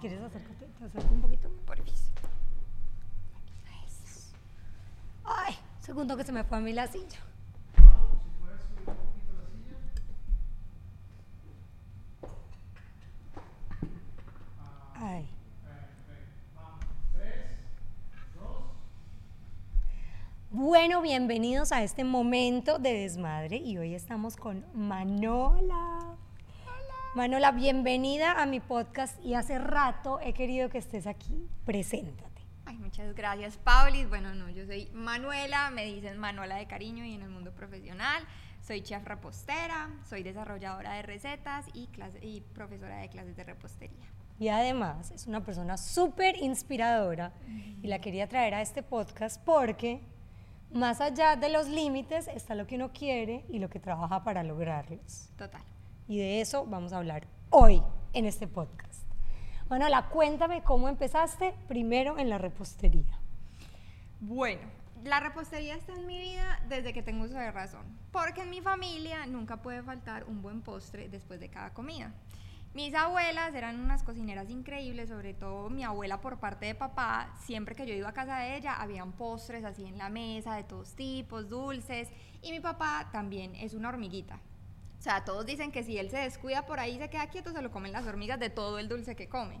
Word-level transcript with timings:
Quieres 0.00 0.20
acércate, 0.20 0.66
te 0.78 0.84
acerco 0.84 1.14
un 1.14 1.20
poquito. 1.22 1.48
Porfis. 1.64 2.12
Eso. 3.86 4.36
Ay, 5.24 5.54
segundo 5.80 6.16
que 6.16 6.24
se 6.24 6.32
me 6.32 6.44
fue 6.44 6.58
a 6.58 6.60
mí 6.60 6.72
la 6.72 6.86
silla. 6.86 7.18
Ay. 14.94 15.28
Bueno, 20.50 21.02
bienvenidos 21.02 21.72
a 21.72 21.82
este 21.82 22.04
momento 22.04 22.78
de 22.78 22.92
desmadre 22.92 23.56
y 23.56 23.78
hoy 23.78 23.94
estamos 23.94 24.36
con 24.36 24.64
Manola. 24.74 25.95
Manola, 27.16 27.50
bienvenida 27.50 28.32
a 28.42 28.44
mi 28.44 28.60
podcast 28.60 29.18
y 29.24 29.32
hace 29.32 29.58
rato 29.58 30.20
he 30.20 30.34
querido 30.34 30.68
que 30.68 30.76
estés 30.76 31.06
aquí. 31.06 31.48
Preséntate. 31.64 32.42
Ay, 32.66 32.76
muchas 32.76 33.14
gracias, 33.14 33.56
Paulis. 33.56 34.06
Bueno, 34.06 34.34
no, 34.34 34.50
yo 34.50 34.66
soy 34.66 34.90
Manuela, 34.92 35.70
me 35.70 35.86
dicen 35.86 36.18
Manuela 36.18 36.56
de 36.56 36.66
cariño 36.66 37.06
y 37.06 37.14
en 37.14 37.22
el 37.22 37.30
mundo 37.30 37.52
profesional. 37.52 38.22
Soy 38.60 38.82
chef 38.82 39.02
repostera, 39.06 39.88
soy 40.06 40.24
desarrolladora 40.24 40.92
de 40.92 41.02
recetas 41.04 41.64
y, 41.72 41.86
clase- 41.86 42.22
y 42.22 42.42
profesora 42.42 42.98
de 42.98 43.08
clases 43.08 43.34
de 43.34 43.44
repostería. 43.44 44.04
Y 44.38 44.48
además 44.48 45.10
es 45.10 45.26
una 45.26 45.42
persona 45.42 45.78
súper 45.78 46.36
inspiradora 46.36 47.32
y 47.82 47.86
la 47.86 47.98
quería 47.98 48.28
traer 48.28 48.52
a 48.52 48.60
este 48.60 48.82
podcast 48.82 49.42
porque 49.42 50.02
más 50.70 51.00
allá 51.00 51.36
de 51.36 51.48
los 51.48 51.66
límites 51.66 52.28
está 52.28 52.54
lo 52.54 52.66
que 52.66 52.74
uno 52.76 52.92
quiere 52.92 53.46
y 53.48 53.58
lo 53.58 53.70
que 53.70 53.80
trabaja 53.80 54.22
para 54.22 54.42
lograrlos. 54.42 55.30
Total. 55.38 55.62
Y 56.08 56.18
de 56.18 56.40
eso 56.40 56.66
vamos 56.66 56.92
a 56.92 56.98
hablar 56.98 57.26
hoy 57.50 57.82
en 58.12 58.26
este 58.26 58.46
podcast. 58.46 59.02
Manola, 59.68 60.08
cuéntame 60.08 60.62
cómo 60.62 60.88
empezaste 60.88 61.54
primero 61.66 62.18
en 62.18 62.30
la 62.30 62.38
repostería. 62.38 63.18
Bueno, 64.20 64.62
la 65.02 65.18
repostería 65.18 65.74
está 65.74 65.94
en 65.94 66.06
mi 66.06 66.18
vida 66.20 66.62
desde 66.68 66.92
que 66.92 67.02
tengo 67.02 67.24
uso 67.24 67.34
de 67.34 67.50
razón, 67.50 67.84
porque 68.12 68.42
en 68.42 68.50
mi 68.50 68.60
familia 68.60 69.26
nunca 69.26 69.62
puede 69.62 69.82
faltar 69.82 70.24
un 70.24 70.42
buen 70.42 70.62
postre 70.62 71.08
después 71.08 71.40
de 71.40 71.48
cada 71.48 71.74
comida. 71.74 72.12
Mis 72.72 72.94
abuelas 72.94 73.54
eran 73.54 73.80
unas 73.80 74.04
cocineras 74.04 74.48
increíbles, 74.50 75.08
sobre 75.08 75.34
todo 75.34 75.70
mi 75.70 75.82
abuela 75.82 76.20
por 76.20 76.38
parte 76.38 76.66
de 76.66 76.74
papá, 76.74 77.34
siempre 77.40 77.74
que 77.74 77.86
yo 77.86 77.94
iba 77.94 78.10
a 78.10 78.14
casa 78.14 78.38
de 78.38 78.56
ella 78.56 78.74
habían 78.74 79.12
postres 79.12 79.64
así 79.64 79.86
en 79.86 79.98
la 79.98 80.10
mesa 80.10 80.54
de 80.54 80.62
todos 80.62 80.94
tipos, 80.94 81.48
dulces, 81.48 82.10
y 82.42 82.52
mi 82.52 82.60
papá 82.60 83.08
también 83.10 83.56
es 83.56 83.74
una 83.74 83.88
hormiguita. 83.88 84.38
O 85.06 85.08
sea, 85.08 85.24
todos 85.24 85.46
dicen 85.46 85.70
que 85.70 85.84
si 85.84 85.98
él 85.98 86.10
se 86.10 86.16
descuida 86.16 86.66
por 86.66 86.80
ahí 86.80 86.96
y 86.96 86.98
se 86.98 87.08
queda 87.08 87.28
quieto, 87.28 87.52
se 87.52 87.62
lo 87.62 87.70
comen 87.70 87.92
las 87.92 88.04
hormigas 88.08 88.40
de 88.40 88.50
todo 88.50 88.80
el 88.80 88.88
dulce 88.88 89.14
que 89.14 89.28
come. 89.28 89.60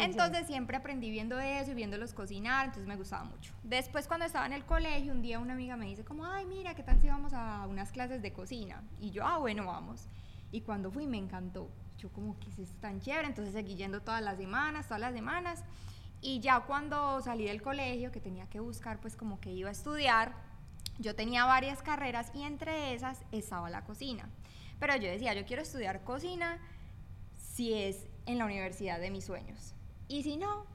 Entonces 0.00 0.48
siempre 0.48 0.76
aprendí 0.76 1.10
viendo 1.10 1.38
eso 1.38 1.70
y 1.70 1.74
viéndolos 1.74 2.12
cocinar, 2.12 2.64
entonces 2.64 2.88
me 2.88 2.96
gustaba 2.96 3.22
mucho. 3.22 3.52
Después 3.62 4.08
cuando 4.08 4.26
estaba 4.26 4.46
en 4.46 4.52
el 4.52 4.64
colegio, 4.64 5.12
un 5.12 5.22
día 5.22 5.38
una 5.38 5.52
amiga 5.52 5.76
me 5.76 5.86
dice 5.86 6.04
como, 6.04 6.26
ay, 6.26 6.44
mira, 6.46 6.74
¿qué 6.74 6.82
tal 6.82 7.00
si 7.00 7.06
vamos 7.06 7.32
a 7.34 7.64
unas 7.68 7.92
clases 7.92 8.20
de 8.20 8.32
cocina? 8.32 8.82
Y 8.98 9.12
yo, 9.12 9.24
ah, 9.24 9.38
bueno, 9.38 9.64
vamos. 9.64 10.08
Y 10.50 10.62
cuando 10.62 10.90
fui 10.90 11.06
me 11.06 11.18
encantó. 11.18 11.70
Yo 11.98 12.10
como, 12.10 12.36
que 12.40 12.50
es 12.50 12.58
esto 12.58 12.76
tan 12.80 13.00
chévere? 13.00 13.28
Entonces 13.28 13.54
seguí 13.54 13.76
yendo 13.76 14.00
todas 14.00 14.22
las 14.22 14.38
semanas, 14.38 14.86
todas 14.88 15.02
las 15.02 15.14
semanas. 15.14 15.62
Y 16.20 16.40
ya 16.40 16.58
cuando 16.62 17.20
salí 17.20 17.44
del 17.44 17.62
colegio, 17.62 18.10
que 18.10 18.18
tenía 18.18 18.48
que 18.48 18.58
buscar 18.58 18.98
pues 18.98 19.14
como 19.14 19.38
que 19.38 19.52
iba 19.52 19.68
a 19.68 19.72
estudiar, 19.72 20.34
yo 20.98 21.14
tenía 21.14 21.44
varias 21.44 21.80
carreras 21.80 22.32
y 22.34 22.42
entre 22.42 22.92
esas 22.92 23.22
estaba 23.30 23.70
la 23.70 23.84
cocina. 23.84 24.28
Pero 24.80 24.96
yo 24.96 25.08
decía, 25.10 25.34
yo 25.34 25.44
quiero 25.44 25.62
estudiar 25.62 26.02
cocina 26.04 26.58
si 27.36 27.72
es 27.74 28.06
en 28.26 28.38
la 28.38 28.44
universidad 28.44 28.98
de 29.00 29.10
mis 29.10 29.24
sueños. 29.24 29.74
Y 30.08 30.22
si 30.22 30.36
no, 30.36 30.66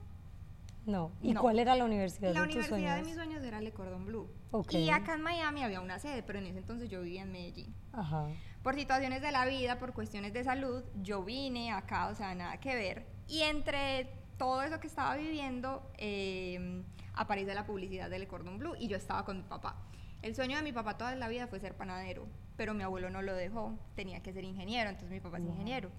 No. 0.85 1.11
¿Y 1.21 1.33
No. 1.33 1.41
cuál 1.41 1.59
era 1.59 1.75
la 1.75 1.85
universidad 1.85 2.33
la 2.33 2.41
de 2.41 2.47
tus 2.47 2.55
universidad 2.55 2.77
de 2.79 2.87
sueños? 3.03 3.05
mis 3.07 3.15
sueños 3.15 3.43
era 3.43 3.61
Le 3.61 3.71
Cordon 3.71 4.05
Bleu. 4.05 4.27
Y 4.71 4.89
acá 4.89 5.13
en 5.15 5.21
Miami 5.21 5.63
había 5.63 5.81
una 5.81 5.99
sede, 5.99 6.23
pero 6.23 6.39
en 6.39 6.47
ese 6.47 6.57
entonces 6.59 6.89
yo 6.89 7.01
vivía 7.01 7.21
en 7.21 7.31
Medellín. 7.31 7.75
Ajá. 7.93 8.27
Por 8.63 8.75
situaciones 8.75 9.21
de 9.21 9.31
la 9.31 9.45
vida, 9.45 9.77
por 9.77 9.93
cuestiones 9.93 10.33
de 10.33 10.43
salud, 10.43 10.83
yo 11.01 11.23
vine 11.23 11.71
acá, 11.71 12.07
o 12.07 12.15
sea, 12.15 12.33
nada 12.33 12.59
que 12.59 12.75
ver. 12.75 13.05
Y 13.27 13.41
entre 13.43 14.09
todo 14.37 14.63
eso 14.63 14.79
que 14.79 14.87
estaba 14.87 15.15
viviendo, 15.15 15.83
eh, 15.97 16.81
aparece 17.13 17.53
la 17.53 17.65
publicidad 17.67 18.09
de 18.09 18.17
Le 18.17 18.27
Cordon 18.27 18.57
Bleu 18.57 18.73
y 18.79 18.87
yo 18.87 18.97
estaba 18.97 19.25
con 19.25 19.37
mi 19.37 19.43
papá. 19.43 19.75
El 20.23 20.33
sueño 20.35 20.57
de 20.57 20.63
mi 20.63 20.71
papá 20.71 20.97
toda 20.97 21.13
la 21.15 21.27
vida 21.27 21.45
fue 21.47 21.59
ser 21.59 21.75
panadero, 21.75 22.25
pero 22.59 22.73
mi 22.73 22.83
abuelo 22.83 23.09
no 23.09 23.21
lo 23.21 23.33
dejó, 23.35 23.73
tenía 23.95 24.19
que 24.21 24.33
ser 24.33 24.43
ingeniero, 24.43 24.89
entonces 24.89 25.09
mi 25.11 25.21
papá 25.21 25.37
es 25.37 25.45
ingeniero. 25.45 25.89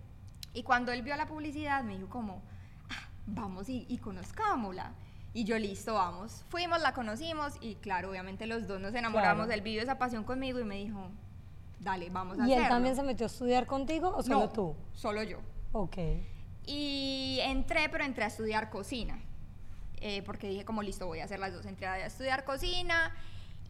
Y 0.52 0.62
cuando 0.62 0.92
él 0.92 1.00
vio 1.00 1.16
la 1.16 1.24
publicidad 1.26 1.82
me 1.82 1.94
dijo 1.96 2.10
como, 2.10 2.42
"Ah, 2.90 3.08
vamos 3.26 3.70
y, 3.70 3.86
y 3.88 3.96
conozcámosla. 3.96 4.92
Y 5.32 5.44
yo, 5.44 5.58
listo, 5.58 5.94
vamos. 5.94 6.44
Fuimos, 6.50 6.82
la 6.82 6.92
conocimos 6.92 7.54
y 7.62 7.76
claro, 7.76 8.10
obviamente 8.10 8.44
los 8.46 8.66
dos 8.68 8.78
nos 8.78 8.92
enamoramos, 8.94 9.46
Claro. 9.46 9.52
él 9.58 9.62
vivió 9.62 9.80
esa 9.80 9.96
pasión 9.96 10.22
conmigo 10.22 10.60
y 10.60 10.64
me 10.64 10.74
dijo, 10.74 11.08
dale, 11.78 12.10
vamos 12.10 12.38
a 12.38 12.42
¿Y 12.46 12.52
él 12.52 12.58
hacerlo. 12.58 12.68
también 12.74 12.94
se 12.94 13.02
metió 13.04 13.24
a 13.24 13.28
estudiar 13.28 13.64
contigo 13.66 14.12
o 14.14 14.22
solo 14.22 14.40
No, 14.40 14.48
tú? 14.50 14.76
solo 14.92 15.22
yo. 15.22 15.38
Ok. 15.72 15.96
Y 16.66 17.38
entré, 17.42 17.88
pero 17.88 18.04
entré 18.04 18.24
a 18.24 18.26
estudiar 18.26 18.68
cocina. 18.68 19.18
eh, 20.02 20.22
porque 20.26 20.48
dije, 20.48 20.64
como 20.66 20.82
listo, 20.82 21.06
voy 21.06 21.20
a 21.20 21.24
hacer 21.24 21.38
las 21.40 21.52
dos. 21.54 21.64
Entré 21.66 21.86
a 21.86 22.06
estudiar 22.06 22.44
cocina 22.44 23.14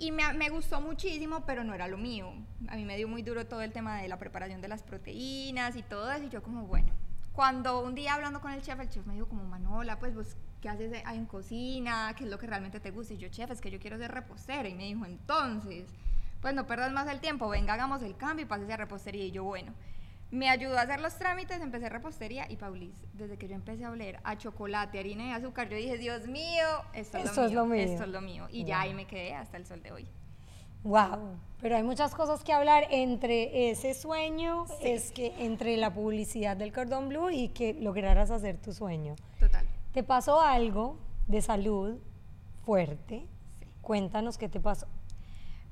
y 0.01 0.13
me, 0.13 0.49
gustó 0.49 0.81
muchísimo, 0.81 1.45
pero 1.45 1.63
no 1.63 1.75
era 1.75 1.87
lo 1.87 1.99
mío. 1.99 2.33
A 2.69 2.77
mí 2.77 2.87
me 2.87 2.97
dio 2.97 3.07
muy 3.07 3.21
duro 3.21 3.47
todo 3.47 3.61
el 3.61 3.71
tema 3.71 4.01
de 4.01 4.09
la 4.09 4.19
preparación 4.19 4.63
de 4.63 4.69
las 4.69 4.83
proteínas 4.83 5.77
y 5.77 5.83
todo 5.83 6.11
eso. 6.11 6.25
Y 6.25 6.31
yo, 6.31 6.43
como, 6.43 6.67
bueno. 6.67 6.91
Cuando 7.35 7.83
un 7.83 7.95
día 7.95 8.15
hablando 8.15 8.41
con 8.41 8.51
el 8.51 8.63
chef, 8.63 8.81
el 8.81 8.89
chef 8.89 9.05
me 9.05 9.13
dijo, 9.13 9.29
como, 9.29 9.45
Manola, 9.45 9.99
pues 9.99 10.15
vos, 10.15 10.39
¿qué 10.63 10.71
haces 10.71 10.91
en 11.07 11.27
cocina? 11.27 12.15
¿Qué 12.17 12.25
es 12.25 12.31
lo 12.31 12.39
que 12.39 12.47
realmente 12.47 12.81
te 12.81 12.91
gusta? 12.91 13.13
Y 13.13 13.19
yo, 13.19 13.29
chef, 13.29 13.51
es 13.51 13.61
que 13.61 13.71
yo 13.71 13.79
quiero 13.79 13.99
ser 13.99 14.11
repostera. 14.11 14.71
Y 14.71 14.75
me 14.75 14.85
dijo, 14.85 15.05
entonces, 15.05 15.91
pues 16.41 16.55
no 16.55 16.67
perdas 16.67 16.93
más 16.93 17.07
el 17.07 17.21
tiempo, 17.21 17.51
venga, 17.51 17.75
hagamos 17.75 18.03
el 18.03 18.17
cambio 18.17 18.47
y 18.47 18.49
pásese 18.49 18.73
a 18.73 18.79
repostería. 18.79 19.27
Y 19.27 19.33
yo, 19.33 19.45
bueno. 19.45 19.75
Me 20.31 20.49
ayudó 20.49 20.79
a 20.79 20.83
hacer 20.83 21.01
los 21.01 21.17
trámites, 21.17 21.61
empecé 21.61 21.89
repostería 21.89 22.47
y 22.49 22.57
Paulis, 22.57 22.95
desde 23.15 23.37
que 23.37 23.49
yo 23.49 23.57
empecé 23.57 23.85
a 23.85 23.91
oler 23.91 24.21
a 24.23 24.39
chocolate, 24.39 24.99
harina 25.01 25.27
y 25.27 25.33
azúcar, 25.33 25.69
yo 25.69 25.77
dije, 25.77 25.99
Dios 25.99 26.29
mío, 26.29 26.67
esto, 26.93 27.19
Esto 27.19 27.45
es, 27.45 27.53
lo 27.53 27.67
mío, 27.67 27.75
mío". 27.85 27.93
esto 27.93 28.05
es 28.05 28.11
lo 28.11 28.21
mío. 28.21 28.47
Y 28.51 28.65
ya 28.65 28.83
ahí 28.83 28.95
me 28.95 29.07
quedé 29.07 29.35
hasta 29.35 29.57
el 29.57 29.67
sol 29.67 29.83
de 29.83 29.91
hoy. 29.91 30.09
Wow, 30.85 31.37
pero 31.61 31.77
hay 31.77 31.83
muchas 31.83 32.15
cosas 32.15 32.43
que 32.43 32.53
hablar 32.53 32.87
entre 32.91 33.71
ese 33.71 33.93
sueño, 33.93 34.67
es 34.81 35.11
que 35.11 35.35
entre 35.45 35.77
la 35.77 35.93
publicidad 35.93 36.57
del 36.57 36.73
Cordón 36.73 37.09
Blue 37.09 37.31
y 37.31 37.49
que 37.49 37.75
lograras 37.75 38.31
hacer 38.31 38.57
tu 38.57 38.73
sueño. 38.73 39.17
Total. 39.39 39.67
¿Te 39.93 40.03
pasó 40.03 40.41
algo 40.41 40.97
de 41.27 41.43
salud 41.43 41.99
fuerte? 42.65 43.27
Sí. 43.59 43.67
Cuéntanos 43.83 44.39
qué 44.39 44.49
te 44.49 44.61
pasó. 44.61 44.87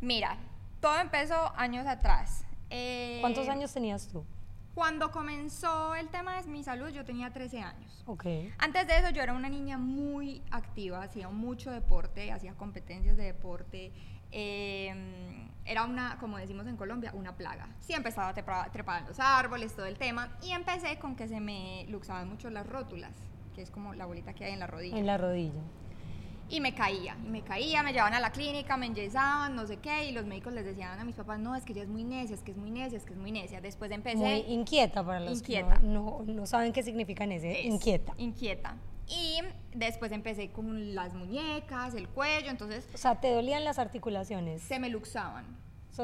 Mira, 0.00 0.36
todo 0.80 0.98
empezó 0.98 1.52
años 1.56 1.86
atrás. 1.86 2.44
Eh, 2.68 3.18
¿Cuántos 3.22 3.48
años 3.48 3.72
tenías 3.72 4.08
tú? 4.08 4.24
Cuando 4.78 5.10
comenzó 5.10 5.96
el 5.96 6.08
tema 6.08 6.40
de 6.40 6.46
mi 6.48 6.62
salud, 6.62 6.88
yo 6.90 7.04
tenía 7.04 7.32
13 7.32 7.62
años. 7.62 8.04
Ok. 8.06 8.24
Antes 8.58 8.86
de 8.86 8.96
eso 8.98 9.10
yo 9.10 9.20
era 9.24 9.32
una 9.32 9.48
niña 9.48 9.76
muy 9.76 10.40
activa, 10.52 11.02
hacía 11.02 11.28
mucho 11.30 11.72
deporte, 11.72 12.30
hacía 12.30 12.54
competencias 12.54 13.16
de 13.16 13.24
deporte. 13.24 13.92
eh, 14.30 15.48
era 15.64 15.82
una, 15.84 16.16
como 16.20 16.38
decimos 16.38 16.68
en 16.68 16.76
Colombia, 16.76 17.10
una 17.12 17.34
plaga. 17.36 17.66
Siempre 17.80 18.10
estaba 18.10 18.32
trepa- 18.34 18.70
trepada 18.70 19.00
en 19.00 19.06
los 19.08 19.18
árboles, 19.18 19.74
todo 19.74 19.86
el 19.86 19.98
tema. 19.98 20.28
Y 20.42 20.52
empecé 20.52 20.96
con 21.00 21.16
que 21.16 21.26
se 21.26 21.40
me 21.40 21.84
luxaban 21.88 22.28
mucho 22.28 22.48
las 22.48 22.64
rótulas, 22.64 23.16
que 23.56 23.62
es 23.62 23.70
como 23.72 23.94
la 23.94 24.06
bolita 24.06 24.32
que 24.32 24.44
hay 24.44 24.52
en 24.52 24.60
la 24.60 24.68
rodilla. 24.68 24.96
En 24.96 25.06
la 25.06 25.18
rodilla. 25.18 25.60
Y 26.50 26.60
me 26.60 26.74
caía, 26.74 27.16
y 27.24 27.28
me 27.28 27.42
caía, 27.42 27.82
me 27.82 27.92
llevaban 27.92 28.14
a 28.14 28.20
la 28.20 28.32
clínica, 28.32 28.76
me 28.78 28.86
enyesaban, 28.86 29.54
no 29.54 29.66
sé 29.66 29.76
qué, 29.76 30.06
y 30.08 30.12
los 30.12 30.24
médicos 30.24 30.52
les 30.54 30.64
decían 30.64 30.98
a 30.98 31.04
mis 31.04 31.14
papás, 31.14 31.38
no, 31.38 31.54
es 31.54 31.64
que 31.64 31.72
ella 31.72 31.82
es 31.82 31.88
muy 31.88 32.04
necia, 32.04 32.34
es 32.34 32.42
que 32.42 32.52
es 32.52 32.56
muy 32.56 32.70
necia, 32.70 32.96
es 32.96 33.04
que 33.04 33.12
es 33.12 33.18
muy 33.18 33.32
necia. 33.32 33.60
Después 33.60 33.90
empecé... 33.90 34.16
Muy 34.16 34.44
inquieta 34.48 35.04
para 35.04 35.20
los 35.20 35.40
Inquieta. 35.40 35.76
que 35.76 35.86
no, 35.86 36.22
no, 36.24 36.32
no 36.32 36.46
saben 36.46 36.72
qué 36.72 36.82
significa. 36.82 37.24
Es, 37.24 37.64
Inquieta. 37.66 38.14
Inquieta. 38.16 38.76
Y 39.08 39.40
después 39.74 40.12
empecé 40.12 40.50
con 40.50 40.94
las 40.94 41.14
muñecas, 41.14 41.94
el 41.94 42.08
cuello, 42.08 42.50
entonces 42.50 42.86
O 42.94 42.98
sea, 42.98 43.20
te 43.20 43.30
dolían 43.30 43.64
las 43.64 43.78
articulaciones. 43.78 44.62
se 44.62 44.78
me 44.78 44.88
luxaban, 44.90 45.44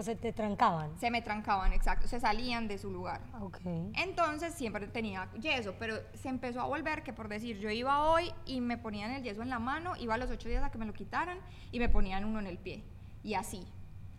sea, 0.02 0.14
se 0.14 0.16
te 0.16 0.32
trancaban. 0.32 0.98
se 0.98 1.10
me 1.10 1.22
trancaban, 1.22 1.72
exacto, 1.72 2.08
se 2.08 2.18
salían 2.20 2.66
de 2.68 2.78
su 2.78 2.90
lugar. 2.90 3.20
Ok. 3.40 3.58
Entonces 3.94 4.54
siempre 4.54 4.86
tenía 4.88 5.30
yeso, 5.40 5.74
pero 5.78 5.96
se 6.14 6.28
empezó 6.28 6.60
a 6.60 6.64
volver 6.66 7.02
que 7.02 7.12
por 7.12 7.28
decir, 7.28 7.58
yo 7.58 7.70
iba 7.70 8.04
hoy 8.10 8.32
y 8.46 8.60
me 8.60 8.76
ponían 8.78 9.10
el 9.12 9.22
yeso 9.22 9.42
en 9.42 9.50
la 9.50 9.58
mano, 9.58 9.94
iba 9.96 10.14
a 10.14 10.18
los 10.18 10.30
ocho 10.30 10.48
días 10.48 10.62
a 10.64 10.70
que 10.70 10.78
me 10.78 10.86
lo 10.86 10.92
quitaran 10.92 11.38
y 11.72 11.78
me 11.78 11.88
ponían 11.88 12.24
uno 12.24 12.40
en 12.40 12.46
el 12.46 12.58
pie. 12.58 12.82
Y 13.22 13.34
así. 13.34 13.66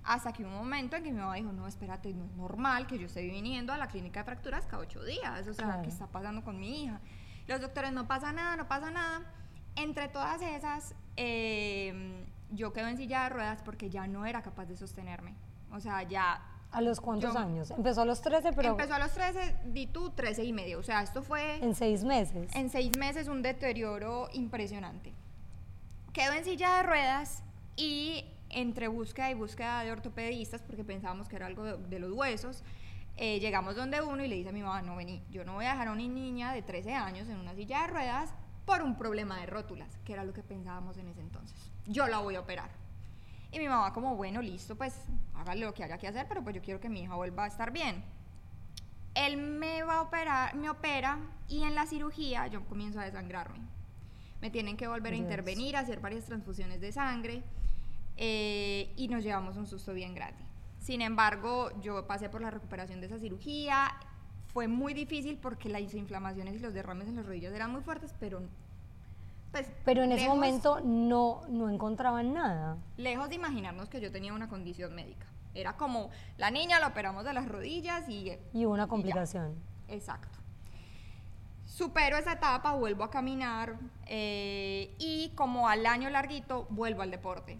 Hasta 0.03 0.31
que 0.33 0.45
un 0.45 0.53
momento 0.53 0.95
en 0.95 1.03
que 1.03 1.11
mi 1.11 1.17
mamá 1.19 1.33
dijo, 1.35 1.51
no, 1.51 1.67
espérate, 1.67 2.13
no 2.13 2.25
es 2.25 2.31
normal 2.33 2.85
que 2.85 2.99
yo 2.99 3.07
esté 3.07 3.23
viniendo 3.23 3.73
a 3.73 3.77
la 3.77 3.87
clínica 3.87 4.19
de 4.19 4.25
fracturas 4.25 4.65
cada 4.67 4.83
ocho 4.83 5.03
días. 5.03 5.47
O 5.47 5.53
sea, 5.53 5.65
Claro. 5.65 5.81
¿qué 5.81 5.89
está 5.89 6.05
pasando 6.07 6.43
con 6.43 6.59
mi 6.59 6.83
hija? 6.83 6.99
Los 7.47 7.59
doctores, 7.59 7.91
no 7.91 8.07
pasa 8.07 8.31
nada, 8.31 8.55
no 8.55 8.67
pasa 8.67 8.91
nada. 8.91 9.21
Entre 9.75 10.07
todas 10.07 10.41
esas, 10.43 10.93
eh, 11.17 12.23
yo 12.51 12.71
quedo 12.71 12.87
en 12.87 12.97
silla 12.97 13.23
de 13.23 13.29
ruedas 13.29 13.61
porque 13.63 13.89
ya 13.89 14.05
no 14.07 14.25
era 14.27 14.41
capaz 14.43 14.65
de 14.65 14.75
sostenerme. 14.77 15.33
O 15.71 15.79
sea, 15.79 16.03
ya 16.03 16.41
¿A 16.71 16.81
los 16.81 16.99
cuántos 16.99 17.33
Yo- 17.33 17.39
años? 17.39 17.71
Empezó 17.71 18.01
a 18.01 18.05
los 18.05 18.21
13, 18.21 18.51
pero 18.51 18.71
Empezó 18.71 18.95
a 18.95 18.99
los 18.99 19.13
13, 19.13 19.55
di 19.67 19.87
tú 19.87 20.09
13 20.09 20.43
y 20.43 20.51
medio. 20.51 20.79
O 20.79 20.83
sea, 20.83 21.01
esto 21.03 21.23
fue 21.23 21.55
en 21.63 21.73
seis 21.73 22.03
meses. 22.03 22.53
en 22.53 22.69
seis 22.69 22.97
meses 22.97 23.29
un 23.29 23.41
deterioro 23.41 24.27
impresionante. 24.33 25.13
Quedó 26.11 26.33
en 26.33 26.43
silla 26.43 26.77
de 26.77 26.83
ruedas 26.83 27.43
y 27.77 28.25
entre 28.49 28.89
búsqueda 28.89 29.31
y 29.31 29.35
búsqueda 29.35 29.83
de 29.83 29.91
ortopedistas, 29.93 30.61
porque 30.63 30.83
pensábamos 30.83 31.29
que 31.29 31.37
era 31.37 31.45
algo 31.45 31.63
de, 31.63 31.77
de 31.77 31.99
los 31.99 32.11
huesos, 32.11 32.61
eh, 33.17 33.39
llegamos 33.39 33.77
donde 33.77 34.01
uno 34.01 34.25
y 34.25 34.27
le 34.27 34.35
dice 34.35 34.49
a 34.49 34.51
mi 34.51 34.61
mamá, 34.61 34.81
no 34.81 34.97
vení, 34.97 35.23
yo 35.31 35.45
no 35.45 35.53
voy 35.53 35.65
a 35.65 35.71
dejar 35.71 35.87
a 35.87 35.91
una 35.93 36.01
niña 36.01 36.51
de 36.51 36.61
13 36.61 36.93
años 36.93 37.29
en 37.29 37.37
una 37.37 37.55
silla 37.55 37.83
de 37.83 37.87
ruedas 37.87 38.33
por 38.65 38.81
un 38.81 38.97
problema 38.97 39.39
de 39.39 39.45
rótulas, 39.45 39.97
que 40.03 40.11
era 40.11 40.25
lo 40.25 40.33
que 40.33 40.43
pensábamos 40.43 40.97
en 40.97 41.07
ese 41.07 41.21
entonces. 41.21 41.71
Yo 41.85 42.07
la 42.07 42.19
voy 42.19 42.35
a 42.35 42.41
operar. 42.41 42.69
Y 43.55 43.59
mi 43.59 43.69
mamá 43.69 43.93
como, 43.93 44.17
bueno, 44.17 44.41
listo, 44.41 44.75
pues 44.75 44.93
hágale 45.33 45.61
lo 45.61 45.73
que 45.73 45.85
haya 45.85 45.97
que 45.97 46.09
hacer, 46.09 46.27
pero 46.27 46.43
pues 46.43 46.53
yo 46.53 46.61
quiero 46.61 46.81
que 46.81 46.89
mi 46.89 47.03
hija 47.03 47.15
vuelva 47.15 47.45
a 47.45 47.47
estar 47.47 47.71
bien. 47.71 48.03
Él 49.13 49.37
me 49.37 49.81
va 49.83 49.99
a 49.99 50.01
operar, 50.01 50.53
me 50.55 50.69
opera 50.69 51.19
y 51.47 51.63
en 51.63 51.73
la 51.73 51.85
cirugía 51.85 52.47
yo 52.47 52.65
comienzo 52.65 52.99
a 52.99 53.05
desangrarme. 53.05 53.59
Me 54.41 54.49
tienen 54.49 54.75
que 54.75 54.89
volver 54.89 55.13
a 55.13 55.15
Dios. 55.15 55.23
intervenir, 55.23 55.77
a 55.77 55.79
hacer 55.79 56.01
varias 56.01 56.25
transfusiones 56.25 56.81
de 56.81 56.91
sangre 56.91 57.43
eh, 58.17 58.91
y 58.97 59.07
nos 59.07 59.23
llevamos 59.23 59.55
un 59.55 59.67
susto 59.67 59.93
bien 59.93 60.13
grande. 60.15 60.43
Sin 60.81 61.01
embargo, 61.01 61.71
yo 61.79 62.05
pasé 62.07 62.27
por 62.27 62.41
la 62.41 62.51
recuperación 62.51 62.99
de 62.99 63.05
esa 63.07 63.19
cirugía. 63.19 63.95
Fue 64.47 64.67
muy 64.67 64.93
difícil 64.93 65.37
porque 65.37 65.69
las 65.69 65.93
inflamaciones 65.93 66.55
y 66.55 66.59
los 66.59 66.73
derrames 66.73 67.07
en 67.07 67.15
las 67.15 67.25
rodillas 67.25 67.53
eran 67.53 67.71
muy 67.71 67.83
fuertes, 67.83 68.13
pero 68.19 68.41
pues, 69.55 69.71
Pero 69.85 70.03
en 70.03 70.11
ese 70.11 70.23
lejos- 70.23 70.35
momento 70.35 70.81
no, 70.83 71.41
no 71.47 71.69
encontraban 71.69 72.33
nada. 72.33 72.77
lejos 72.97 73.29
de 73.29 73.35
imaginarnos 73.35 73.87
que 73.87 74.01
yo 74.01 74.11
tenía 74.11 74.33
una 74.33 74.49
condición 74.49 74.93
médica. 74.93 75.25
Era 75.53 75.77
como 75.77 76.09
la 76.37 76.51
niña 76.51 76.77
la 76.81 76.87
operamos 76.87 77.23
de 77.23 77.31
las 77.31 77.47
rodillas 77.47 78.09
y 78.09 78.33
Y 78.53 78.65
hubo 78.65 78.73
una 78.73 78.87
complicación. 78.87 79.55
Exacto. 79.87 80.37
Supero 81.65 82.17
esa 82.17 82.33
etapa, 82.33 82.73
vuelvo 82.73 83.03
a 83.05 83.09
caminar 83.09 83.77
eh, 84.07 84.93
y 84.99 85.29
como 85.35 85.67
al 85.69 85.85
año 85.85 86.09
larguito 86.09 86.67
vuelvo 86.69 87.01
al 87.01 87.11
deporte 87.11 87.57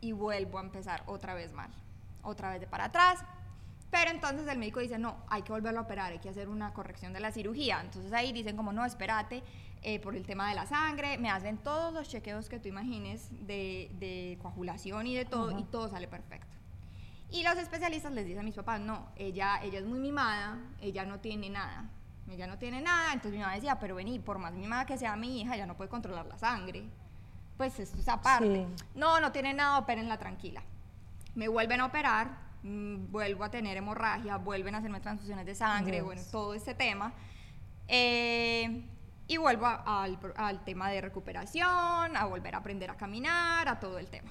y 0.00 0.10
vuelvo 0.12 0.58
a 0.58 0.62
empezar 0.62 1.02
otra 1.06 1.34
vez 1.34 1.52
mal, 1.52 1.70
otra 2.22 2.50
vez 2.50 2.60
de 2.60 2.66
para 2.66 2.86
atrás. 2.86 3.20
Pero 3.90 4.10
entonces 4.10 4.46
el 4.48 4.58
médico 4.58 4.80
dice, 4.80 4.98
no, 4.98 5.16
hay 5.28 5.42
que 5.42 5.52
volverlo 5.52 5.80
a 5.80 5.82
operar, 5.84 6.12
hay 6.12 6.18
que 6.18 6.28
hacer 6.28 6.48
una 6.48 6.74
corrección 6.74 7.12
de 7.12 7.20
la 7.20 7.32
cirugía. 7.32 7.80
Entonces 7.80 8.12
ahí 8.12 8.32
dicen 8.32 8.56
como, 8.56 8.72
no, 8.72 8.84
espérate, 8.84 9.42
eh, 9.82 10.00
por 10.00 10.16
el 10.16 10.24
tema 10.26 10.48
de 10.48 10.54
la 10.54 10.66
sangre, 10.66 11.18
me 11.18 11.30
hacen 11.30 11.58
todos 11.58 11.92
los 11.92 12.08
chequeos 12.08 12.48
que 12.48 12.58
tú 12.58 12.68
imagines 12.68 13.28
de, 13.46 13.90
de 13.98 14.38
coagulación 14.42 15.06
y 15.06 15.14
de 15.14 15.24
todo 15.24 15.50
Ajá. 15.50 15.60
y 15.60 15.64
todo 15.64 15.88
sale 15.88 16.08
perfecto. 16.08 16.56
Y 17.30 17.42
los 17.42 17.58
especialistas 17.58 18.12
les 18.12 18.24
dicen 18.24 18.40
a 18.40 18.42
mis 18.42 18.54
papás, 18.54 18.80
no, 18.80 19.06
ella, 19.16 19.60
ella 19.62 19.78
es 19.80 19.84
muy 19.84 19.98
mimada, 19.98 20.58
ella 20.80 21.04
no 21.04 21.20
tiene 21.20 21.50
nada, 21.50 21.90
ella 22.30 22.46
no 22.46 22.56
tiene 22.58 22.80
nada. 22.80 23.12
Entonces 23.12 23.32
mi 23.32 23.38
mamá 23.38 23.54
decía, 23.54 23.78
pero 23.78 23.94
vení, 23.94 24.18
por 24.18 24.38
más 24.38 24.54
mimada 24.54 24.86
que 24.86 24.96
sea 24.96 25.14
mi 25.16 25.40
hija, 25.42 25.54
ella 25.54 25.66
no 25.66 25.76
puede 25.76 25.90
controlar 25.90 26.26
la 26.26 26.38
sangre. 26.38 26.84
Pues 27.58 27.78
esto 27.80 27.98
es 27.98 28.08
aparte. 28.08 28.66
Sí. 28.66 28.84
No, 28.94 29.20
no 29.20 29.30
tiene 29.32 29.52
nada, 29.52 29.78
opérenla 29.78 30.16
tranquila. 30.18 30.62
Me 31.34 31.48
vuelven 31.48 31.80
a 31.80 31.86
operar, 31.86 32.38
mm, 32.62 33.10
vuelvo 33.10 33.44
a 33.44 33.50
tener 33.50 33.76
hemorragia, 33.76 34.36
vuelven 34.38 34.74
a 34.74 34.78
hacerme 34.78 35.00
transfusiones 35.00 35.44
de 35.44 35.54
sangre, 35.54 35.96
Dios. 35.96 36.06
bueno, 36.06 36.22
todo 36.30 36.54
este 36.54 36.74
tema. 36.74 37.12
Eh, 37.88 38.84
y 39.28 39.36
vuelvo 39.36 39.66
a- 39.66 40.02
al, 40.02 40.18
pro- 40.18 40.34
al 40.36 40.64
tema 40.64 40.90
de 40.90 41.00
recuperación, 41.00 42.16
a 42.16 42.24
volver 42.26 42.54
a 42.54 42.58
aprender 42.58 42.90
a 42.90 42.96
caminar, 42.96 43.68
a 43.68 43.78
todo 43.78 43.98
el 43.98 44.08
tema. 44.08 44.30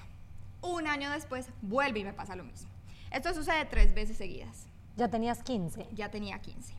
Un 0.60 0.86
año 0.86 1.10
después 1.10 1.48
vuelve 1.62 2.00
y 2.00 2.04
me 2.04 2.12
pasa 2.12 2.34
lo 2.36 2.44
mismo. 2.44 2.68
Esto 3.10 3.32
sucede 3.32 3.64
tres 3.64 3.94
veces 3.94 4.16
seguidas. 4.18 4.66
Ya 4.96 5.08
tenías 5.08 5.42
15. 5.42 5.86
Ya 5.92 6.10
tenía 6.10 6.40
15. 6.40 6.74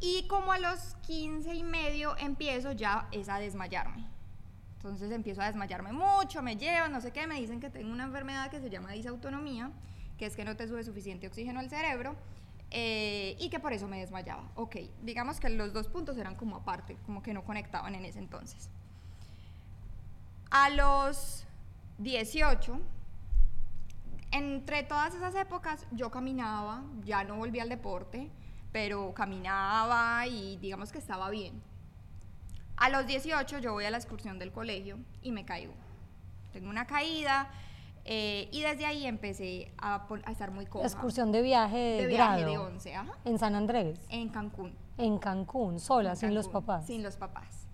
Y 0.00 0.26
como 0.28 0.52
a 0.52 0.58
los 0.58 0.94
15 1.06 1.54
y 1.54 1.62
medio 1.62 2.16
empiezo 2.18 2.72
ya 2.72 3.08
es 3.10 3.28
a 3.28 3.38
desmayarme. 3.38 4.06
Entonces 4.76 5.10
empiezo 5.10 5.42
a 5.42 5.46
desmayarme 5.46 5.92
mucho, 5.92 6.42
me 6.42 6.56
llevan, 6.56 6.92
no 6.92 7.00
sé 7.02 7.10
qué, 7.12 7.26
me 7.26 7.34
dicen 7.40 7.60
que 7.60 7.68
tengo 7.68 7.90
una 7.92 8.04
enfermedad 8.04 8.50
que 8.50 8.60
se 8.60 8.70
llama 8.70 8.92
disautonomía, 8.92 9.70
que 10.18 10.24
es 10.26 10.36
que 10.36 10.44
no 10.44 10.56
te 10.56 10.66
sube 10.68 10.84
suficiente 10.84 11.26
oxígeno 11.26 11.60
al 11.60 11.68
cerebro 11.68 12.16
eh, 12.70 13.36
y 13.38 13.48
que 13.50 13.58
por 13.58 13.72
eso 13.72 13.88
me 13.88 13.98
desmayaba. 13.98 14.48
Ok, 14.54 14.76
digamos 15.02 15.40
que 15.40 15.48
los 15.48 15.72
dos 15.72 15.88
puntos 15.88 16.16
eran 16.18 16.36
como 16.36 16.56
aparte, 16.56 16.96
como 17.06 17.22
que 17.22 17.34
no 17.34 17.44
conectaban 17.44 17.94
en 17.94 18.04
ese 18.04 18.18
entonces. 18.18 18.70
A 20.50 20.70
los 20.70 21.44
18, 21.98 22.80
entre 24.32 24.82
todas 24.84 25.14
esas 25.14 25.34
épocas 25.34 25.86
yo 25.90 26.10
caminaba, 26.10 26.82
ya 27.04 27.24
no 27.24 27.36
volví 27.36 27.60
al 27.60 27.68
deporte, 27.68 28.30
pero 28.72 29.12
caminaba 29.14 30.26
y 30.26 30.56
digamos 30.58 30.92
que 30.92 30.98
estaba 30.98 31.30
bien. 31.30 31.60
A 32.76 32.88
los 32.88 33.06
18 33.06 33.58
yo 33.58 33.72
voy 33.72 33.84
a 33.84 33.90
la 33.90 33.98
excursión 33.98 34.38
del 34.38 34.52
colegio 34.52 34.98
y 35.22 35.32
me 35.32 35.44
caigo. 35.44 35.74
Tengo 36.52 36.70
una 36.70 36.86
caída 36.86 37.50
eh, 38.04 38.48
y 38.52 38.62
desde 38.62 38.86
ahí 38.86 39.06
empecé 39.06 39.72
a, 39.78 40.06
estar 40.30 40.50
muy 40.50 40.66
coja. 40.66 40.86
Excursión 40.86 41.32
de 41.32 41.42
viaje 41.42 41.76
de, 41.76 42.02
de 42.02 42.06
viaje 42.06 42.42
grado. 42.42 42.50
de 42.50 42.58
11, 42.58 42.94
ajá, 42.94 43.12
En 43.24 43.38
San 43.38 43.54
Andrés. 43.54 44.00
en 44.08 44.28
Cancún. 44.28 44.74
En 44.98 45.18
Cancún, 45.18 45.80
sola, 45.80 46.10
en 46.10 46.16
sin 46.16 46.34
los 46.34 46.48
papás. 46.48 46.86
Sin 46.86 47.02
los 47.02 47.16
papás. 47.16 47.68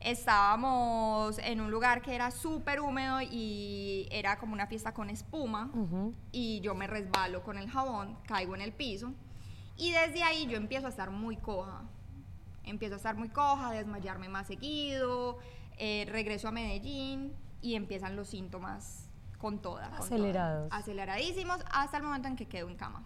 Estábamos 0.00 1.38
en 1.40 1.60
un 1.60 1.70
lugar 1.70 2.00
que 2.00 2.14
era 2.14 2.30
súper 2.30 2.80
húmedo 2.80 3.20
y 3.20 4.08
era 4.10 4.38
como 4.38 4.54
una 4.54 4.66
fiesta 4.66 4.94
con 4.94 5.10
espuma 5.10 5.70
Ujú. 5.74 6.14
y 6.32 6.60
yo 6.60 6.74
me 6.74 6.86
resbalo 6.86 7.42
con 7.42 7.58
el 7.58 7.68
jabón, 7.68 8.16
caigo 8.26 8.54
en 8.54 8.62
el 8.62 8.72
piso 8.72 9.12
y 9.76 9.92
desde 9.92 10.22
ahí 10.22 10.46
yo 10.46 10.56
empiezo 10.56 10.86
a 10.86 10.90
estar 10.90 11.10
muy 11.10 11.36
coja. 11.36 11.82
Empiezo 12.64 12.94
a 12.94 12.96
estar 12.96 13.16
muy 13.16 13.28
coja, 13.28 13.68
a 13.68 13.72
desmayarme 13.72 14.28
más 14.30 14.46
seguido, 14.46 15.38
eh, 15.76 16.06
regreso 16.08 16.48
a 16.48 16.50
Medellín 16.50 17.34
y 17.60 17.74
empiezan 17.74 18.16
los 18.16 18.28
síntomas 18.28 19.09
con 19.40 19.58
toda. 19.60 19.82
con 19.84 19.90
toda. 19.92 20.04
Acelerados. 20.04 20.68
Aceleradísimos 20.72 21.64
hasta 21.72 21.96
el 21.96 22.02
momento 22.02 22.28
en 22.28 22.36
que 22.36 22.46
quedo 22.46 22.68
en 22.68 22.76
cama. 22.76 23.04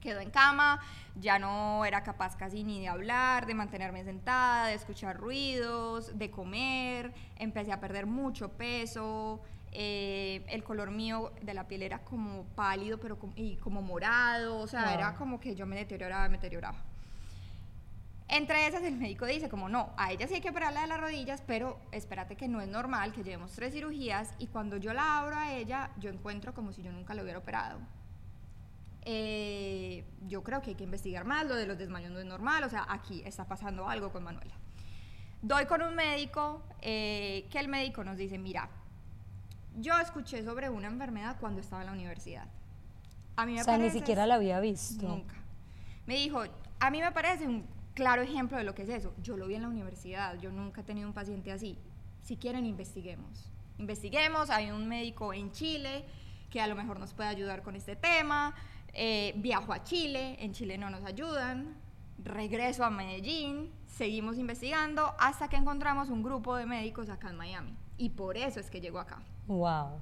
Quedo 0.00 0.20
en 0.20 0.30
cama, 0.30 0.80
ya 1.16 1.38
no 1.38 1.84
era 1.84 2.02
capaz 2.02 2.34
casi 2.34 2.64
ni 2.64 2.80
de 2.80 2.88
hablar, 2.88 3.44
de 3.44 3.52
mantenerme 3.52 4.02
sentada, 4.02 4.68
de 4.68 4.74
escuchar 4.74 5.18
ruidos, 5.18 6.16
de 6.16 6.30
comer, 6.30 7.12
empecé 7.36 7.70
a 7.70 7.80
perder 7.80 8.06
mucho 8.06 8.48
peso, 8.52 9.42
eh, 9.72 10.42
el 10.48 10.64
color 10.64 10.90
mío 10.90 11.32
de 11.42 11.52
la 11.52 11.68
piel 11.68 11.82
era 11.82 11.98
como 12.02 12.44
pálido 12.56 12.98
pero 12.98 13.18
como, 13.18 13.34
y 13.36 13.56
como 13.56 13.82
morado, 13.82 14.58
o 14.58 14.66
sea, 14.66 14.84
Wow. 14.84 14.94
era 14.94 15.14
como 15.16 15.38
que 15.38 15.54
yo 15.54 15.66
me 15.66 15.76
deterioraba, 15.76 16.26
me 16.28 16.38
deterioraba. 16.38 16.78
Entre 18.32 18.64
esas 18.68 18.82
el 18.84 18.96
médico 18.96 19.26
dice 19.26 19.48
como 19.48 19.68
no, 19.68 19.90
a 19.96 20.12
ella 20.12 20.28
sí 20.28 20.34
hay 20.34 20.40
que 20.40 20.50
operarla 20.50 20.82
de 20.82 20.86
las 20.86 21.00
rodillas, 21.00 21.42
pero 21.48 21.80
espérate 21.90 22.36
que 22.36 22.46
no 22.46 22.60
es 22.60 22.68
normal, 22.68 23.12
que 23.12 23.24
llevemos 23.24 23.50
tres 23.52 23.72
cirugías 23.74 24.30
y 24.38 24.46
cuando 24.46 24.76
yo 24.76 24.92
la 24.92 25.18
abro 25.18 25.36
a 25.36 25.52
ella, 25.52 25.90
yo 25.98 26.10
encuentro 26.10 26.54
como 26.54 26.72
si 26.72 26.80
yo 26.82 26.92
nunca 26.92 27.12
la 27.14 27.22
hubiera 27.24 27.40
operado. 27.40 27.80
Eh, 29.02 30.04
yo 30.28 30.42
creo 30.44 30.60
que 30.62 30.70
hay 30.70 30.76
que 30.76 30.84
investigar 30.84 31.24
más, 31.24 31.46
lo 31.46 31.54
de 31.56 31.66
los 31.66 31.76
desmayos 31.78 32.12
no 32.12 32.18
es 32.20 32.26
normal, 32.26 32.62
o 32.64 32.68
sea, 32.68 32.86
aquí 32.88 33.22
está 33.24 33.46
pasando 33.46 33.88
algo 33.88 34.12
con 34.12 34.22
Manuela. 34.22 34.54
Doy 35.42 35.64
con 35.66 35.82
un 35.82 35.94
médico, 35.94 36.62
eh, 36.82 37.48
que 37.50 37.58
el 37.58 37.68
médico 37.68 38.04
nos 38.04 38.16
dice, 38.16 38.38
mira, 38.38 38.68
yo 39.76 39.98
escuché 39.98 40.44
sobre 40.44 40.68
una 40.68 40.88
enfermedad 40.88 41.36
cuando 41.40 41.60
estaba 41.62 41.82
en 41.82 41.86
la 41.86 41.92
universidad. 41.94 42.46
A 43.36 43.46
mí 43.46 43.54
me 43.54 43.62
O 43.62 43.64
sea, 43.64 43.74
ni 43.78 43.84
parece- 43.84 43.98
siquiera 43.98 44.26
la 44.26 44.34
había 44.34 44.60
visto. 44.60 45.08
Nunca. 45.08 45.34
Me 46.06 46.14
dijo, 46.16 46.42
a 46.78 46.90
mí 46.90 47.00
me 47.00 47.10
parece 47.12 47.46
un 47.48 47.64
claro 48.00 48.22
ejemplo 48.22 48.56
de 48.56 48.64
lo 48.64 48.74
que 48.74 48.82
es 48.82 48.88
eso. 48.88 49.12
Yo 49.22 49.36
lo 49.36 49.46
vi 49.46 49.56
en 49.56 49.62
la 49.62 49.68
universidad, 49.68 50.38
yo 50.40 50.50
nunca 50.50 50.80
he 50.80 50.84
tenido 50.84 51.06
un 51.06 51.12
paciente 51.12 51.52
así. 51.52 51.76
Si 52.22 52.38
quieren, 52.38 52.64
investiguemos. 52.64 53.50
Investiguemos, 53.76 54.48
hay 54.48 54.70
un 54.70 54.88
médico 54.88 55.34
en 55.34 55.52
Chile 55.52 56.06
que 56.48 56.62
a 56.62 56.66
lo 56.66 56.74
mejor 56.74 56.98
nos 56.98 57.12
puede 57.12 57.28
ayudar 57.28 57.62
con 57.62 57.76
este 57.76 57.96
tema. 57.96 58.54
Eh, 58.94 59.34
viajo 59.36 59.74
a 59.74 59.84
Chile, 59.84 60.38
en 60.40 60.54
Chile 60.54 60.78
no 60.78 60.88
nos 60.88 61.04
ayudan. 61.04 61.76
Regreso 62.24 62.84
a 62.84 62.90
Medellín, 62.90 63.70
seguimos 63.86 64.38
investigando 64.38 65.14
hasta 65.18 65.48
que 65.48 65.56
encontramos 65.56 66.08
un 66.08 66.22
grupo 66.22 66.56
de 66.56 66.64
médicos 66.64 67.10
acá 67.10 67.28
en 67.28 67.36
Miami. 67.36 67.76
Y 67.98 68.08
por 68.08 68.38
eso 68.38 68.60
es 68.60 68.70
que 68.70 68.80
llego 68.80 68.98
acá. 68.98 69.18
Wow. 69.46 70.00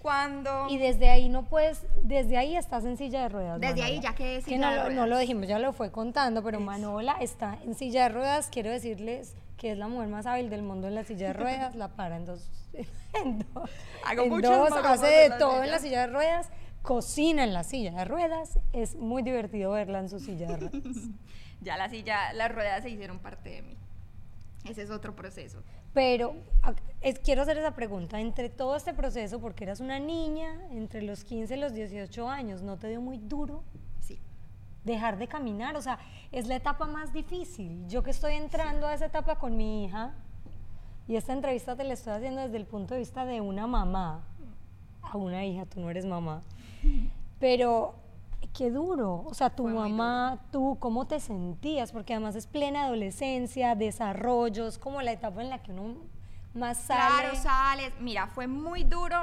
Cuando... 0.00 0.66
Y 0.70 0.78
desde 0.78 1.10
ahí 1.10 1.28
no 1.28 1.44
puedes, 1.44 1.84
desde 2.02 2.36
ahí 2.38 2.56
estás 2.56 2.84
en 2.84 2.96
silla 2.96 3.22
de 3.22 3.28
ruedas. 3.28 3.60
Desde 3.60 3.82
ahí 3.82 4.00
ya 4.00 4.14
quedé 4.14 4.36
en 4.36 4.42
Que 4.44 4.50
silla 4.52 4.58
no, 4.58 4.70
de 4.70 4.76
lo- 4.76 4.82
no 4.82 4.88
ruedas. 4.90 5.08
lo 5.10 5.18
dijimos, 5.18 5.46
ya 5.46 5.58
lo 5.58 5.72
fue 5.72 5.90
contando, 5.92 6.42
pero 6.42 6.58
Manola 6.60 7.16
está 7.20 7.58
en 7.64 7.74
silla 7.74 8.04
de 8.04 8.08
ruedas. 8.10 8.48
Quiero 8.50 8.70
decirles 8.70 9.34
que 9.58 9.72
es 9.72 9.78
la 9.78 9.88
mujer 9.88 10.08
más 10.08 10.24
hábil 10.26 10.48
del 10.48 10.62
mundo 10.62 10.88
en 10.88 10.94
la 10.94 11.04
silla 11.04 11.28
de 11.28 11.32
ruedas. 11.34 11.74
la 11.76 11.88
para 11.88 12.16
en 12.16 12.24
dos. 12.26 12.48
En 13.12 13.40
dos, 13.52 13.68
Hago 14.06 14.22
en 14.22 14.40
dos, 14.40 14.72
hace 14.72 15.06
de 15.06 15.30
todo 15.38 15.64
en 15.64 15.70
la 15.70 15.80
silla 15.80 16.02
de 16.02 16.06
ruedas. 16.06 16.48
Cocina 16.82 17.42
en 17.44 17.52
la 17.52 17.64
silla 17.64 17.90
de 17.90 18.04
ruedas. 18.06 18.58
Es 18.72 18.94
muy 18.94 19.22
divertido 19.22 19.72
verla 19.72 19.98
en 19.98 20.08
su 20.08 20.18
silla 20.20 20.46
de 20.48 20.56
ruedas. 20.56 20.82
Ya 21.62 21.76
la 21.76 21.90
silla, 21.90 22.32
las 22.32 22.50
ruedas 22.54 22.82
se 22.82 22.88
hicieron 22.88 23.18
parte 23.18 23.50
de 23.50 23.60
mí. 23.60 23.76
Ese 24.64 24.80
es 24.80 24.90
otro 24.90 25.14
proceso. 25.14 25.62
Pero 25.92 26.34
quiero 27.24 27.42
hacer 27.42 27.58
esa 27.58 27.74
pregunta, 27.74 28.20
entre 28.20 28.48
todo 28.48 28.76
este 28.76 28.94
proceso, 28.94 29.40
porque 29.40 29.64
eras 29.64 29.80
una 29.80 29.98
niña, 29.98 30.68
entre 30.70 31.02
los 31.02 31.24
15 31.24 31.56
y 31.56 31.60
los 31.60 31.74
18 31.74 32.28
años, 32.28 32.62
¿no 32.62 32.76
te 32.76 32.88
dio 32.88 33.00
muy 33.00 33.18
duro? 33.18 33.64
Dejar 34.84 35.18
de 35.18 35.28
caminar, 35.28 35.76
o 35.76 35.82
sea, 35.82 35.98
es 36.32 36.46
la 36.46 36.56
etapa 36.56 36.86
más 36.86 37.12
difícil. 37.12 37.86
Yo 37.86 38.02
que 38.02 38.10
estoy 38.10 38.32
entrando 38.34 38.86
a 38.86 38.94
esa 38.94 39.04
etapa 39.06 39.38
con 39.38 39.54
mi 39.56 39.84
hija, 39.84 40.14
y 41.06 41.16
esta 41.16 41.34
entrevista 41.34 41.76
te 41.76 41.84
la 41.84 41.92
estoy 41.92 42.14
haciendo 42.14 42.40
desde 42.40 42.56
el 42.56 42.64
punto 42.64 42.94
de 42.94 43.00
vista 43.00 43.26
de 43.26 43.42
una 43.42 43.66
mamá, 43.66 44.24
a 45.02 45.18
una 45.18 45.44
hija, 45.44 45.66
tú 45.66 45.80
no 45.80 45.90
eres 45.90 46.06
mamá, 46.06 46.40
pero 47.38 47.94
qué 48.52 48.70
duro. 48.70 49.24
O 49.26 49.34
sea, 49.34 49.50
tu 49.50 49.66
mamá, 49.68 50.40
tú, 50.50 50.76
¿cómo 50.80 51.06
te 51.06 51.20
sentías? 51.20 51.92
Porque 51.92 52.14
además 52.14 52.36
es 52.36 52.46
plena 52.46 52.84
adolescencia, 52.84 53.74
desarrollos, 53.74 54.78
como 54.78 55.02
la 55.02 55.12
etapa 55.12 55.42
en 55.42 55.50
la 55.50 55.62
que 55.62 55.72
uno 55.72 55.96
más 56.54 56.78
sale. 56.78 57.30
Claro, 57.30 57.36
sales. 57.36 57.92
Mira, 58.00 58.26
fue 58.26 58.46
muy 58.46 58.84
duro 58.84 59.16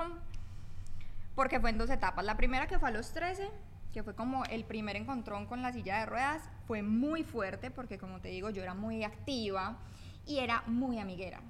porque 1.35 1.59
fue 1.59 1.69
en 1.69 1.77
dos 1.77 1.89
etapas. 1.89 2.25
La 2.25 2.37
primera 2.37 2.67
que 2.67 2.79
fue 2.79 2.89
a 2.89 2.91
los 2.91 3.11
13, 3.11 3.49
que 3.93 4.03
fue 4.03 4.15
como 4.15 4.43
el 4.45 4.63
primer 4.63 4.95
encontrón 4.95 5.45
con 5.45 5.61
la 5.61 5.71
silla 5.71 5.99
de 5.99 6.05
ruedas, 6.05 6.49
fue 6.65 6.81
muy 6.81 7.23
fuerte 7.23 7.69
porque 7.71 7.97
como 7.97 8.19
te 8.21 8.29
digo, 8.29 8.49
yo 8.49 8.63
era 8.63 8.73
muy 8.73 9.03
activa 9.03 9.77
y 10.25 10.39
era 10.39 10.63
muy 10.67 10.99
amiguera. 10.99 11.41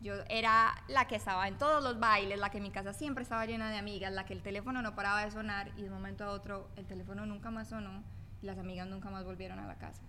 Yo 0.00 0.14
era 0.28 0.74
la 0.88 1.06
que 1.06 1.16
estaba 1.16 1.46
en 1.46 1.58
todos 1.58 1.82
los 1.84 2.00
bailes, 2.00 2.38
la 2.38 2.50
que 2.50 2.60
mi 2.60 2.70
casa 2.70 2.92
siempre 2.94 3.22
estaba 3.22 3.44
llena 3.44 3.70
de 3.70 3.76
amigas, 3.76 4.12
la 4.12 4.24
que 4.24 4.32
el 4.32 4.42
teléfono 4.42 4.80
no 4.80 4.94
paraba 4.94 5.24
de 5.24 5.30
sonar 5.30 5.72
y 5.76 5.82
de 5.82 5.88
un 5.88 5.94
momento 5.94 6.24
a 6.24 6.30
otro 6.30 6.70
el 6.76 6.86
teléfono 6.86 7.26
nunca 7.26 7.50
más 7.50 7.68
sonó 7.68 8.02
y 8.42 8.46
las 8.46 8.58
amigas 8.58 8.88
nunca 8.88 9.10
más 9.10 9.24
volvieron 9.24 9.58
a 9.58 9.66
la 9.66 9.76
casa. 9.76 10.02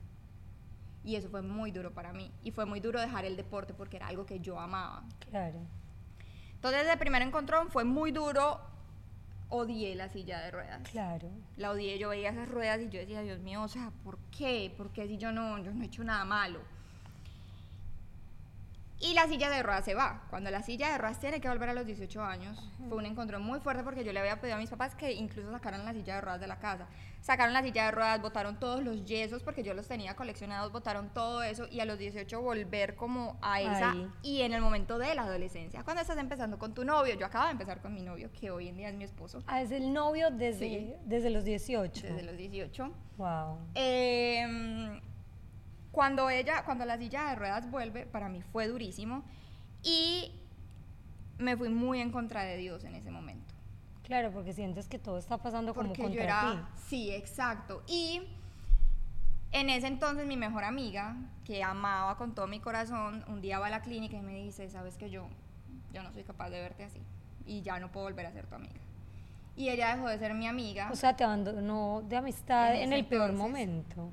Y 1.04 1.16
eso 1.16 1.30
fue 1.30 1.42
muy 1.42 1.72
duro 1.72 1.92
para 1.94 2.14
mí. 2.14 2.32
Y 2.44 2.52
fue 2.52 2.66
muy 2.66 2.80
duro 2.80 3.00
dejar 3.00 3.26
el 3.26 3.36
deporte 3.36 3.74
porque 3.74 3.98
era 3.98 4.08
algo 4.08 4.26
que 4.26 4.40
yo 4.40 4.60
amaba. 4.60 5.04
Claro. 5.30 5.60
Entonces, 6.54 6.88
el 6.88 7.00
primer 7.00 7.22
encontrón 7.24 7.70
fue 7.70 7.84
muy 7.84 8.12
duro. 8.12 8.62
Odié 9.50 9.96
la 9.96 10.10
silla 10.10 10.40
de 10.42 10.52
ruedas. 10.52 10.88
Claro. 10.90 11.30
La 11.58 11.72
odié. 11.72 11.98
Yo 11.98 12.10
veía 12.10 12.30
esas 12.30 12.48
ruedas 12.48 12.80
y 12.82 12.90
yo 12.90 13.00
decía, 13.00 13.22
Dios 13.22 13.40
mío, 13.40 13.64
o 13.64 13.68
sea, 13.68 13.92
¿por 14.04 14.20
qué? 14.38 14.74
¿Por 14.78 14.92
qué 14.92 15.08
si 15.08 15.18
yo 15.18 15.32
no, 15.32 15.58
yo 15.58 15.74
no 15.74 15.82
he 15.82 15.88
hecho 15.88 16.04
nada 16.04 16.24
malo? 16.24 16.62
Y 19.02 19.16
la 19.16 19.28
silla 19.28 19.50
de 19.50 19.64
ruedas 19.64 19.84
se 19.84 19.96
va. 19.96 20.22
Cuando 20.30 20.52
la 20.52 20.62
silla 20.62 20.92
de 20.92 20.98
ruedas 21.00 21.20
tiene 21.20 21.42
que 21.42 21.50
volver 21.50 21.70
a 21.70 21.74
los 21.74 21.88
18 21.88 22.24
años, 22.24 22.72
fue 22.88 22.98
un 23.00 23.06
encuentro 23.08 23.40
muy 23.40 23.60
fuerte 23.60 23.84
porque 23.84 24.04
yo 24.04 24.14
le 24.14 24.20
había 24.20 24.40
pedido 24.40 24.58
a 24.58 24.60
mis 24.60 24.70
papás 24.70 24.94
que 24.94 25.12
incluso 25.12 25.52
sacaran 25.52 25.84
la 25.84 25.94
silla 25.94 26.16
de 26.16 26.22
ruedas 26.22 26.40
de 26.40 26.48
la 26.48 26.60
casa. 26.60 26.88
Sacaron 27.20 27.54
la 27.54 27.64
silla 27.64 27.86
de 27.86 27.92
ruedas, 27.92 28.22
botaron 28.22 28.60
todos 28.60 28.84
los 28.84 29.04
yesos 29.06 29.42
porque 29.42 29.64
yo 29.64 29.74
los 29.74 29.88
tenía 29.88 30.16
coleccionados, 30.16 30.72
botaron 30.72 31.10
todo 31.10 31.42
eso 31.42 31.68
y 31.70 31.80
a 31.80 31.86
los 31.86 31.98
18 31.98 32.42
volver 32.42 32.96
como 32.96 33.40
a 33.42 33.62
esa. 33.62 33.96
Y 34.22 34.42
en 34.42 34.54
el 34.54 34.62
momento 34.62 35.00
de 35.00 35.16
la 35.16 35.24
adolescencia, 35.24 35.84
cuando 35.84 36.02
estás 36.02 36.18
empezando 36.18 36.60
con 36.60 36.76
tu 36.76 36.86
novio, 36.86 37.16
yo 37.16 37.26
acabo 37.26 37.46
de 37.46 37.54
empezar 37.54 37.82
con 37.82 37.96
mi 37.96 38.04
novio, 38.04 38.30
que 38.32 38.52
hoy 38.52 38.68
en 38.68 38.78
día 38.78 38.90
es 38.90 38.96
mi 38.96 39.04
esposo. 39.04 39.42
Ah, 39.48 39.62
es 39.62 39.72
el 39.72 39.94
novio 39.94 40.30
desde, 40.30 40.98
desde 41.06 41.32
los 41.32 41.44
18. 41.44 42.08
Desde 42.08 42.24
los 42.24 42.38
18. 42.38 42.92
Wow. 43.18 43.58
Eh, 43.76 45.02
cuando 45.92 46.30
ella, 46.30 46.64
cuando 46.64 46.86
la 46.86 46.98
silla 46.98 47.30
de 47.30 47.36
ruedas 47.36 47.70
vuelve, 47.70 48.06
para 48.06 48.30
mí 48.30 48.42
fue 48.42 48.68
durísimo 48.68 49.24
y 49.84 50.32
me 51.38 51.58
fui 51.58 51.70
muy 51.70 52.00
en 52.00 52.12
contra 52.12 52.44
de 52.44 52.58
Dios 52.58 52.84
en 52.84 52.96
ese 52.96 53.12
momento. 53.12 53.54
Claro, 54.04 54.32
porque 54.32 54.54
sientes 54.54 54.88
que 54.88 55.00
todo 55.00 55.18
está 55.18 55.38
pasando 55.38 55.74
como 55.74 55.90
contra 55.90 56.10
yo 56.10 56.22
era, 56.22 56.42
ti. 56.42 56.82
Sí, 56.88 57.12
exacto. 57.12 57.84
Y 57.88 58.22
en 59.52 59.70
ese 59.70 59.88
entonces 59.88 60.26
mi 60.26 60.38
mejor 60.38 60.64
amiga, 60.64 61.16
que 61.46 61.64
amaba 61.64 62.18
con 62.18 62.36
todo 62.36 62.48
mi 62.48 62.60
corazón, 62.60 63.24
un 63.28 63.42
día 63.42 63.60
va 63.60 63.68
a 63.68 63.70
la 63.70 63.82
clínica 63.82 64.18
y 64.18 64.22
me 64.22 64.34
dice, 64.34 64.70
sabes 64.70 64.98
que 64.98 65.10
yo, 65.10 65.28
yo 65.94 66.04
no 66.04 66.12
soy 66.12 66.24
capaz 66.24 66.50
de 66.50 66.62
verte 66.62 66.84
así 66.84 67.02
y 67.46 67.62
ya 67.62 67.80
no 67.80 67.92
puedo 67.92 68.06
volver 68.06 68.26
a 68.26 68.32
ser 68.32 68.48
tu 68.48 68.56
amiga. 68.56 68.80
Y 69.56 69.70
ella 69.70 69.96
dejó 69.96 70.08
de 70.08 70.18
ser 70.18 70.34
mi 70.34 70.48
amiga. 70.48 70.90
O 70.92 70.96
sea, 70.96 71.16
te 71.16 71.24
abandonó 71.24 72.04
de 72.08 72.16
amistad 72.16 72.76
en, 72.76 72.94
el 72.94 73.06
peor 73.06 73.34
momento. 73.34 74.10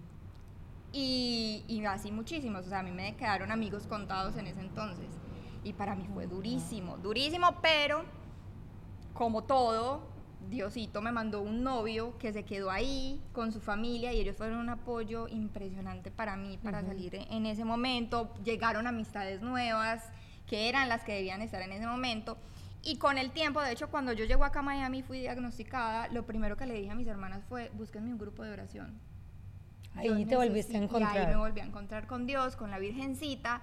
Y, 0.93 1.65
y, 1.69 1.85
así 1.85 2.11
muchísimos, 2.11 2.67
o 2.67 2.69
sea, 2.71 2.81
a 2.81 2.83
mí 2.83 2.91
me 2.91 3.15
quedaron 3.17 3.53
amigos 3.53 3.87
contados 3.87 4.37
en 4.37 4.47
ese 4.47 4.61
entonces. 4.61 5.07
Y 5.63 5.75
para 5.75 5.95
mí 5.95 6.07
fue 6.15 6.27
durísimo, 6.27 6.97
durísimo, 6.99 7.59
pero 7.61 8.05
como 9.13 9.45
todo, 9.45 10.09
Diosito 10.49 11.03
me 11.03 11.13
mandó 11.13 11.43
un 11.43 11.63
novio 11.63 12.17
que 12.19 12.33
se 12.33 12.45
quedó 12.45 12.71
ahí 12.71 13.21
con 13.33 13.53
su 13.53 13.61
familia 13.61 14.13
y 14.13 14.21
ellos 14.21 14.37
fueron 14.37 14.59
un 14.59 14.71
apoyo 14.71 15.29
impresionante 15.29 16.11
para 16.11 16.37
mí, 16.37 16.59
para 16.63 16.83
salir 16.83 17.17
en 17.17 17.45
ese 17.45 17.65
momento. 17.65 18.33
Llegaron 18.45 18.87
amistades 18.87 19.43
nuevas 19.43 20.05
que 20.47 20.69
eran 20.69 20.89
las 20.89 21.05
que 21.05 21.15
debían 21.15 21.43
estar 21.43 21.61
en 21.61 21.73
ese 21.73 21.87
momento. 21.87 22.39
Y 22.83 22.97
con 22.97 23.19
el 23.19 23.33
tiempo, 23.33 23.61
de 23.61 23.73
hecho, 23.73 23.91
cuando 23.91 24.13
yo 24.13 24.25
llego 24.25 24.45
acá 24.45 24.61
a 24.61 24.63
Miami 24.63 25.03
fui 25.03 25.19
diagnosticada, 25.19 26.09
lo 26.09 26.25
primero 26.25 26.57
que 26.57 26.65
le 26.65 26.75
dije 26.75 26.91
a 26.91 26.95
mis 26.95 27.09
hermanas 27.09 27.45
fue, 27.49 27.71
búsquenme 27.75 28.13
un 28.13 28.19
grupo 28.19 28.45
de 28.45 28.53
oración 28.53 28.99
Ahí 29.99 30.25
te 30.25 30.37
volviste 30.37 30.77
a 30.77 30.81
encontrar. 30.81 31.15
Y 31.15 31.19
ahí 31.19 31.27
me 31.27 31.37
volví 31.37 31.61
a 31.61 31.65
encontrar 31.65 32.07
con 32.07 32.27
Dios, 32.27 32.57
con 32.57 32.71
la 32.71 32.79
Virgencita, 32.79 33.63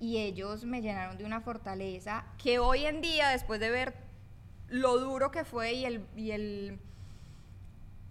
y 0.00 0.18
ellos 0.18 0.64
me 0.64 0.80
llenaron 0.80 1.18
de 1.18 1.24
una 1.24 1.40
fortaleza 1.40 2.24
que 2.42 2.58
hoy 2.58 2.86
en 2.86 3.00
día, 3.00 3.28
después 3.28 3.60
de 3.60 3.70
ver 3.70 3.94
lo 4.68 4.98
duro 4.98 5.30
que 5.30 5.44
fue 5.44 5.72
y 5.74 5.84
el, 5.84 6.06
y 6.16 6.30
el 6.30 6.78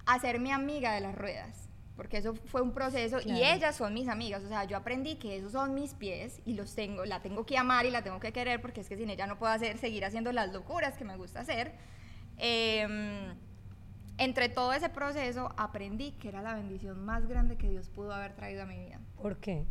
hacerme 0.05 0.51
amiga 0.51 0.93
de 0.93 1.01
las 1.01 1.15
ruedas, 1.15 1.69
porque 1.95 2.17
eso 2.17 2.35
fue 2.35 2.61
un 2.61 2.73
proceso 2.73 3.19
y 3.23 3.43
ellas 3.43 3.75
son 3.75 3.93
mis 3.93 4.07
amigas, 4.07 4.43
o 4.43 4.47
sea, 4.47 4.65
yo 4.65 4.77
aprendí 4.77 5.15
que 5.15 5.37
esos 5.37 5.51
son 5.51 5.73
mis 5.73 5.93
pies 5.93 6.41
y 6.45 6.53
los 6.53 6.75
tengo, 6.75 7.05
la 7.05 7.21
tengo 7.21 7.45
que 7.45 7.57
amar 7.57 7.85
y 7.85 7.91
la 7.91 8.03
tengo 8.03 8.19
que 8.19 8.31
querer 8.31 8.61
porque 8.61 8.81
es 8.81 8.89
que 8.89 8.97
sin 8.97 9.09
ella 9.09 9.25
no 9.27 9.39
puedo 9.39 9.51
hacer, 9.51 9.77
seguir 9.77 10.05
haciendo 10.05 10.31
las 10.31 10.51
locuras 10.53 10.97
que 10.97 11.05
me 11.05 11.15
gusta 11.15 11.39
hacer. 11.39 11.73
Eh, 12.37 13.33
entre 14.17 14.49
todo 14.49 14.73
ese 14.73 14.89
proceso 14.89 15.53
aprendí 15.57 16.11
que 16.13 16.29
era 16.29 16.41
la 16.41 16.55
bendición 16.55 17.03
más 17.05 17.27
grande 17.27 17.55
que 17.55 17.69
Dios 17.69 17.89
pudo 17.89 18.13
haber 18.13 18.33
traído 18.33 18.63
a 18.63 18.65
mi 18.65 18.77
vida. 18.77 18.99
¿Por 19.21 19.37
qué? 19.37 19.65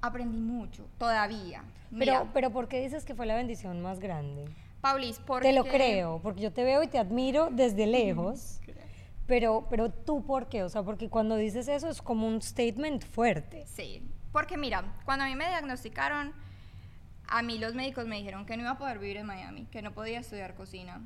Aprendí 0.00 0.40
mucho, 0.40 0.88
todavía. 0.98 1.64
pero, 1.96 2.28
pero 2.32 2.50
¿por 2.50 2.68
qué 2.68 2.80
dices 2.80 3.04
que 3.04 3.14
fue 3.14 3.26
la 3.26 3.34
bendición 3.34 3.80
más 3.80 3.98
grande? 3.98 4.44
Paulis, 4.80 5.18
porque... 5.18 5.48
Te 5.48 5.54
lo 5.54 5.64
creo, 5.64 6.20
porque 6.22 6.40
yo 6.40 6.52
te 6.52 6.62
veo 6.62 6.82
y 6.82 6.88
te 6.88 6.98
admiro 6.98 7.48
desde 7.50 7.86
lejos. 7.86 8.60
pero, 9.26 9.66
pero 9.68 9.90
tú, 9.90 10.24
¿por 10.24 10.48
qué? 10.48 10.62
O 10.62 10.68
sea, 10.68 10.82
porque 10.82 11.08
cuando 11.08 11.36
dices 11.36 11.66
eso 11.68 11.88
es 11.88 12.00
como 12.00 12.28
un 12.28 12.40
statement 12.40 13.04
fuerte. 13.04 13.66
Sí, 13.66 14.02
porque 14.32 14.56
mira, 14.56 14.84
cuando 15.04 15.24
a 15.24 15.28
mí 15.28 15.34
me 15.34 15.48
diagnosticaron, 15.48 16.32
a 17.26 17.42
mí 17.42 17.58
los 17.58 17.74
médicos 17.74 18.06
me 18.06 18.16
dijeron 18.16 18.46
que 18.46 18.56
no 18.56 18.62
iba 18.62 18.72
a 18.72 18.78
poder 18.78 18.98
vivir 18.98 19.16
en 19.16 19.26
Miami, 19.26 19.66
que 19.66 19.82
no 19.82 19.92
podía 19.92 20.20
estudiar 20.20 20.54
cocina, 20.54 21.00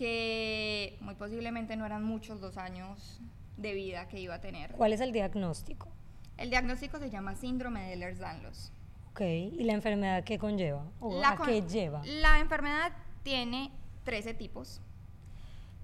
que 0.00 0.96
muy 1.02 1.14
posiblemente 1.14 1.76
no 1.76 1.84
eran 1.84 2.02
muchos 2.02 2.40
los 2.40 2.56
años 2.56 3.20
de 3.58 3.74
vida 3.74 4.08
que 4.08 4.18
iba 4.18 4.36
a 4.36 4.40
tener. 4.40 4.72
¿Cuál 4.72 4.94
es 4.94 5.00
el 5.02 5.12
diagnóstico? 5.12 5.90
El 6.38 6.48
diagnóstico 6.48 6.98
se 6.98 7.10
llama 7.10 7.34
síndrome 7.34 7.82
de 7.82 7.96
Ehlers-Danlos. 7.96 8.72
Ok, 9.10 9.20
¿y 9.20 9.62
la 9.64 9.74
enfermedad 9.74 10.24
qué 10.24 10.38
conlleva? 10.38 10.86
¿O 11.00 11.22
a 11.22 11.36
qué 11.44 11.60
lleva? 11.60 12.00
La 12.06 12.38
enfermedad 12.38 12.92
tiene 13.22 13.72
13 14.04 14.32
tipos 14.32 14.80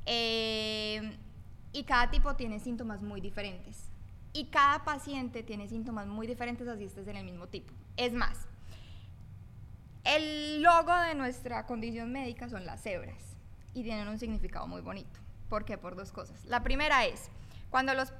eh, 0.07 1.19
y 1.75 1.85
cada 1.85 2.09
tipo 2.11 2.37
tiene 2.37 2.59
síntomas 2.59 3.03
muy 3.03 3.21
diferentes. 3.21 3.91
Y 4.33 4.47
cada 4.47 4.83
paciente 4.83 5.43
tiene 5.43 5.69
síntomas 5.69 6.07
muy 6.07 6.27
diferentes 6.27 6.67
así 6.69 6.85
estés 6.85 7.07
en 7.07 7.17
el 7.19 7.25
mismo 7.27 7.49
tipo. 7.49 7.75
Es 7.99 8.15
más, 8.15 8.49
el 10.05 10.63
logo 10.63 10.97
de 11.03 11.15
nuestra 11.15 11.67
condición 11.67 12.13
médica 12.13 12.49
son 12.49 12.65
las 12.65 12.83
cebras 12.83 13.36
y 13.77 13.83
tienen 13.83 14.09
un 14.09 14.19
significado 14.19 14.67
muy 14.67 14.81
bonito. 14.81 15.21
¿Por 15.51 15.67
qué? 15.67 15.77
Por 15.77 15.97
dos 15.97 16.11
cosas. 16.11 16.47
La 16.47 16.63
primera 16.63 17.05
es, 17.05 17.31
cuando 17.69 17.93
los 17.93 18.13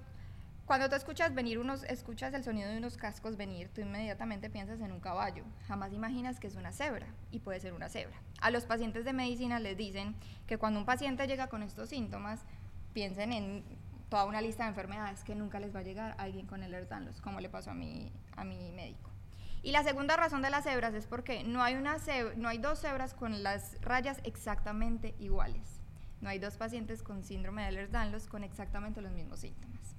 cuando 0.67 0.89
tú 0.89 0.97
escuchas 0.97 1.33
venir 1.33 1.61
unos, 1.61 1.85
escuchas 1.85 2.35
el 2.35 2.43
sonido 2.43 2.69
de 2.69 2.79
unos 2.79 2.97
cascos 2.97 3.37
venir, 3.37 3.69
tú 3.69 3.81
inmediatamente 3.81 4.51
piensas 4.51 4.81
en 4.81 4.91
un 4.91 4.99
caballo. 4.99 5.45
Jamás 5.69 5.93
imaginas 5.93 6.41
que 6.41 6.49
es 6.49 6.57
una 6.57 6.73
cebra 6.73 7.07
y 7.31 7.39
puede 7.39 7.61
ser 7.61 7.73
una 7.73 7.89
cebra. 7.89 8.17
A 8.41 8.51
los 8.51 8.65
pacientes 8.65 9.05
de 9.05 9.13
medicina 9.13 9.61
les 9.61 9.77
dicen 9.77 10.17
que 10.49 10.59
cuando 10.59 10.81
un 10.81 10.85
paciente 10.85 11.27
llega 11.29 11.47
con 11.47 11.63
estos 11.63 11.89
síntomas, 11.89 12.45
piensen 12.93 13.33
en 13.33 13.65
toda 14.11 14.25
una 14.25 14.41
lista 14.41 14.65
de 14.65 14.71
enfermedades 14.71 15.23
que 15.23 15.37
nunca 15.37 15.61
les 15.61 15.75
va 15.75 15.81
a 15.81 15.85
llegar 15.85 16.17
alguien 16.19 16.47
con 16.47 16.65
el 16.65 16.75
Ehlers-Danlos, 16.75 17.21
como 17.21 17.41
le 17.41 17.49
pasó 17.49 17.71
a 17.71 17.75
mi, 17.75 18.11
a 18.37 18.45
mi 18.45 18.73
médico. 18.73 19.16
Y 19.63 19.73
la 19.73 19.83
segunda 19.83 20.17
razón 20.17 20.43
de 20.43 20.51
las 20.51 20.65
cebras 20.65 20.95
es 20.95 21.07
porque 21.07 21.43
no 21.45 21.63
hay, 21.63 21.75
una 21.75 21.97
no 22.37 22.49
hay 22.49 22.59
dos 22.59 22.81
cebras 22.81 23.15
con 23.15 23.43
las 23.43 23.81
rayas 23.81 24.21
exactamente 24.25 25.15
iguales. 25.19 25.81
No 26.21 26.29
hay 26.29 26.39
dos 26.39 26.57
pacientes 26.57 27.03
con 27.03 27.25
síndrome 27.25 27.63
de 27.63 27.69
Ehlers-Danlos 27.71 28.29
con 28.29 28.45
exactamente 28.45 29.01
los 29.01 29.13
mismos 29.13 29.41
síntomas. 29.41 29.97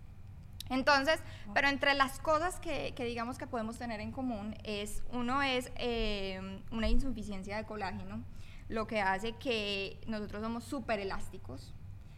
Entonces, 0.70 1.20
pero 1.54 1.70
entre 1.70 1.94
las 1.94 2.20
cosas 2.20 2.60
que, 2.60 2.94
digamos 2.98 3.38
que 3.38 3.48
podemos 3.48 3.78
tener 3.78 4.02
en 4.02 4.12
común 4.12 4.56
es, 4.64 5.04
uno 5.12 5.42
es 5.42 5.72
eh, 5.76 6.62
una 6.72 6.90
insuficiencia 6.90 7.58
de 7.58 7.64
colágeno, 7.64 8.24
lo 8.68 8.86
que 8.86 9.00
hace 9.00 9.34
que 9.34 10.02
nosotros 10.08 10.42
somos 10.42 10.66
súper 10.66 11.00
elásticos, 11.00 11.74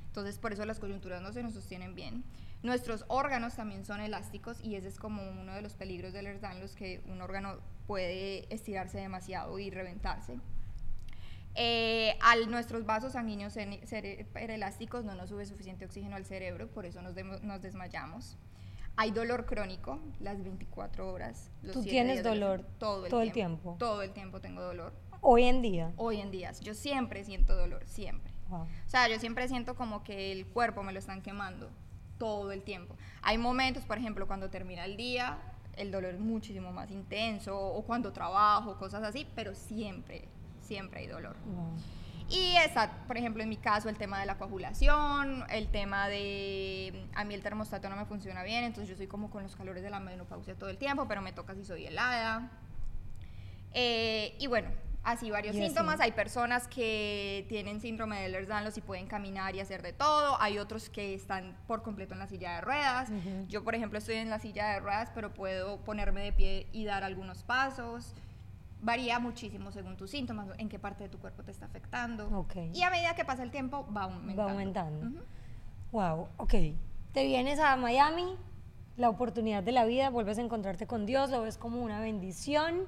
entonces 0.08 0.40
por 0.40 0.54
eso 0.54 0.66
las 0.66 0.80
coyunturas 0.80 1.22
no 1.22 1.32
se 1.32 1.44
nos 1.44 1.54
sostienen 1.54 1.94
bien. 1.94 2.24
Nuestros 2.62 3.06
órganos 3.08 3.56
también 3.56 3.86
son 3.86 4.02
elásticos 4.02 4.60
y 4.62 4.76
ese 4.76 4.90
es 4.90 5.00
como 5.00 5.24
uno 5.24 5.54
de 5.54 5.62
los 5.62 5.76
peligros 5.76 6.12
del 6.12 6.40
los 6.60 6.76
que 6.76 7.02
un 7.08 7.22
órgano 7.22 7.60
puede 7.88 8.54
estirarse 8.54 8.98
demasiado 8.98 9.58
y 9.60 9.70
reventarse. 9.70 10.38
Eh, 11.56 12.18
al 12.22 12.52
nuestros 12.52 12.86
vasos 12.86 13.14
sanguíneos 13.14 13.54
ser, 13.54 14.28
elásticos 14.34 15.06
no 15.06 15.16
nos 15.16 15.30
sube 15.30 15.46
suficiente 15.46 15.86
oxígeno 15.86 16.18
al 16.18 16.26
cerebro, 16.26 16.68
por 16.68 16.86
eso 16.86 17.02
nos, 17.02 17.16
nos 17.44 17.62
desmayamos. 17.62 18.38
Hay 18.98 19.12
dolor 19.12 19.46
crónico 19.46 20.00
las 20.20 20.44
24 20.44 21.10
horas. 21.10 21.50
¿Tú 21.72 21.82
tienes 21.84 22.24
dolor 22.24 22.66
todo, 22.78 23.06
el, 23.06 23.10
todo 23.10 23.22
tiempo, 23.22 23.22
el 23.22 23.32
tiempo? 23.32 23.76
Todo 23.80 24.02
el 24.02 24.12
tiempo 24.12 24.42
tengo 24.42 24.62
dolor. 24.62 24.94
¿Hoy 25.22 25.46
en 25.46 25.62
día? 25.62 25.94
Hoy 25.96 26.20
en 26.20 26.32
día. 26.32 26.52
Yo 26.62 26.74
siempre 26.74 27.24
siento 27.24 27.56
dolor, 27.56 27.88
siempre. 27.88 28.34
O 28.52 28.68
sea, 28.88 29.08
yo 29.08 29.18
siempre 29.20 29.48
siento 29.48 29.76
como 29.76 30.04
que 30.04 30.34
el 30.34 30.46
cuerpo 30.48 30.84
me 30.84 30.92
lo 30.92 31.00
están 31.00 31.22
quemando 31.22 31.70
todo 32.20 32.52
el 32.52 32.62
tiempo. 32.62 32.96
Hay 33.24 33.40
momentos, 33.40 33.84
por 33.86 33.98
ejemplo, 33.98 34.28
cuando 34.28 34.52
termina 34.52 34.86
el 34.86 34.96
día, 34.98 35.40
el 35.76 35.92
dolor 35.92 36.14
es 36.14 36.20
muchísimo 36.20 36.72
más 36.72 36.92
intenso, 36.92 37.58
o 37.58 37.82
cuando 37.84 38.14
trabajo, 38.14 38.78
cosas 38.78 39.02
así, 39.02 39.26
pero 39.34 39.56
siempre, 39.56 40.26
siempre 40.62 41.00
hay 41.00 41.08
dolor. 41.08 41.36
Y 42.30 42.56
está, 42.58 42.92
por 43.08 43.18
ejemplo, 43.18 43.42
en 43.42 43.50
mi 43.50 43.58
caso, 43.58 43.90
el 43.90 43.98
tema 43.98 44.20
de 44.20 44.28
la 44.28 44.38
coagulación, 44.38 45.46
el 45.50 45.70
tema 45.70 46.08
de, 46.08 47.08
a 47.16 47.24
mí 47.24 47.34
el 47.34 47.42
termostato 47.42 47.90
no 47.90 47.96
me 47.96 48.06
funciona 48.06 48.44
bien, 48.44 48.66
entonces 48.66 48.90
yo 48.90 48.96
soy 48.96 49.08
como 49.08 49.32
con 49.32 49.42
los 49.42 49.56
calores 49.56 49.82
de 49.82 49.90
la 49.90 50.00
menopausia 50.00 50.54
todo 50.54 50.70
el 50.70 50.78
tiempo, 50.78 51.08
pero 51.08 51.24
me 51.24 51.32
toca 51.32 51.56
si 51.56 51.66
soy 51.66 51.88
helada. 51.88 52.52
Eh, 53.74 54.36
y 54.40 54.48
bueno, 54.48 54.70
así 55.04 55.32
varios 55.32 55.56
síntomas. 55.56 56.00
Hay 56.00 56.12
personas 56.12 56.68
que 56.68 57.46
tienen 57.50 57.82
síndrome 57.82 58.22
de 58.22 58.28
Ehlers-Danlos 58.28 58.78
y 58.78 58.82
pueden 58.82 59.08
caminar 59.08 59.56
y 59.56 59.60
hacer 59.60 59.82
de 59.82 59.94
todo. 59.94 60.40
Hay 60.42 60.58
otros 60.58 60.90
que 60.90 61.14
están 61.14 61.56
por 61.68 61.82
completo 61.82 62.14
en 62.14 62.20
la 62.20 62.28
silla 62.28 62.56
de 62.56 62.62
ruedas. 62.62 63.10
Yo, 63.48 63.64
por 63.64 63.76
ejemplo, 63.76 64.00
estoy 64.00 64.16
en 64.16 64.30
la 64.30 64.40
silla 64.40 64.70
de 64.74 64.80
ruedas, 64.80 65.12
pero 65.14 65.34
puedo 65.34 65.78
ponerme 65.82 66.22
de 66.22 66.34
pie 66.34 66.68
y 66.72 66.86
dar 66.86 67.04
algunos 67.04 67.44
pasos. 67.44 68.14
Varía 68.82 69.20
muchísimo 69.20 69.72
según 69.72 69.98
tus 69.98 70.12
síntomas, 70.12 70.48
en 70.58 70.70
qué 70.70 70.80
parte 70.80 71.04
de 71.04 71.10
tu 71.10 71.20
cuerpo 71.20 71.44
te 71.44 71.52
está 71.52 71.66
afectando. 71.66 72.46
Y 72.74 72.82
a 72.82 72.90
medida 72.90 73.14
que 73.14 73.26
pasa 73.26 73.44
el 73.44 73.52
tiempo, 73.52 73.86
va 73.96 74.04
aumentando. 74.04 74.44
Va 74.44 74.52
aumentando. 74.52 75.22
Wow, 75.92 76.28
ok. 76.38 76.54
Te 77.12 77.26
vienes 77.26 77.60
a 77.60 77.76
Miami, 77.76 78.38
la 78.96 79.10
oportunidad 79.10 79.64
de 79.64 79.72
la 79.72 79.84
vida, 79.86 80.10
vuelves 80.10 80.38
a 80.38 80.42
encontrarte 80.42 80.88
con 80.88 81.06
Dios, 81.06 81.30
lo 81.30 81.42
ves 81.42 81.58
como 81.58 81.82
una 81.82 82.00
bendición 82.00 82.88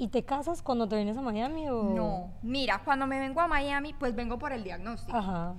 ¿Y 0.00 0.08
te 0.08 0.24
casas 0.24 0.62
cuando 0.62 0.88
te 0.88 0.96
vienes 0.96 1.18
a 1.18 1.20
Miami 1.20 1.68
o...? 1.68 1.82
No, 1.82 2.32
mira, 2.40 2.80
cuando 2.84 3.06
me 3.06 3.18
vengo 3.18 3.38
a 3.42 3.48
Miami, 3.48 3.92
pues 3.92 4.14
vengo 4.14 4.38
por 4.38 4.50
el 4.50 4.64
diagnóstico. 4.64 5.14
Ajá. 5.14 5.56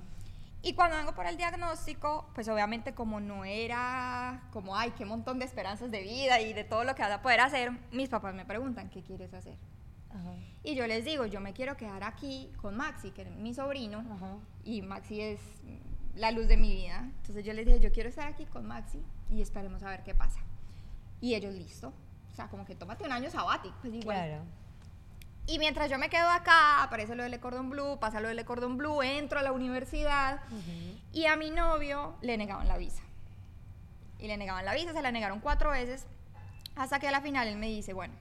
Y 0.62 0.74
cuando 0.74 0.96
vengo 0.96 1.14
por 1.14 1.26
el 1.26 1.36
diagnóstico, 1.36 2.28
pues 2.34 2.48
obviamente 2.48 2.92
como 2.92 3.20
no 3.20 3.44
era 3.44 4.48
como, 4.52 4.74
ay, 4.74 4.90
qué 4.98 5.04
montón 5.04 5.38
de 5.38 5.44
esperanzas 5.44 5.92
de 5.92 6.02
vida 6.02 6.40
y 6.40 6.54
de 6.54 6.64
todo 6.64 6.82
lo 6.82 6.96
que 6.96 7.02
vas 7.02 7.12
a 7.12 7.22
poder 7.22 7.38
hacer, 7.38 7.70
mis 7.92 8.08
papás 8.08 8.34
me 8.34 8.44
preguntan, 8.44 8.90
¿qué 8.90 9.04
quieres 9.04 9.32
hacer? 9.32 9.56
Ajá. 10.10 10.34
Y 10.64 10.74
yo 10.74 10.88
les 10.88 11.04
digo, 11.04 11.24
yo 11.26 11.40
me 11.40 11.52
quiero 11.52 11.76
quedar 11.76 12.02
aquí 12.02 12.50
con 12.60 12.76
Maxi, 12.76 13.12
que 13.12 13.22
es 13.22 13.30
mi 13.30 13.54
sobrino, 13.54 14.04
Ajá. 14.10 14.38
y 14.64 14.82
Maxi 14.82 15.20
es 15.20 15.40
la 16.16 16.32
luz 16.32 16.48
de 16.48 16.56
mi 16.56 16.72
vida. 16.72 17.12
Entonces 17.18 17.44
yo 17.44 17.52
les 17.52 17.64
dije, 17.64 17.78
yo 17.78 17.92
quiero 17.92 18.08
estar 18.08 18.26
aquí 18.26 18.46
con 18.46 18.66
Maxi 18.66 19.04
y 19.30 19.40
esperemos 19.40 19.84
a 19.84 19.90
ver 19.90 20.02
qué 20.02 20.16
pasa. 20.16 20.40
Y 21.20 21.36
ellos, 21.36 21.54
listo. 21.54 21.92
O 22.32 22.34
sea, 22.34 22.48
como 22.48 22.64
que 22.64 22.74
tómate 22.74 23.04
un 23.04 23.12
año 23.12 23.30
sabático, 23.30 23.76
pues 23.82 23.92
igual. 23.94 24.16
Claro. 24.16 24.42
Y 25.46 25.58
mientras 25.58 25.90
yo 25.90 25.98
me 25.98 26.08
quedo 26.08 26.28
acá, 26.28 26.82
aparece 26.82 27.14
lo 27.14 27.24
del 27.24 27.38
Cordon 27.40 27.68
Blue, 27.68 27.98
pasa 27.98 28.20
lo 28.20 28.28
del 28.28 28.44
Cordon 28.44 28.78
Blue, 28.78 29.02
entro 29.02 29.40
a 29.40 29.42
la 29.42 29.52
universidad 29.52 30.40
y 31.12 31.26
a 31.26 31.36
mi 31.36 31.50
novio 31.50 32.14
le 32.22 32.36
negaban 32.38 32.68
la 32.68 32.78
visa. 32.78 33.02
Y 34.18 34.28
le 34.28 34.36
negaban 34.36 34.64
la 34.64 34.72
visa, 34.72 34.92
se 34.92 35.02
la 35.02 35.10
negaron 35.10 35.40
cuatro 35.40 35.70
veces, 35.70 36.06
hasta 36.76 37.00
que 37.00 37.08
a 37.08 37.10
la 37.10 37.20
final 37.20 37.48
él 37.48 37.56
me 37.56 37.66
dice, 37.66 37.92
bueno, 37.92 38.14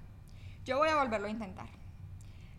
yo 0.65 0.79
voy 0.79 0.89
a 0.89 0.95
volverlo 0.95 1.27
a 1.27 1.29
intentar. 1.29 1.67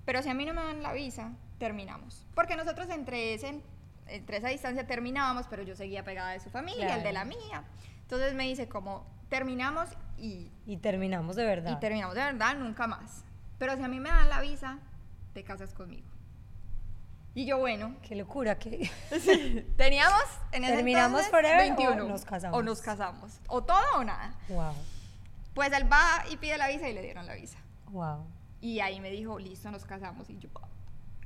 Pero 0.05 0.23
si 0.23 0.29
a 0.29 0.35
mí 0.35 0.45
no 0.45 0.55
me 0.55 0.63
dan 0.63 0.83
la 0.83 0.93
visa, 0.93 1.33
terminamos. 1.59 2.25
Porque 2.35 2.57
nosotros 2.57 2.89
entre, 2.91 3.35
ese, 3.35 3.61
entre 4.07 4.37
esa 4.37 4.49
distancia 4.49 4.87
terminábamos, 4.87 5.49
pero 5.49 5.65
yo 5.65 5.75
seguía 5.75 6.05
pegada 6.05 6.31
de 6.31 6.41
su 6.41 6.51
familia, 6.51 6.97
el 6.97 7.03
de 7.03 7.13
la 7.13 7.25
mía. 7.25 7.65
Entonces 8.03 8.35
me 8.35 8.45
dice 8.45 8.69
como, 8.69 9.05
terminamos 9.33 9.89
y... 10.19 10.51
Y 10.67 10.77
terminamos 10.77 11.37
de 11.37 11.47
verdad. 11.47 11.73
Y 11.73 11.81
terminamos 11.81 12.15
de 12.15 12.23
verdad, 12.23 12.55
nunca 12.55 12.87
más. 12.87 13.25
Pero 13.59 13.75
si 13.77 13.83
a 13.83 13.89
mí 13.89 13.99
me 13.99 14.11
dan 14.11 14.29
la 14.29 14.43
visa, 14.43 14.79
te 15.33 15.43
casas 15.43 15.73
conmigo. 15.73 16.07
Y 17.35 17.47
yo, 17.47 17.57
bueno. 17.57 17.97
Qué 18.03 18.15
locura, 18.15 18.59
que 18.59 18.91
Teníamos 19.79 20.23
en 20.53 20.65
ese 20.65 20.75
Terminamos 20.75 21.23
forever 21.29 21.61
21. 21.61 22.05
O 22.05 22.09
nos 22.09 22.27
casamos. 22.27 22.59
O 22.59 22.63
nos 22.63 22.83
casamos. 22.83 23.41
O 23.49 23.63
todo 23.65 23.81
o 23.97 24.05
nada. 24.05 24.35
Wow. 24.51 24.75
Pues 25.55 25.73
él 25.73 25.91
va 25.91 26.25
y 26.31 26.37
pide 26.37 26.59
la 26.59 26.69
visa 26.69 26.87
y 26.91 26.93
le 26.93 27.01
dieron 27.01 27.27
la 27.27 27.33
visa. 27.33 27.57
Wow. 27.87 28.27
Y 28.61 28.81
ahí 28.81 29.01
me 29.01 29.11
dijo, 29.11 29.39
listo, 29.39 29.71
nos 29.71 29.87
casamos. 29.87 30.29
Y 30.29 30.39
yo, 30.39 30.51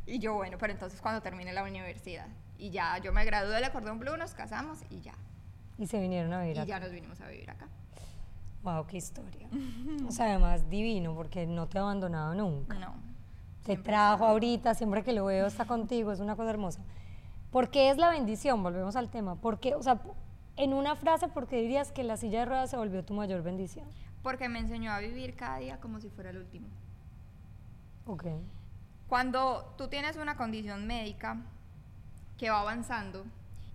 y 0.07 0.21
yo 0.21 0.35
bueno, 0.35 0.59
pero 0.59 0.73
entonces 0.73 1.01
cuando 1.01 1.23
termine 1.23 1.53
la 1.53 1.65
universidad. 1.65 2.29
Y 2.57 2.71
ya, 2.71 2.99
yo 2.99 3.13
me 3.13 3.25
gradué 3.25 3.53
del 3.53 3.65
Acordón 3.65 3.99
Blue, 3.99 4.17
nos 4.17 4.33
casamos 4.33 4.79
y 4.91 5.01
ya. 5.01 5.15
Y 5.79 5.87
se 5.87 6.01
vinieron 6.01 6.33
a 6.33 6.43
vivir 6.43 6.59
y 6.59 6.67
ya 6.67 6.81
nos 6.81 6.91
vinimos 6.91 7.21
a 7.21 7.29
vivir 7.29 7.51
acá. 7.51 7.69
Wow, 8.63 8.87
qué 8.87 8.97
historia. 8.97 9.49
o 10.09 10.11
sea, 10.11 10.27
además 10.27 10.69
divino, 10.69 11.15
porque 11.15 11.47
no 11.47 11.69
te 11.69 11.79
ha 11.79 11.83
abandonado 11.83 12.35
nunca. 12.35 12.79
No. 12.79 12.95
Te 13.65 13.77
trajo 13.77 14.25
ahorita, 14.25 14.75
siempre 14.75 15.03
que 15.03 15.13
lo 15.13 15.25
veo 15.27 15.47
está 15.47 15.65
contigo, 15.65 16.13
es 16.13 16.21
una 16.21 16.37
cosa 16.37 16.51
hermosa. 16.51 16.81
¿Por 17.51 17.71
qué 17.71 17.91
es 17.91 17.97
la 17.97 18.11
bendición? 18.11 18.63
Volvemos 18.63 18.97
al 18.97 19.09
tema. 19.09 19.37
Porque, 19.37 19.75
o 19.75 19.83
sea, 19.83 20.01
en 20.57 20.73
una 20.73 20.97
frase, 20.97 21.29
¿por 21.29 21.47
qué 21.47 21.61
dirías 21.61 21.93
que 21.93 22.05
la 22.05 22.17
silla 22.17 22.41
de 22.41 22.47
ruedas 22.47 22.71
se 22.71 22.77
volvió 22.77 23.05
tu 23.05 23.15
mayor 23.15 23.43
bendición? 23.43 23.87
Porque 24.23 24.49
me 24.49 24.59
enseñó 24.59 24.93
a 24.93 25.01
vivir 25.01 25.37
cada 25.37 25.59
día 25.59 25.79
como 25.81 26.01
si 26.01 26.09
fuera 26.09 26.31
el 26.31 26.39
último. 26.39 26.67
Ok. 28.07 28.27
Cuando 29.09 29.75
tú 29.77 29.89
tienes 29.89 30.17
una 30.17 30.37
condición 30.37 30.87
médica 30.87 31.39
que 32.39 32.51
va 32.51 32.61
avanzando 32.61 33.25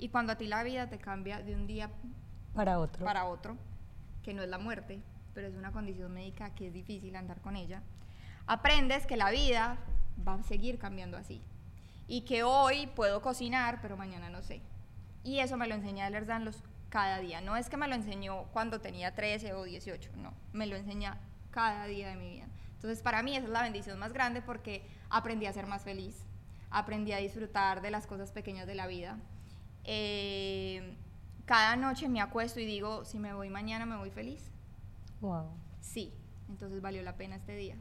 y 0.02 0.10
cuando 0.10 0.34
a 0.34 0.36
ti 0.36 0.48
la 0.48 0.64
vida 0.64 0.90
te 0.90 0.98
cambia 0.98 1.42
de 1.42 1.56
un 1.56 1.68
día 1.68 1.90
para 2.56 2.80
otro, 2.80 3.06
para 3.06 3.26
otro 3.26 3.56
que 4.24 4.34
no 4.34 4.42
es 4.42 4.50
la 4.50 4.58
muerte, 4.58 5.00
pero 5.34 5.48
es 5.48 5.56
una 5.56 5.72
condición 5.72 6.12
médica 6.12 6.50
que 6.56 6.68
es 6.68 6.74
difícil 6.74 7.16
andar 7.16 7.40
con 7.40 7.56
ella, 7.56 7.84
aprendes 8.48 9.06
que 9.06 9.16
la 9.16 9.30
vida 9.30 9.78
va 10.28 10.34
a 10.34 10.44
seguir 10.44 10.80
cambiando 10.80 11.18
así. 11.18 11.42
Y 12.08 12.22
que 12.22 12.44
hoy 12.44 12.88
puedo 12.88 13.22
cocinar, 13.22 13.80
pero 13.82 13.96
mañana 13.96 14.30
no 14.30 14.42
sé. 14.42 14.62
Y 15.24 15.40
eso 15.40 15.56
me 15.56 15.68
lo 15.68 15.76
enseña 15.76 16.10
los 16.10 16.64
cada 16.90 17.20
día. 17.20 17.40
No 17.40 17.56
es 17.56 17.70
que 17.70 17.78
me 17.78 17.88
lo 17.88 17.96
enseñó 17.96 18.46
cuando 18.52 18.82
tenía 18.82 19.14
13 19.14 19.54
o 19.54 19.64
18, 19.64 20.12
no. 20.18 20.34
Me 20.52 20.66
lo 20.66 20.76
enseña 20.76 21.20
cada 21.52 21.86
día 21.86 22.10
de 22.10 22.16
mi 22.16 22.30
vida. 22.30 22.48
Entonces, 22.74 23.02
para 23.04 23.22
mí 23.22 23.38
esa 23.38 23.46
es 23.46 23.52
la 23.52 23.62
bendición 23.62 24.00
más 24.00 24.14
grande 24.14 24.42
porque 24.42 24.84
aprendí 25.10 25.46
a 25.46 25.54
ser 25.54 25.68
más 25.68 25.84
feliz. 25.84 26.26
Aprendí 26.72 27.14
a 27.14 27.18
disfrutar 27.18 27.82
de 27.82 27.92
las 27.92 28.08
cosas 28.08 28.32
pequeñas 28.32 28.66
de 28.66 28.76
la 28.76 28.88
vida. 28.88 29.18
Eh, 29.84 30.96
cada 31.46 31.76
noche 31.76 32.08
me 32.08 32.22
acuesto 32.22 32.60
y 32.60 32.66
digo, 32.66 33.06
si 33.06 33.20
me 33.20 33.34
voy 33.34 33.50
mañana, 33.50 33.86
me 33.86 33.98
voy 33.98 34.12
feliz. 34.12 34.52
Wow. 35.20 35.50
Sí, 35.82 36.14
entonces 36.50 36.82
valió 36.82 37.02
la 37.04 37.18
pena 37.18 37.36
este 37.36 37.56
día. 37.56 37.76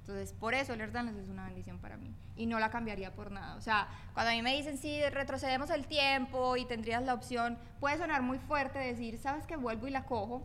Entonces, 0.00 0.32
por 0.32 0.54
eso 0.54 0.72
el 0.72 0.80
Erdanos 0.80 1.14
es 1.14 1.28
una 1.28 1.44
bendición 1.44 1.78
para 1.78 1.96
mí. 1.96 2.12
Y 2.36 2.46
no 2.46 2.58
la 2.58 2.70
cambiaría 2.70 3.14
por 3.14 3.30
nada. 3.30 3.54
O 3.54 3.60
sea, 3.60 3.88
cuando 4.14 4.32
a 4.32 4.34
mí 4.34 4.42
me 4.42 4.56
dicen, 4.56 4.76
sí, 4.76 5.00
retrocedemos 5.10 5.70
el 5.70 5.86
tiempo 5.86 6.56
y 6.56 6.64
tendrías 6.64 7.04
la 7.04 7.14
opción, 7.14 7.56
puede 7.78 7.98
sonar 7.98 8.22
muy 8.22 8.38
fuerte 8.38 8.80
decir, 8.80 9.16
sabes 9.18 9.46
que 9.46 9.56
vuelvo 9.56 9.86
y 9.86 9.90
la 9.90 10.04
cojo, 10.04 10.44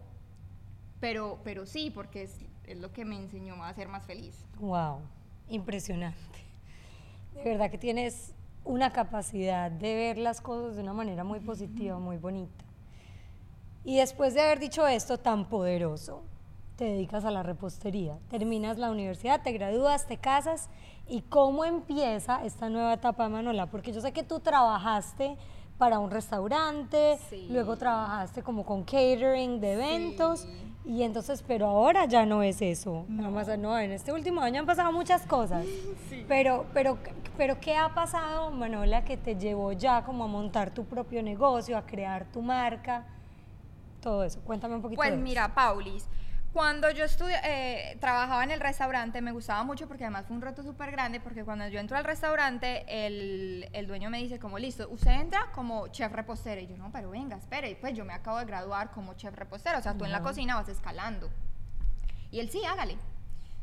pero, 1.00 1.40
pero 1.44 1.66
sí, 1.66 1.90
porque 1.90 2.24
es, 2.24 2.40
es 2.66 2.78
lo 2.78 2.94
que 2.94 3.04
me 3.04 3.16
enseñó 3.16 3.64
a 3.64 3.74
ser 3.74 3.88
más 3.88 4.06
feliz. 4.06 4.46
Wow, 4.60 5.00
impresionante. 5.50 6.20
De 7.34 7.44
verdad 7.44 7.72
que 7.72 7.78
tienes 7.80 8.34
una 8.68 8.92
capacidad 8.92 9.72
de 9.72 9.96
ver 9.96 10.18
las 10.18 10.42
cosas 10.42 10.76
de 10.76 10.84
una 10.84 10.94
manera 10.94 11.24
muy 11.24 11.40
positiva, 11.40 11.98
muy 11.98 12.18
bonita. 12.18 12.66
Y 13.84 13.98
después 13.98 14.34
de 14.34 14.42
haber 14.42 14.60
dicho 14.60 14.86
esto 14.86 15.18
tan 15.18 15.46
poderoso, 15.46 16.24
te 16.76 16.86
dedicas 16.86 17.26
a 17.26 17.32
la 17.32 17.42
repostería, 17.42 18.20
terminas 18.30 18.78
la 18.78 18.92
universidad, 18.92 19.42
te 19.42 19.52
gradúas, 19.54 20.06
te 20.06 20.18
casas 20.18 20.70
y 21.08 21.22
cómo 21.22 21.66
empieza 21.66 22.44
esta 22.44 22.70
nueva 22.70 22.94
etapa, 22.94 23.30
Manola, 23.30 23.68
porque 23.68 23.94
yo 23.94 24.02
sé 24.02 24.12
que 24.12 24.24
tú 24.24 24.42
trabajaste 24.42 25.38
para 25.78 26.00
un 26.00 26.12
restaurante, 26.12 27.18
luego 27.50 27.78
trabajaste 27.78 28.44
como 28.44 28.66
con 28.66 28.84
catering 28.84 29.62
de 29.62 29.74
eventos 29.74 30.48
y 30.88 31.04
entonces, 31.04 31.43
pero 31.45 31.67
ahora 31.67 32.06
ya 32.06 32.26
no 32.26 32.41
es 32.43 32.62
eso. 32.62 33.04
No. 33.10 33.30
Más, 33.30 33.50
no, 33.60 33.78
en 33.78 33.91
este 33.91 34.13
último 34.13 34.39
año 34.39 34.62
han 34.62 34.65
pasado 34.65 34.93
muchas 34.93 35.26
cosas. 35.26 35.65
Pero, 36.30 36.65
pero, 36.73 36.97
pero, 37.38 37.60
¿qué 37.60 37.76
ha 37.76 37.93
pasado, 37.93 38.52
Manola, 38.52 39.06
que 39.06 39.15
te 39.15 39.36
llevó 39.36 39.71
ya 39.71 40.04
como 40.04 40.26
a 40.26 40.28
montar 40.28 40.71
tu 40.71 40.84
propio 40.84 41.23
negocio, 41.23 41.78
a 41.78 41.86
crear 41.86 42.26
tu 42.26 42.41
marca? 42.41 43.06
Todo 44.02 44.26
eso. 44.26 44.41
Cuéntame 44.41 44.76
un 44.76 44.82
poquito. 44.82 44.97
Pues 44.97 45.17
mira, 45.17 45.54
Paulis, 45.54 46.06
Cuando 46.54 46.90
yo 46.90 47.06
estudia, 47.06 47.40
eh, 47.44 47.98
trabajaba 48.00 48.44
en 48.44 48.52
el 48.52 48.60
restaurante 48.60 49.22
me 49.22 49.32
gustaba 49.32 49.64
mucho 49.64 49.88
porque 49.88 50.06
además 50.06 50.26
fue 50.26 50.36
un 50.36 50.42
reto 50.42 50.64
súper 50.64 50.92
grande 50.92 51.20
porque 51.20 51.44
cuando 51.44 51.68
yo 51.68 51.80
entro 51.80 51.98
al 51.98 52.04
restaurante 52.04 52.84
el, 52.88 53.70
el, 53.74 53.86
dueño 53.86 54.10
me 54.10 54.18
dice 54.18 54.40
como 54.40 54.58
listo, 54.58 54.88
usted 54.90 55.12
entra 55.12 55.52
como 55.54 55.88
chef 55.90 56.12
repostero 56.12 56.60
y 56.62 56.68
yo 56.68 56.78
no, 56.78 56.92
pero 56.92 57.12
venga, 57.12 57.38
espere, 57.38 57.78
pues 57.80 57.96
yo 57.96 58.06
me 58.06 58.14
acabo 58.14 58.40
de 58.40 58.46
graduar 58.46 58.92
como 58.92 59.14
chef 59.14 59.36
repostero, 59.36 59.78
o 59.78 59.82
sea, 59.82 59.96
tú 59.96 60.06
en 60.06 60.12
la 60.12 60.22
cocina 60.22 60.56
vas 60.56 60.70
escalando. 60.70 61.30
Y 62.32 62.40
él 62.40 62.50
sí, 62.50 62.64
hágale. 62.66 62.98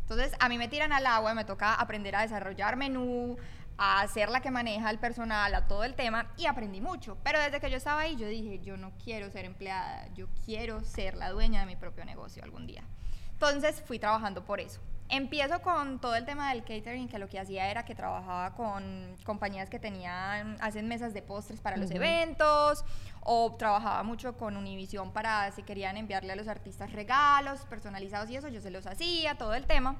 Entonces 0.02 0.32
a 0.38 0.48
mí 0.50 0.58
me 0.58 0.68
tiran 0.68 0.92
al 0.92 1.06
agua, 1.06 1.34
me 1.34 1.44
toca 1.44 1.74
aprender 1.74 2.14
a 2.14 2.20
desarrollar 2.22 2.76
menú, 2.76 3.36
a 3.76 4.06
ser 4.08 4.28
la 4.28 4.40
que 4.40 4.50
maneja 4.50 4.90
el 4.90 4.98
personal, 4.98 5.54
a 5.54 5.66
todo 5.66 5.84
el 5.84 5.94
tema 5.94 6.30
y 6.36 6.46
aprendí 6.46 6.80
mucho. 6.80 7.16
Pero 7.22 7.40
desde 7.40 7.60
que 7.60 7.70
yo 7.70 7.76
estaba 7.76 8.02
ahí 8.02 8.16
yo 8.16 8.26
dije, 8.26 8.60
yo 8.60 8.76
no 8.76 8.92
quiero 9.02 9.30
ser 9.30 9.44
empleada, 9.44 10.08
yo 10.14 10.28
quiero 10.44 10.82
ser 10.84 11.16
la 11.16 11.30
dueña 11.30 11.60
de 11.60 11.66
mi 11.66 11.76
propio 11.76 12.04
negocio 12.04 12.42
algún 12.44 12.66
día. 12.66 12.84
Entonces 13.32 13.82
fui 13.86 13.98
trabajando 13.98 14.44
por 14.44 14.60
eso. 14.60 14.80
Empiezo 15.10 15.60
con 15.60 16.00
todo 16.00 16.14
el 16.14 16.24
tema 16.24 16.50
del 16.50 16.64
catering, 16.64 17.08
que 17.08 17.18
lo 17.18 17.28
que 17.28 17.38
hacía 17.38 17.70
era 17.70 17.84
que 17.84 17.94
trabajaba 17.94 18.54
con 18.54 19.16
compañías 19.24 19.68
que 19.68 19.78
tenían, 19.78 20.56
hacen 20.60 20.88
mesas 20.88 21.12
de 21.12 21.20
postres 21.20 21.60
para 21.60 21.76
los 21.76 21.90
eventos, 21.90 22.84
o 23.20 23.54
trabajaba 23.58 24.02
mucho 24.02 24.36
con 24.38 24.56
Univision 24.56 25.12
para 25.12 25.52
si 25.52 25.62
querían 25.62 25.98
enviarle 25.98 26.32
a 26.32 26.36
los 26.36 26.48
artistas 26.48 26.92
regalos 26.92 27.66
personalizados 27.66 28.30
y 28.30 28.36
eso, 28.36 28.48
yo 28.48 28.62
se 28.62 28.70
los 28.70 28.86
hacía, 28.86 29.36
todo 29.36 29.52
el 29.52 29.66
tema. 29.66 29.96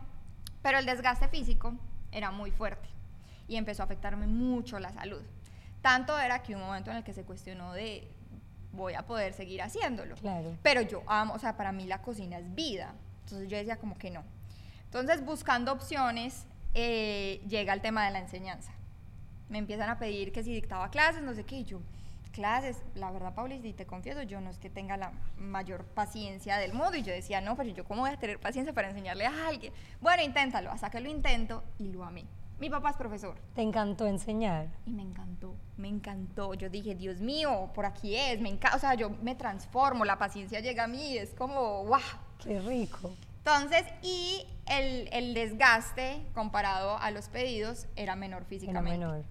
Pero 0.63 0.79
el 0.79 0.87
desgaste 0.87 1.29
físico 1.29 1.75
era 2.11 2.31
muy 2.31 2.51
fuerte 2.51 2.89
y 3.49 3.57
empezó 3.57 3.83
a 3.83 3.87
afectarme 3.87 4.27
mucho 4.27 4.79
la 4.79 4.93
salud. 4.93 5.23
Tanto 5.83 6.19
era 6.19 6.43
que 6.43 6.55
un 6.55 6.63
momento 6.63 6.91
en 6.91 6.99
el 6.99 7.05
que 7.05 7.13
se 7.13 7.25
cuestionó 7.25 7.73
de 7.73 8.11
voy 8.73 8.95
a 8.95 9.07
poder 9.07 9.33
seguir 9.33 9.63
haciéndolo. 9.63 10.17
Claro. 10.17 10.57
Pero 10.63 10.81
yo 10.81 11.03
amo, 11.07 11.35
o 11.35 11.39
sea, 11.39 11.57
para 11.57 11.73
mí 11.73 11.87
la 11.87 12.03
cocina 12.03 12.39
es 12.39 12.55
vida. 12.55 12.95
Entonces 13.25 13.49
yo 13.49 13.57
decía 13.57 13.77
como 13.77 13.97
que 13.97 14.11
no. 14.11 14.23
Entonces 14.85 15.25
buscando 15.25 15.73
opciones 15.73 16.47
eh, 16.75 17.41
llega 17.49 17.73
el 17.73 17.81
tema 17.81 18.05
de 18.05 18.11
la 18.11 18.19
enseñanza. 18.19 18.73
Me 19.49 19.59
empiezan 19.59 19.89
a 19.91 19.99
pedir 19.99 20.33
que 20.33 20.43
si 20.43 20.53
dictaba 20.53 20.91
clases, 20.91 21.23
no 21.23 21.35
sé 21.35 21.45
qué, 21.45 21.59
y 21.59 21.65
yo, 21.65 21.81
clases, 22.33 22.83
la 22.95 23.11
verdad, 23.13 23.35
Paulis, 23.35 23.65
y 23.65 23.73
te 23.73 23.87
confieso, 23.87 24.23
yo 24.23 24.41
no 24.41 24.51
es 24.51 24.59
que 24.59 24.71
tenga 24.71 24.97
la 24.97 25.13
mayor 25.37 25.85
paciencia 25.85 26.57
del 26.57 26.73
mundo, 26.73 26.97
y 26.97 27.03
yo 27.03 27.13
decía, 27.13 27.41
no, 27.41 27.57
pero 27.57 27.71
yo 27.71 27.85
cómo 27.85 28.03
voy 28.03 28.11
a 28.11 28.17
tener 28.19 28.41
paciencia 28.41 28.73
para 28.73 28.89
enseñarle 28.89 29.27
a 29.27 29.47
alguien. 29.47 29.73
Bueno, 30.01 30.23
inténtalo, 30.23 30.71
hasta 30.73 30.91
que 30.91 31.01
lo 31.01 31.09
intento 31.09 31.63
y 31.79 31.89
lo 31.89 32.05
amé. 32.05 32.25
Mi 32.59 32.71
papá 32.71 32.91
es 32.91 32.97
profesor. 32.97 33.37
¿Te 33.55 33.63
encantó 33.63 34.07
enseñar? 34.07 34.69
Y 34.87 34.93
me 34.93 35.03
encantó, 35.03 35.55
me 35.77 35.89
encantó. 35.89 36.55
Yo 36.55 36.71
dije, 36.71 36.95
Dios 36.95 37.21
mío, 37.21 37.71
por 37.75 37.85
aquí 37.85 38.17
es, 38.17 38.41
me 38.41 38.49
encanta. 38.49 38.77
O 38.77 38.81
sea, 38.81 38.95
yo 38.95 39.11
me 39.11 39.35
transformo, 39.35 40.05
la 40.05 40.19
paciencia 40.19 40.61
llega 40.61 40.85
a 40.85 40.89
mí, 40.89 41.17
es 41.19 41.35
como, 41.35 41.85
¡guau! 41.85 42.01
¡Qué 42.43 42.61
rico! 42.61 43.13
Entonces, 43.39 43.85
y 44.03 44.47
el, 44.67 45.09
el 45.13 45.35
desgaste 45.35 46.25
comparado 46.33 46.97
a 46.97 47.11
los 47.11 47.29
pedidos 47.29 47.87
era 47.97 48.17
menor 48.17 48.45
físicamente. 48.45 48.97
Era 48.97 49.09
menor. 49.09 49.25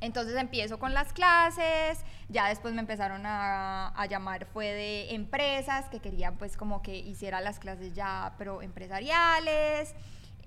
Entonces 0.00 0.36
empiezo 0.36 0.78
con 0.78 0.94
las 0.94 1.12
clases, 1.12 1.98
ya 2.28 2.48
después 2.48 2.72
me 2.72 2.80
empezaron 2.80 3.26
a, 3.26 3.88
a, 3.88 4.06
llamar, 4.06 4.46
fue 4.46 4.66
de 4.66 5.14
empresas 5.14 5.88
que 5.88 5.98
querían 5.98 6.36
pues 6.36 6.56
como 6.56 6.82
que 6.82 6.96
hiciera 6.96 7.40
las 7.40 7.58
clases 7.58 7.94
ya, 7.94 8.34
pero 8.38 8.62
empresariales. 8.62 9.94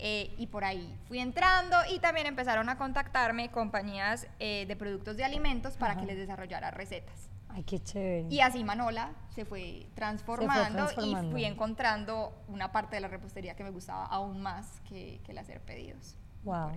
Eh, 0.04 0.34
y 0.40 0.48
por 0.48 0.64
ahí 0.64 0.98
fui 1.08 1.20
entrando 1.20 1.78
y 1.94 2.00
también 2.00 2.26
empezaron 2.26 2.70
a 2.70 2.78
contactarme 2.78 3.52
compañías 3.52 4.28
eh, 4.40 4.66
de 4.68 4.76
productos 4.76 5.16
de 5.16 5.24
alimentos 5.24 5.78
para 5.78 5.96
que 5.96 6.08
les 6.08 6.18
desarrollara 6.18 6.72
recetas. 6.72 7.30
Ay, 7.50 7.64
qué 7.64 7.80
chévere. 7.80 8.28
Y 8.30 8.40
así 8.40 8.64
Manola 8.64 9.12
se 9.36 9.46
fue, 9.46 9.86
transformando, 9.94 10.88
y 11.04 11.16
fui 11.32 11.46
encontrando 11.46 12.34
una 12.48 12.72
parte 12.72 12.96
de 12.96 13.02
la 13.02 13.10
repostería 13.10 13.56
que 13.56 13.64
me 13.64 13.70
gustaba 13.70 14.06
aún 14.06 14.42
más 14.42 14.82
que, 14.90 15.22
que 15.24 15.34
el 15.34 15.38
hacer 15.38 15.62
pedidos. 15.62 16.16
Wow. 16.44 16.72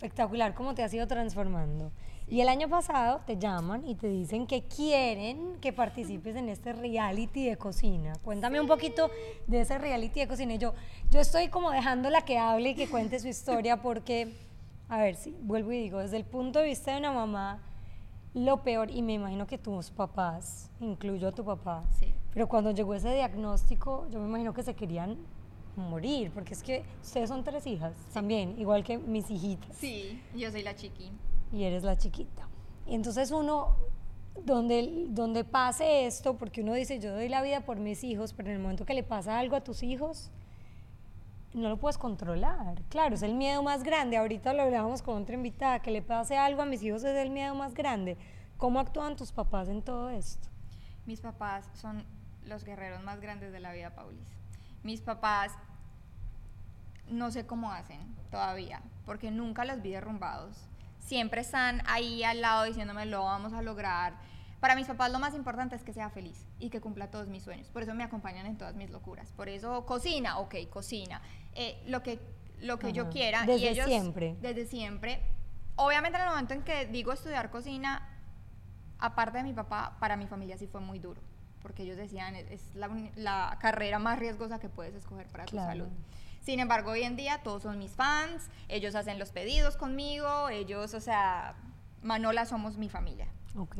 Espectacular 0.00 0.54
cómo 0.54 0.74
te 0.74 0.82
has 0.82 0.94
ido 0.94 1.06
transformando. 1.06 1.92
Y 2.26 2.40
el 2.40 2.48
año 2.48 2.70
pasado 2.70 3.20
te 3.26 3.36
llaman 3.36 3.86
y 3.86 3.96
te 3.96 4.08
dicen 4.08 4.46
que 4.46 4.62
quieren 4.62 5.58
que 5.60 5.74
participes 5.74 6.36
en 6.36 6.48
este 6.48 6.72
reality 6.72 7.44
de 7.44 7.58
cocina. 7.58 8.14
Cuéntame 8.24 8.58
un 8.62 8.66
poquito 8.66 9.10
de 9.46 9.60
ese 9.60 9.76
reality 9.76 10.20
de 10.20 10.26
cocina. 10.26 10.54
Yo, 10.54 10.72
yo 11.10 11.20
estoy 11.20 11.48
como 11.48 11.70
dejándola 11.70 12.22
que 12.22 12.38
hable 12.38 12.70
y 12.70 12.74
que 12.74 12.88
cuente 12.88 13.20
su 13.20 13.28
historia 13.28 13.82
porque, 13.82 14.32
a 14.88 14.96
ver, 14.96 15.16
si 15.16 15.36
vuelvo 15.42 15.70
y 15.70 15.82
digo, 15.82 15.98
desde 15.98 16.16
el 16.16 16.24
punto 16.24 16.60
de 16.60 16.64
vista 16.64 16.92
de 16.92 16.98
una 16.98 17.12
mamá, 17.12 17.60
lo 18.32 18.62
peor, 18.62 18.90
y 18.90 19.02
me 19.02 19.12
imagino 19.12 19.46
que 19.46 19.58
tus 19.58 19.90
papás, 19.90 20.70
incluyo 20.80 21.28
a 21.28 21.32
tu 21.32 21.44
papá, 21.44 21.84
sí. 21.98 22.06
pero 22.32 22.48
cuando 22.48 22.70
llegó 22.70 22.94
ese 22.94 23.12
diagnóstico, 23.12 24.06
yo 24.10 24.18
me 24.18 24.28
imagino 24.28 24.54
que 24.54 24.62
se 24.62 24.72
querían 24.72 25.18
morir, 25.76 26.30
porque 26.32 26.54
es 26.54 26.62
que 26.62 26.84
ustedes 27.02 27.28
son 27.28 27.44
tres 27.44 27.66
hijas 27.66 27.94
también, 28.12 28.58
igual 28.58 28.84
que 28.84 28.98
mis 28.98 29.30
hijitas. 29.30 29.76
Sí, 29.76 30.22
yo 30.34 30.50
soy 30.50 30.62
la 30.62 30.74
chiqui 30.74 31.10
y 31.52 31.64
eres 31.64 31.82
la 31.82 31.96
chiquita. 31.96 32.48
Y 32.86 32.94
entonces 32.94 33.30
uno, 33.30 33.76
donde, 34.44 35.06
donde 35.08 35.44
pase 35.44 36.06
esto, 36.06 36.36
porque 36.36 36.62
uno 36.62 36.74
dice, 36.74 36.98
yo 36.98 37.12
doy 37.12 37.28
la 37.28 37.42
vida 37.42 37.60
por 37.60 37.78
mis 37.78 38.04
hijos, 38.04 38.32
pero 38.32 38.50
en 38.50 38.56
el 38.56 38.62
momento 38.62 38.84
que 38.84 38.94
le 38.94 39.02
pasa 39.02 39.38
algo 39.38 39.56
a 39.56 39.62
tus 39.62 39.82
hijos, 39.82 40.30
no 41.52 41.68
lo 41.68 41.78
puedes 41.78 41.98
controlar. 41.98 42.82
Claro, 42.88 43.14
es 43.14 43.22
el 43.22 43.34
miedo 43.34 43.62
más 43.62 43.82
grande. 43.82 44.16
Ahorita 44.16 44.52
lo 44.52 44.62
hablábamos 44.62 45.02
con 45.02 45.22
otra 45.22 45.34
invitada, 45.34 45.80
que 45.80 45.90
le 45.90 46.02
pase 46.02 46.36
algo 46.36 46.62
a 46.62 46.64
mis 46.64 46.82
hijos 46.82 47.02
es 47.04 47.16
el 47.16 47.30
miedo 47.30 47.54
más 47.54 47.74
grande. 47.74 48.16
¿Cómo 48.56 48.78
actúan 48.78 49.16
tus 49.16 49.32
papás 49.32 49.68
en 49.68 49.82
todo 49.82 50.10
esto? 50.10 50.48
Mis 51.06 51.20
papás 51.20 51.68
son 51.74 52.04
los 52.44 52.64
guerreros 52.64 53.02
más 53.02 53.20
grandes 53.20 53.52
de 53.52 53.60
la 53.60 53.72
vida, 53.72 53.94
Paulis. 53.94 54.39
Mis 54.82 55.00
papás 55.00 55.52
no 57.08 57.30
sé 57.30 57.46
cómo 57.46 57.72
hacen 57.72 58.14
todavía, 58.30 58.82
porque 59.04 59.30
nunca 59.30 59.64
los 59.64 59.82
vi 59.82 59.90
derrumbados 59.90 60.70
siempre 61.00 61.40
están 61.40 61.82
ahí 61.86 62.22
al 62.22 62.40
lado 62.40 62.64
diciéndome 62.64 63.06
lo 63.06 63.24
vamos 63.24 63.52
a 63.52 63.62
lograr. 63.62 64.14
Para 64.60 64.76
mis 64.76 64.86
papás 64.86 65.10
lo 65.10 65.18
más 65.18 65.34
importante 65.34 65.74
es 65.74 65.82
que 65.82 65.92
sea 65.92 66.10
feliz 66.10 66.46
y 66.58 66.68
que 66.70 66.80
cumpla 66.80 67.10
todos 67.10 67.28
mis 67.28 67.42
sueños. 67.42 67.68
Por 67.68 67.82
eso 67.82 67.94
me 67.94 68.04
acompañan 68.04 68.46
en 68.46 68.56
todas 68.58 68.74
mis 68.74 68.90
locuras. 68.90 69.32
Por 69.32 69.48
eso 69.48 69.86
cocina, 69.86 70.38
ok, 70.38 70.54
cocina. 70.70 71.22
Eh, 71.54 71.82
lo 71.86 72.02
que, 72.02 72.20
lo 72.60 72.78
que 72.78 72.92
yo 72.92 73.08
quiera. 73.08 73.40
Desde 73.40 73.66
y 73.66 73.68
ellos, 73.68 73.86
siempre. 73.86 74.36
Desde 74.40 74.66
siempre. 74.66 75.22
Obviamente 75.76 76.18
en 76.18 76.24
el 76.24 76.30
momento 76.30 76.54
en 76.54 76.62
que 76.62 76.86
digo 76.86 77.12
estudiar 77.12 77.50
cocina, 77.50 78.06
aparte 78.98 79.38
de 79.38 79.44
mi 79.44 79.54
papá, 79.54 79.96
para 79.98 80.16
mi 80.16 80.26
familia 80.26 80.58
sí 80.58 80.66
fue 80.66 80.80
muy 80.80 80.98
duro. 80.98 81.22
Porque 81.62 81.82
ellos 81.82 81.96
decían, 81.96 82.34
es 82.36 82.74
la, 82.74 82.88
la 83.16 83.58
carrera 83.60 83.98
más 83.98 84.18
riesgosa 84.18 84.58
que 84.58 84.68
puedes 84.68 84.94
escoger 84.94 85.26
para 85.28 85.44
tu 85.44 85.56
salud. 85.56 85.88
Sin 86.40 86.58
embargo, 86.58 86.92
hoy 86.92 87.02
en 87.02 87.16
día 87.16 87.40
todos 87.42 87.62
son 87.64 87.78
mis 87.78 87.92
fans, 87.92 88.48
ellos 88.68 88.94
hacen 88.94 89.18
los 89.18 89.30
pedidos 89.30 89.76
conmigo, 89.76 90.48
ellos, 90.48 90.94
o 90.94 91.00
sea, 91.00 91.54
Manola 92.02 92.46
somos 92.46 92.78
mi 92.78 92.88
familia. 92.88 93.28
Ok. 93.56 93.76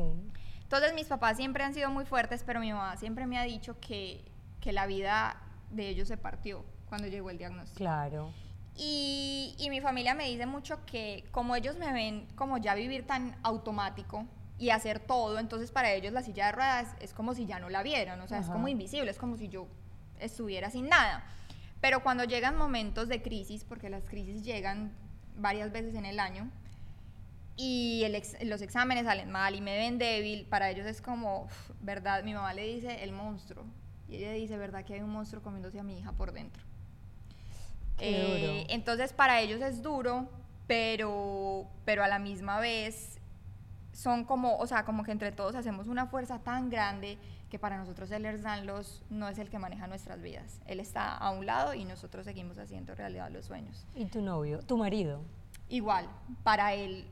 Entonces 0.63 0.95
mis 0.95 1.07
papás 1.07 1.37
siempre 1.37 1.65
han 1.65 1.75
sido 1.75 1.91
muy 1.91 2.05
fuertes, 2.05 2.45
pero 2.45 2.61
mi 2.61 2.73
mamá 2.73 2.97
siempre 2.97 3.27
me 3.27 3.39
ha 3.39 3.45
dicho 3.45 3.81
que, 3.81 4.25
que 4.61 4.73
la 4.73 4.87
vida 4.87 5.37
de 5.71 5.89
ellos 5.89 6.07
se 6.07 6.17
partió 6.17 6.65
cuando 6.89 7.09
llegó 7.09 7.31
el 7.31 7.39
diagnóstico. 7.39 7.79
Claro. 7.79 8.33
Y, 8.77 9.57
y, 9.59 9.69
mi 9.69 9.81
familia 9.81 10.15
me 10.15 10.29
dice 10.29 10.47
mucho 10.47 10.85
que 10.87 11.25
como 11.33 11.57
ellos 11.57 11.77
me 11.77 11.93
ven 11.93 12.29
como 12.37 12.57
ya 12.59 12.75
vivir 12.75 13.07
tan 13.07 13.37
automático 13.43 14.27
y 14.61 14.69
hacer 14.71 15.01
todo, 15.01 15.39
entonces 15.39 15.73
para 15.73 15.91
ellos 15.91 16.13
la 16.13 16.23
silla 16.23 16.47
de 16.47 16.53
ruedas 16.53 16.95
es 17.01 17.15
como 17.15 17.35
si 17.35 17.47
ya 17.47 17.59
no 17.59 17.71
la 17.71 17.83
vieran, 17.83 18.21
o 18.21 18.29
sea, 18.29 18.39
Ajá. 18.39 18.47
es 18.47 18.53
como 18.53 18.69
invisible, 18.69 19.11
es 19.11 19.17
como 19.17 19.39
si 19.39 19.49
yo 19.49 19.67
estuviera 20.21 20.71
sin 20.71 20.91
nada. 20.91 21.25
Pero 21.81 22.03
cuando 22.03 22.25
llegan 22.25 22.59
momentos 22.59 23.09
de 23.09 23.23
crisis, 23.23 23.65
porque 23.65 23.89
las 23.89 24.05
crisis 24.05 24.45
llegan 24.45 24.93
varias 25.35 25.73
veces 25.73 25.95
en 25.95 26.05
el 26.05 26.21
año, 26.21 26.51
y 27.57 28.03
el 28.05 28.15
ex, 28.15 28.37
los 28.45 28.61
exámenes 28.61 29.07
salen 29.07 29.31
mal 29.31 29.55
y 29.55 29.63
me 29.63 29.79
ven 29.79 29.97
débil, 29.97 30.45
para 30.45 30.71
ellos 30.71 30.87
es 30.87 31.01
como, 31.01 31.49
¿verdad? 31.81 32.23
Mi 32.23 32.35
mamá 32.35 32.53
le 32.53 32.67
dice 32.67 33.03
el 33.03 33.13
monstruo. 33.13 33.65
Y 34.11 34.17
ella 34.17 34.33
dice, 34.33 34.59
¿verdad 34.59 34.85
que 34.85 34.93
hay 34.93 35.01
un 35.01 35.11
monstruo 35.11 35.43
comiéndose 35.43 35.81
a 35.81 35.83
mi 35.83 35.99
hija 35.99 36.13
por 36.13 36.33
dentro? 36.33 36.63
Eh, 37.99 38.67
entonces 38.69 39.15
para 39.15 39.41
ellos 39.41 39.63
es 39.63 39.83
duro, 39.83 40.29
pero, 40.67 41.67
pero 41.87 42.05
a 42.05 42.09
la 42.09 42.19
misma 42.19 42.61
vez 42.61 43.20
son 43.93 44.25
como, 44.25 44.57
o 44.57 44.67
sea, 44.67 44.85
como 44.85 45.03
que 45.05 45.13
entre 45.13 45.33
todos 45.33 45.55
hacemos 45.55 45.87
una 45.89 46.07
fuerza 46.07 46.39
tan 46.39 46.71
grande 46.71 47.19
que 47.51 47.59
para 47.59 47.77
nosotros 47.77 48.11
el 48.13 48.25
Erzanlos 48.25 49.03
no 49.11 49.29
es 49.29 49.39
el 49.39 49.51
que 49.51 49.59
maneja 49.59 49.87
nuestras 49.89 50.23
vidas. 50.23 50.61
Él 50.67 50.79
está 50.81 51.17
a 51.17 51.31
un 51.31 51.47
lado 51.47 51.75
y 51.75 51.85
nosotros 51.85 52.25
seguimos 52.25 52.59
haciendo 52.59 52.95
realidad 52.95 53.31
los 53.31 53.47
sueños. 53.47 53.85
¿Y 53.95 54.07
tu 54.07 54.23
novio, 54.23 54.61
tu 54.61 54.77
marido? 54.77 55.21
Igual, 55.69 56.07
para 56.45 56.75
él, 56.75 57.07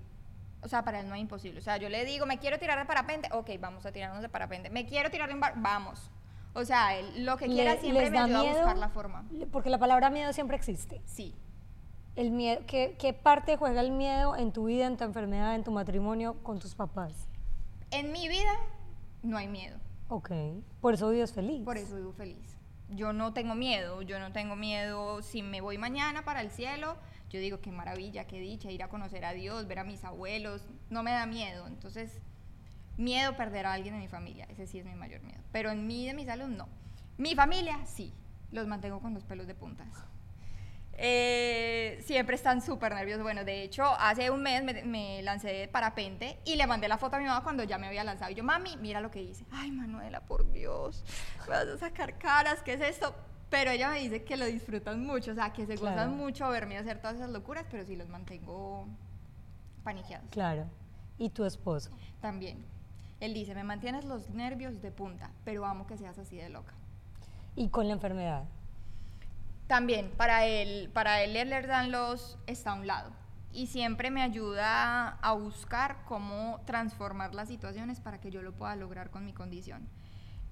o 0.63 0.69
sea, 0.69 0.85
para 0.85 1.01
él 1.01 1.09
no 1.09 1.15
es 1.17 1.21
imposible. 1.21 1.59
O 1.59 1.63
sea, 1.63 1.77
yo 1.77 1.89
le 1.89 2.05
digo, 2.05 2.27
me 2.27 2.39
quiero 2.39 2.59
tirar 2.59 2.79
de 2.79 2.85
parapente, 2.85 3.29
ok, 3.33 3.51
vamos 3.61 3.85
a 3.87 3.93
tirarnos 3.93 4.23
de 4.23 4.29
parapente. 4.29 4.71
Me 4.71 4.87
quiero 4.87 5.11
tirar 5.11 5.29
de 5.29 5.35
un 5.35 5.41
bar, 5.41 5.55
vamos. 5.57 6.11
O 6.55 6.65
sea, 6.65 6.97
él 6.97 7.25
lo 7.27 7.37
que 7.37 7.47
quiera 7.47 7.75
Le- 7.75 7.81
siempre 7.81 8.11
me 8.11 8.17
da 8.19 8.25
ayuda 8.25 8.39
a 8.39 8.43
miedo, 8.43 8.57
buscar 8.59 8.79
la 8.79 8.89
forma. 8.89 9.25
Porque 9.53 9.71
la 9.71 9.79
palabra 9.79 10.11
miedo 10.11 10.33
siempre 10.33 10.57
existe. 10.57 11.03
Sí. 11.05 11.35
El 12.17 12.31
miedo, 12.31 12.63
¿qué, 12.67 12.97
¿Qué 12.99 13.13
parte 13.13 13.57
juega 13.57 13.81
el 13.81 13.93
miedo 13.93 14.37
en 14.37 14.53
tu 14.53 14.65
vida, 14.65 14.87
en 14.87 14.97
tu 14.97 15.05
enfermedad, 15.05 15.55
en 15.55 15.63
tu 15.63 15.71
matrimonio 15.71 16.35
con 16.43 16.59
tus 16.59 16.75
papás? 16.75 17.29
En 17.91 18.13
mi 18.13 18.29
vida 18.29 18.53
no 19.23 19.37
hay 19.37 19.49
miedo. 19.49 19.79
Ok, 20.09 20.31
por 20.81 20.95
eso 20.95 21.11
vives 21.11 21.33
feliz. 21.33 21.65
Por 21.65 21.77
eso 21.77 21.97
vivo 21.97 22.13
feliz. 22.13 22.57
yo 22.91 23.13
no 23.13 23.33
tengo 23.33 23.55
miedo, 23.55 24.03
yo 24.03 24.19
no 24.19 24.33
tengo 24.33 24.57
miedo 24.57 25.21
si 25.23 25.43
me 25.43 25.61
voy 25.61 25.77
mañana 25.79 26.25
para 26.25 26.41
el 26.41 26.51
cielo, 26.51 26.97
yo 27.29 27.39
digo 27.41 27.61
qué 27.61 27.71
maravilla, 27.71 28.27
qué 28.27 28.41
dicha 28.41 28.71
ir 28.71 28.83
a 28.83 28.89
conocer 28.89 29.25
a 29.25 29.33
Dios, 29.33 29.67
ver 29.67 29.81
a 29.81 29.85
mis 29.85 30.05
abuelos, 30.05 30.67
no 30.89 31.03
me 31.03 31.11
da 31.11 31.27
miedo, 31.27 31.67
entonces 31.67 32.21
miedo 32.97 33.37
perder 33.37 33.67
a 33.67 33.75
alguien 33.75 33.95
de 33.95 34.01
mi 34.01 34.09
familia, 34.09 34.47
ese 34.49 34.67
sí 34.67 34.79
es 34.79 34.87
mi 34.87 34.95
mayor 34.95 35.21
miedo, 35.23 35.43
pero 35.53 35.71
en 35.71 35.87
mí 35.87 36.07
de 36.07 36.15
mi 36.15 36.25
salud 36.25 36.49
no. 36.49 36.69
Mi 37.19 37.35
familia 37.35 37.85
sí, 37.85 38.15
los 38.51 38.67
mantengo 38.67 39.01
con 39.01 39.13
los 39.13 39.25
pelos 39.25 39.47
de 39.47 39.55
puntas. 39.55 39.89
Eh, 41.01 42.03
siempre 42.05 42.35
están 42.35 42.61
súper 42.61 42.93
nerviosos. 42.93 43.23
Bueno, 43.23 43.45
de 43.45 43.63
hecho, 43.63 43.85
hace 43.85 44.31
un 44.31 44.43
mes 44.43 44.65
me, 44.85 45.23
lancé 45.23 45.49
de 45.49 45.69
parapente 45.69 46.41
y 46.45 46.57
le 46.57 46.67
mandé 46.67 46.89
la 46.89 46.99
foto 46.99 47.17
a 47.17 47.19
mi 47.21 47.25
mamá 47.25 47.45
cuando 47.45 47.63
ya 47.63 47.79
me 47.79 47.87
había 47.87 48.03
lanzado. 48.03 48.33
Y 48.33 48.35
yo, 48.35 48.43
mami, 48.43 48.77
mira 48.79 49.01
lo 49.01 49.11
que 49.11 49.23
hice. 49.23 49.45
Ay, 49.53 49.71
Manuela, 49.71 50.21
por 50.21 50.51
Dios, 50.51 51.05
vas 51.47 51.69
a 51.69 51.79
sacar 51.79 52.19
caras, 52.19 52.63
¿qué 52.63 52.73
es 52.75 52.81
esto? 52.81 53.15
Pero 53.49 53.71
ella 53.71 53.91
me 53.91 54.01
dice 54.01 54.25
que 54.25 54.37
lo 54.37 54.45
disfrutan 54.45 55.07
mucho, 55.07 55.31
o 55.31 55.35
sea, 55.35 55.53
que 55.53 55.67
se 55.67 55.77
gozan 55.77 56.17
mucho 56.17 56.49
verme 56.49 56.77
hacer 56.77 57.01
todas 57.01 57.17
esas 57.17 57.31
locuras, 57.31 57.65
pero 57.71 57.85
sí 57.85 57.95
los 57.95 58.09
mantengo 58.09 58.89
paniqueados. 59.85 60.29
Claro. 60.31 60.67
¿Y 61.17 61.31
tu 61.31 61.45
esposo? 61.45 61.91
También. 62.21 62.65
Él 63.21 63.35
dice, 63.35 63.55
me 63.55 63.65
mantienes 63.65 64.05
los 64.05 64.31
nervios 64.31 64.83
de 64.83 64.91
punta, 64.91 65.31
pero 65.45 65.65
amo 65.65 65.87
que 65.87 65.97
seas 65.97 66.19
así 66.19 66.37
de 66.37 66.49
loca. 66.51 66.75
¿Y 67.57 67.69
con 67.69 67.87
la 67.87 67.95
enfermedad? 67.95 68.45
También, 69.69 70.11
para 70.17 70.47
él, 70.47 70.91
para 70.95 71.23
él 71.23 71.37
el 71.37 71.51
Danlos 71.67 72.39
está 72.47 72.73
a 72.73 72.75
un 72.75 72.87
lado 72.87 73.13
y 73.53 73.67
siempre 73.67 74.11
me 74.11 74.23
ayuda 74.23 75.19
a 75.21 75.33
buscar 75.33 76.05
cómo 76.07 76.61
transformar 76.65 77.35
las 77.35 77.49
situaciones 77.49 78.01
para 78.01 78.19
que 78.19 78.31
yo 78.31 78.43
lo 78.43 78.53
pueda 78.53 78.75
lograr 78.77 79.11
con 79.11 79.27
mi 79.27 79.35
condición. 79.35 79.87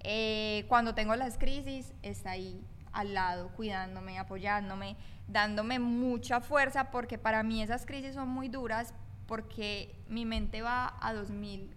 Eh, 0.01 0.67
cuando 0.69 0.95
tengo 0.95 1.17
las 1.17 1.39
crisis, 1.39 1.95
está 2.03 2.33
ahí 2.33 2.63
al 2.93 3.15
lado, 3.15 3.49
cuidándome, 3.57 4.19
apoyándome, 4.19 4.97
dándome 5.29 5.79
mucha 5.79 6.41
fuerza, 6.41 6.91
porque 6.91 7.17
para 7.17 7.43
mí 7.43 7.63
esas 7.63 7.87
crisis 7.87 8.15
son 8.15 8.29
muy 8.29 8.49
duras, 8.49 8.93
porque 9.27 9.95
mi 10.09 10.27
mente 10.27 10.61
va 10.61 10.95
a 11.01 11.15
2000 11.15 11.75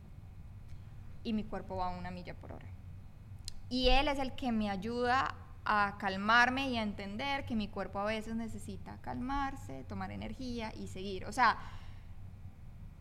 y 1.23 1.33
mi 1.33 1.43
cuerpo 1.45 1.77
va 1.77 1.87
a 1.87 1.97
una 1.97 2.11
milla 2.11 2.33
por 2.33 2.51
hora. 2.51 2.67
Y 3.69 3.89
él 3.89 4.09
es 4.09 4.19
el 4.19 4.33
que 4.33 4.51
me 4.51 4.69
ayuda 4.69 5.35
a 5.65 5.95
calmarme 5.99 6.69
y 6.69 6.77
a 6.77 6.83
entender 6.83 7.45
que 7.45 7.55
mi 7.55 7.67
cuerpo 7.67 7.99
a 7.99 8.05
veces 8.05 8.35
necesita 8.35 8.97
calmarse, 9.01 9.83
tomar 9.85 10.11
energía 10.11 10.73
y 10.75 10.87
seguir. 10.87 11.25
O 11.25 11.31
sea, 11.31 11.57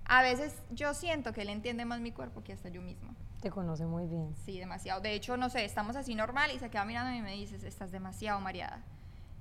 a 0.05 0.23
veces 0.23 0.63
yo 0.71 0.95
siento 0.95 1.33
que 1.33 1.43
él 1.43 1.51
entiende 1.51 1.85
más 1.85 2.01
mi 2.01 2.13
cuerpo 2.13 2.43
que 2.43 2.53
hasta 2.53 2.69
yo 2.69 2.83
misma. 2.83 3.15
Te 3.41 3.51
conoce 3.51 3.87
muy 3.87 4.07
bien. 4.07 4.35
Sí, 4.45 4.59
demasiado. 4.59 5.01
De 5.01 5.15
hecho, 5.15 5.37
no 5.37 5.49
sé, 5.49 5.65
estamos 5.65 5.95
así 5.97 6.15
normal 6.15 6.51
y 6.53 6.59
se 6.59 6.71
queda 6.71 6.85
mirando 6.85 7.15
y 7.15 7.23
me 7.23 7.33
dices, 7.33 7.63
estás 7.63 7.93
demasiado 7.93 8.41
mareada. 8.41 8.83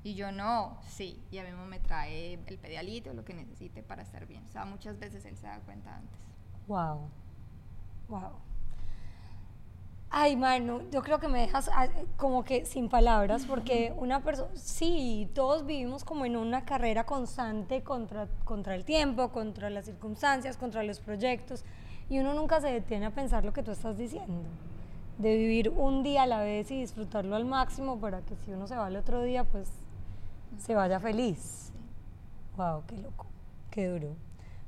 Y 0.04 0.14
yo 0.14 0.32
no, 0.32 0.78
sí. 0.88 1.22
Y 1.32 1.40
a 1.40 1.44
mí 1.44 1.50
me 1.68 1.80
trae 1.80 2.36
el 2.36 2.58
pedialito, 2.60 3.14
lo 3.14 3.26
que 3.26 3.34
necesite 3.34 3.82
para 3.82 4.04
estar 4.04 4.28
bien. 4.28 4.46
O 4.46 4.52
sea, 4.52 4.66
muchas 4.66 5.00
veces 5.00 5.26
él 5.26 5.36
se 5.38 5.48
da 5.48 5.60
cuenta 5.62 5.96
antes. 5.96 6.20
Wow. 6.68 7.10
Wow. 8.08 8.47
Ay, 10.10 10.38
mano, 10.38 10.82
yo 10.90 11.02
creo 11.02 11.20
que 11.20 11.28
me 11.28 11.42
dejas 11.42 11.70
ah, 11.74 11.90
como 12.16 12.46
que 12.46 12.66
sin 12.66 12.88
palabras, 12.88 13.46
porque 13.46 13.94
una 13.98 14.24
persona, 14.24 14.50
sí, 14.56 15.30
todos 15.34 15.66
vivimos 15.66 16.06
como 16.06 16.26
en 16.26 16.38
una 16.38 16.64
carrera 16.64 17.06
constante 17.06 17.84
contra, 17.84 18.28
contra 18.46 18.76
el 18.76 18.86
tiempo, 18.86 19.30
contra 19.34 19.70
las 19.70 19.86
circunstancias, 19.86 20.56
contra 20.56 20.82
los 20.84 21.02
proyectos, 21.02 21.66
y 22.10 22.20
uno 22.20 22.34
nunca 22.34 22.62
se 22.62 22.72
detiene 22.72 23.08
a 23.08 23.12
pensar 23.12 23.44
lo 23.44 23.52
que 23.52 23.64
tú 23.64 23.72
estás 23.72 23.98
diciendo, 23.98 24.44
de 25.18 25.36
vivir 25.36 25.70
un 25.72 26.04
día 26.04 26.24
a 26.24 26.28
la 26.28 26.40
vez 26.40 26.72
y 26.72 26.80
disfrutarlo 26.80 27.36
al 27.36 27.44
máximo 27.44 28.00
para 28.00 28.22
que 28.22 28.38
si 28.38 28.52
uno 28.52 28.66
se 28.66 28.78
va 28.78 28.88
el 28.88 28.96
otro 28.96 29.24
día, 29.24 29.44
pues 29.44 29.70
se 30.58 30.74
vaya 30.74 31.02
feliz. 31.02 31.74
Wow, 32.56 32.84
qué 32.88 32.98
loco, 32.98 33.26
qué 33.70 33.88
duro. 33.88 34.16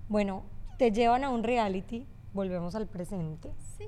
Bueno, 0.10 0.44
te 0.78 0.92
llevan 0.92 1.24
a 1.24 1.30
un 1.30 1.44
reality, 1.44 2.06
volvemos 2.34 2.76
al 2.76 2.88
presente. 2.88 3.54
Sí 3.78 3.86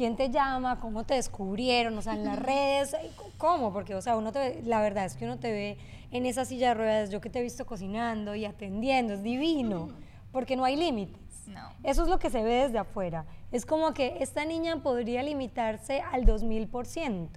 quién 0.00 0.16
te 0.16 0.30
llama, 0.30 0.80
cómo 0.80 1.04
te 1.04 1.12
descubrieron, 1.12 1.98
o 1.98 2.00
sea, 2.00 2.14
en 2.14 2.24
las 2.24 2.38
redes, 2.38 2.96
cómo, 3.36 3.70
porque, 3.70 3.94
o 3.94 4.00
sea, 4.00 4.16
uno 4.16 4.32
te 4.32 4.62
la 4.62 4.80
verdad 4.80 5.04
es 5.04 5.14
que 5.14 5.26
uno 5.26 5.38
te 5.38 5.52
ve 5.52 5.76
en 6.10 6.24
esa 6.24 6.46
silla 6.46 6.68
de 6.68 6.74
ruedas, 6.74 7.10
yo 7.10 7.20
que 7.20 7.28
te 7.28 7.40
he 7.40 7.42
visto 7.42 7.66
cocinando 7.66 8.34
y 8.34 8.46
atendiendo, 8.46 9.12
es 9.12 9.22
divino, 9.22 9.90
porque 10.32 10.56
no 10.56 10.64
hay 10.64 10.76
límites. 10.76 11.20
No. 11.48 11.68
Eso 11.82 12.04
es 12.04 12.08
lo 12.08 12.18
que 12.18 12.30
se 12.30 12.42
ve 12.42 12.62
desde 12.62 12.78
afuera. 12.78 13.26
Es 13.52 13.66
como 13.66 13.92
que 13.92 14.16
esta 14.20 14.46
niña 14.46 14.82
podría 14.82 15.22
limitarse 15.22 16.00
al 16.00 16.24
2000%. 16.24 17.28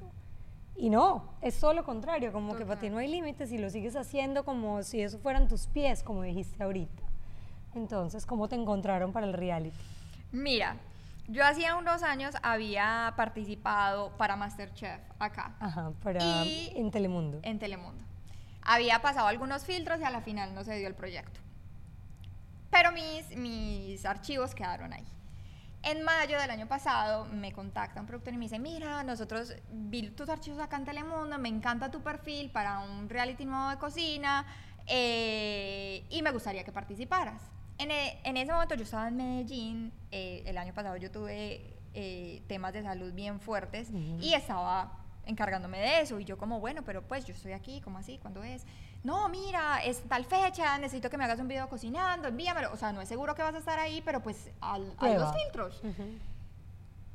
Y 0.78 0.90
no, 0.90 1.34
es 1.42 1.60
todo 1.60 1.74
lo 1.74 1.84
contrario, 1.84 2.32
como 2.32 2.56
que 2.56 2.66
para 2.66 2.80
ti 2.80 2.90
no 2.90 3.00
hay 3.00 3.10
límites 3.10 3.52
y 3.52 3.58
lo 3.58 3.70
sigues 3.72 3.98
haciendo 3.98 4.46
como 4.46 4.84
si 4.84 5.02
eso 5.02 5.20
fueran 5.20 5.50
tus 5.50 5.68
pies, 5.68 6.02
como 6.02 6.22
dijiste 6.22 6.64
ahorita. 6.64 7.04
Entonces, 7.76 8.26
¿cómo 8.26 8.48
te 8.48 8.56
encontraron 8.56 9.12
para 9.12 9.28
el 9.28 9.34
reality? 9.34 9.78
Mira, 10.32 10.78
yo 11.28 11.46
hacía 11.46 11.76
unos 11.76 12.04
años 12.04 12.36
había 12.44 13.14
participado 13.16 14.16
para 14.18 14.36
Masterchef 14.36 15.02
acá. 15.20 15.56
Ajá, 15.60 15.92
para 16.04 16.44
en 16.44 16.92
Telemundo. 16.92 17.40
En 17.44 17.60
Telemundo. 17.60 18.04
Había 18.62 19.02
pasado 19.02 19.28
algunos 19.28 19.66
filtros 19.66 20.00
y 20.00 20.04
a 20.04 20.10
la 20.10 20.22
final 20.22 20.54
no 20.54 20.64
se 20.64 20.76
dio 20.78 20.88
el 20.88 20.96
proyecto. 20.96 21.40
Pero 22.72 22.92
mis, 22.92 23.36
mis 23.38 24.06
archivos 24.06 24.56
quedaron 24.56 24.94
ahí. 24.94 25.06
En 25.84 26.02
mayo 26.04 26.40
del 26.40 26.50
año 26.50 26.68
pasado 26.68 27.26
me 27.26 27.52
contacta 27.52 28.00
un 28.00 28.08
productor 28.08 28.34
y 28.34 28.38
me 28.38 28.46
dice, 28.46 28.58
mira, 28.58 29.04
nosotros 29.04 29.54
vi 29.70 30.10
tus 30.12 30.30
archivos 30.30 30.60
acá 30.60 30.78
en 30.78 30.86
Telemundo, 30.86 31.38
me 31.38 31.50
encanta 31.50 31.92
tu 31.92 32.02
perfil 32.02 32.52
para 32.52 32.80
un 32.80 33.10
reality 33.10 33.44
nuevo 33.44 33.70
de 33.70 33.78
cocina 33.78 34.46
eh, 34.88 36.06
y 36.10 36.22
me 36.22 36.32
gustaría 36.32 36.64
que 36.64 36.72
participaras. 36.72 37.42
E, 37.92 38.20
en, 38.24 38.38
ese 38.38 38.52
momento 38.52 38.76
yo 38.76 38.84
estaba 38.84 39.08
en 39.08 39.18
Medellín, 39.18 39.92
eh, 40.12 40.44
el 40.46 40.58
año 40.58 40.74
pasado 40.74 40.98
yo 40.98 41.12
tuve 41.12 41.74
eh, 41.94 42.42
temas 42.48 42.74
de 42.74 42.84
salud 42.84 43.14
bien 43.14 43.40
fuertes 43.40 43.90
y 44.20 44.34
estaba 44.34 45.00
encargándome 45.26 45.80
de 45.80 46.02
eso 46.02 46.20
y 46.20 46.26
yo 46.26 46.38
como, 46.38 46.60
bueno, 46.60 46.82
pero 46.84 47.02
pues 47.02 47.26
yo 47.26 47.34
estoy 47.34 47.54
aquí, 47.54 47.82
¿cómo 47.82 47.98
así? 47.98 48.18
¿Cuándo 48.18 48.44
es? 48.44 48.66
No, 49.04 49.28
mira, 49.30 49.84
es 49.84 50.02
tal 50.04 50.26
fecha, 50.26 50.78
necesito 50.78 51.10
que 51.10 51.18
me 51.18 51.26
hagas 51.26 51.40
un 51.40 51.48
video 51.48 51.68
cocinando, 51.68 52.30
envíamelo. 52.30 52.72
O 52.72 52.78
sea, 52.78 52.94
no 52.94 53.02
es 53.02 53.10
seguro 53.10 53.36
que 53.36 53.42
vas 53.42 53.54
a 53.54 53.58
estar 53.58 53.78
ahí, 53.80 54.02
pero 54.04 54.22
pues 54.22 54.50
al, 54.62 54.94
hay 54.98 55.16
los 55.16 55.34
filtros. 55.36 55.82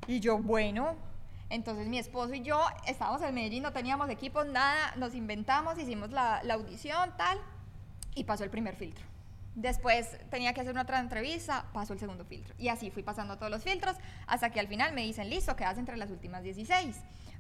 Y 0.07 0.21
yo, 0.21 0.39
bueno, 0.39 0.97
entonces 1.51 1.89
mi 1.89 1.99
esposo 1.99 2.35
y 2.35 2.43
yo 2.43 2.63
estábamos 2.87 3.23
en 3.23 3.35
Medellín, 3.35 3.63
no 3.63 3.73
teníamos 3.73 4.11
equipos, 4.11 4.47
nada, 4.47 4.95
nos 4.97 5.15
inventamos, 5.15 5.79
hicimos 5.79 6.11
la, 6.11 6.43
la 6.45 6.55
audición, 6.55 7.15
tal, 7.17 7.39
y 8.15 8.25
pasó 8.25 8.45
el 8.45 8.51
primer 8.51 8.77
filtro. 8.77 9.05
Después 9.59 10.17
tenía 10.31 10.55
que 10.55 10.61
hacer 10.61 10.71
una 10.71 10.83
otra 10.83 11.01
entrevista, 11.01 11.65
pasó 11.73 11.93
el 11.93 11.99
segundo 11.99 12.25
filtro. 12.25 12.55
Y 12.59 12.69
así 12.69 12.93
fui 12.93 13.03
pasando 13.03 13.39
todos 13.39 13.51
los 13.51 13.65
filtros 13.65 13.97
hasta 14.29 14.51
que 14.51 14.61
al 14.61 14.69
final 14.69 14.93
me 14.93 15.03
dicen, 15.03 15.29
listo, 15.29 15.57
quedas 15.57 15.79
entre 15.79 15.97
las 15.97 16.13
últimas 16.13 16.45
16. 16.45 16.97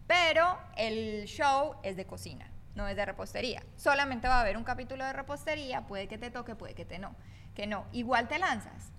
Pero 0.09 0.59
el 0.77 1.27
show 1.27 1.77
es 1.85 1.95
de 1.95 2.07
cocina, 2.07 2.51
no 2.75 2.89
es 2.89 2.97
de 2.97 3.05
repostería. 3.05 3.63
Solamente 3.77 4.27
va 4.27 4.39
a 4.39 4.41
haber 4.41 4.57
un 4.57 4.65
capítulo 4.65 5.05
de 5.05 5.13
repostería, 5.13 5.87
puede 5.87 6.09
que 6.09 6.19
te 6.19 6.33
toque, 6.33 6.57
puede 6.57 6.75
que 6.75 6.85
te 6.85 6.99
no. 6.99 7.15
Que 7.55 7.69
no, 7.69 7.87
igual 7.93 8.27
te 8.27 8.41
lanzas. 8.41 8.91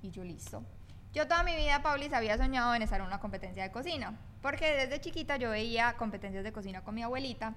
Y 0.00 0.12
yo 0.12 0.22
listo. 0.22 0.62
Yo 1.12 1.26
toda 1.26 1.42
mi 1.42 1.56
vida, 1.56 1.82
Paulis, 1.82 2.12
había 2.12 2.36
soñado 2.36 2.76
en 2.76 2.82
estar 2.82 3.00
en 3.00 3.06
una 3.08 3.18
competencia 3.18 3.64
de 3.64 3.72
cocina. 3.72 4.16
Porque 4.40 4.72
desde 4.72 5.00
chiquita 5.00 5.36
yo 5.36 5.50
veía 5.50 5.94
competencias 5.94 6.44
de 6.44 6.52
cocina 6.52 6.82
con 6.82 6.94
mi 6.94 7.02
abuelita 7.02 7.54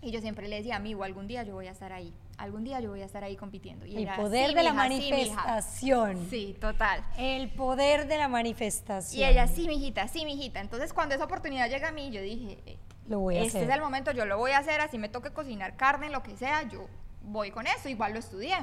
y 0.00 0.10
yo 0.10 0.22
siempre 0.22 0.48
le 0.48 0.56
decía, 0.56 0.76
amigo, 0.76 1.04
algún 1.04 1.26
día 1.26 1.42
yo 1.42 1.52
voy 1.52 1.66
a 1.66 1.72
estar 1.72 1.92
ahí, 1.92 2.14
algún 2.38 2.64
día 2.64 2.80
yo 2.80 2.90
voy 2.90 3.02
a 3.02 3.04
estar 3.04 3.24
ahí 3.24 3.36
compitiendo. 3.36 3.84
Y 3.84 3.96
el 3.96 4.14
poder 4.14 4.54
de 4.54 4.62
la 4.62 4.72
manifestación. 4.72 6.30
Sí, 6.30 6.56
total. 6.60 7.04
El 7.18 7.50
poder 7.50 8.06
de 8.06 8.16
la 8.16 8.28
manifestación. 8.28 9.20
Y 9.20 9.24
ella, 9.24 9.46
sí, 9.48 9.66
mijita, 9.66 10.08
sí, 10.08 10.24
mijita. 10.24 10.60
Entonces, 10.60 10.92
cuando 10.92 11.14
esa 11.14 11.24
oportunidad 11.24 11.68
llega 11.68 11.88
a 11.88 11.92
mí, 11.92 12.10
yo 12.10 12.22
dije, 12.22 12.58
eh, 12.64 12.78
lo 13.08 13.18
voy 13.20 13.36
a 13.36 13.42
este 13.42 13.64
es 13.64 13.68
el 13.68 13.80
momento, 13.80 14.12
yo 14.12 14.24
lo 14.24 14.38
voy 14.38 14.52
a 14.52 14.58
hacer, 14.58 14.80
así 14.80 14.98
me 14.98 15.08
toque 15.08 15.30
cocinar 15.30 15.76
carne, 15.76 16.10
lo 16.10 16.22
que 16.22 16.36
sea, 16.36 16.62
yo 16.68 16.86
voy 17.22 17.50
con 17.50 17.66
eso, 17.66 17.88
igual 17.88 18.12
lo 18.12 18.20
estudié. 18.20 18.56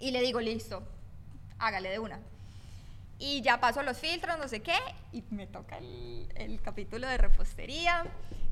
Y 0.00 0.10
le 0.10 0.22
digo, 0.22 0.40
listo, 0.40 0.82
hágale 1.58 1.90
de 1.90 1.98
una. 1.98 2.20
Y 3.18 3.42
ya 3.42 3.60
paso 3.60 3.82
los 3.82 3.98
filtros, 3.98 4.38
no 4.38 4.48
sé 4.48 4.60
qué, 4.60 4.76
y 5.12 5.22
me 5.30 5.46
toca 5.46 5.78
el, 5.78 6.28
el 6.34 6.60
capítulo 6.62 7.06
de 7.08 7.18
repostería 7.18 8.04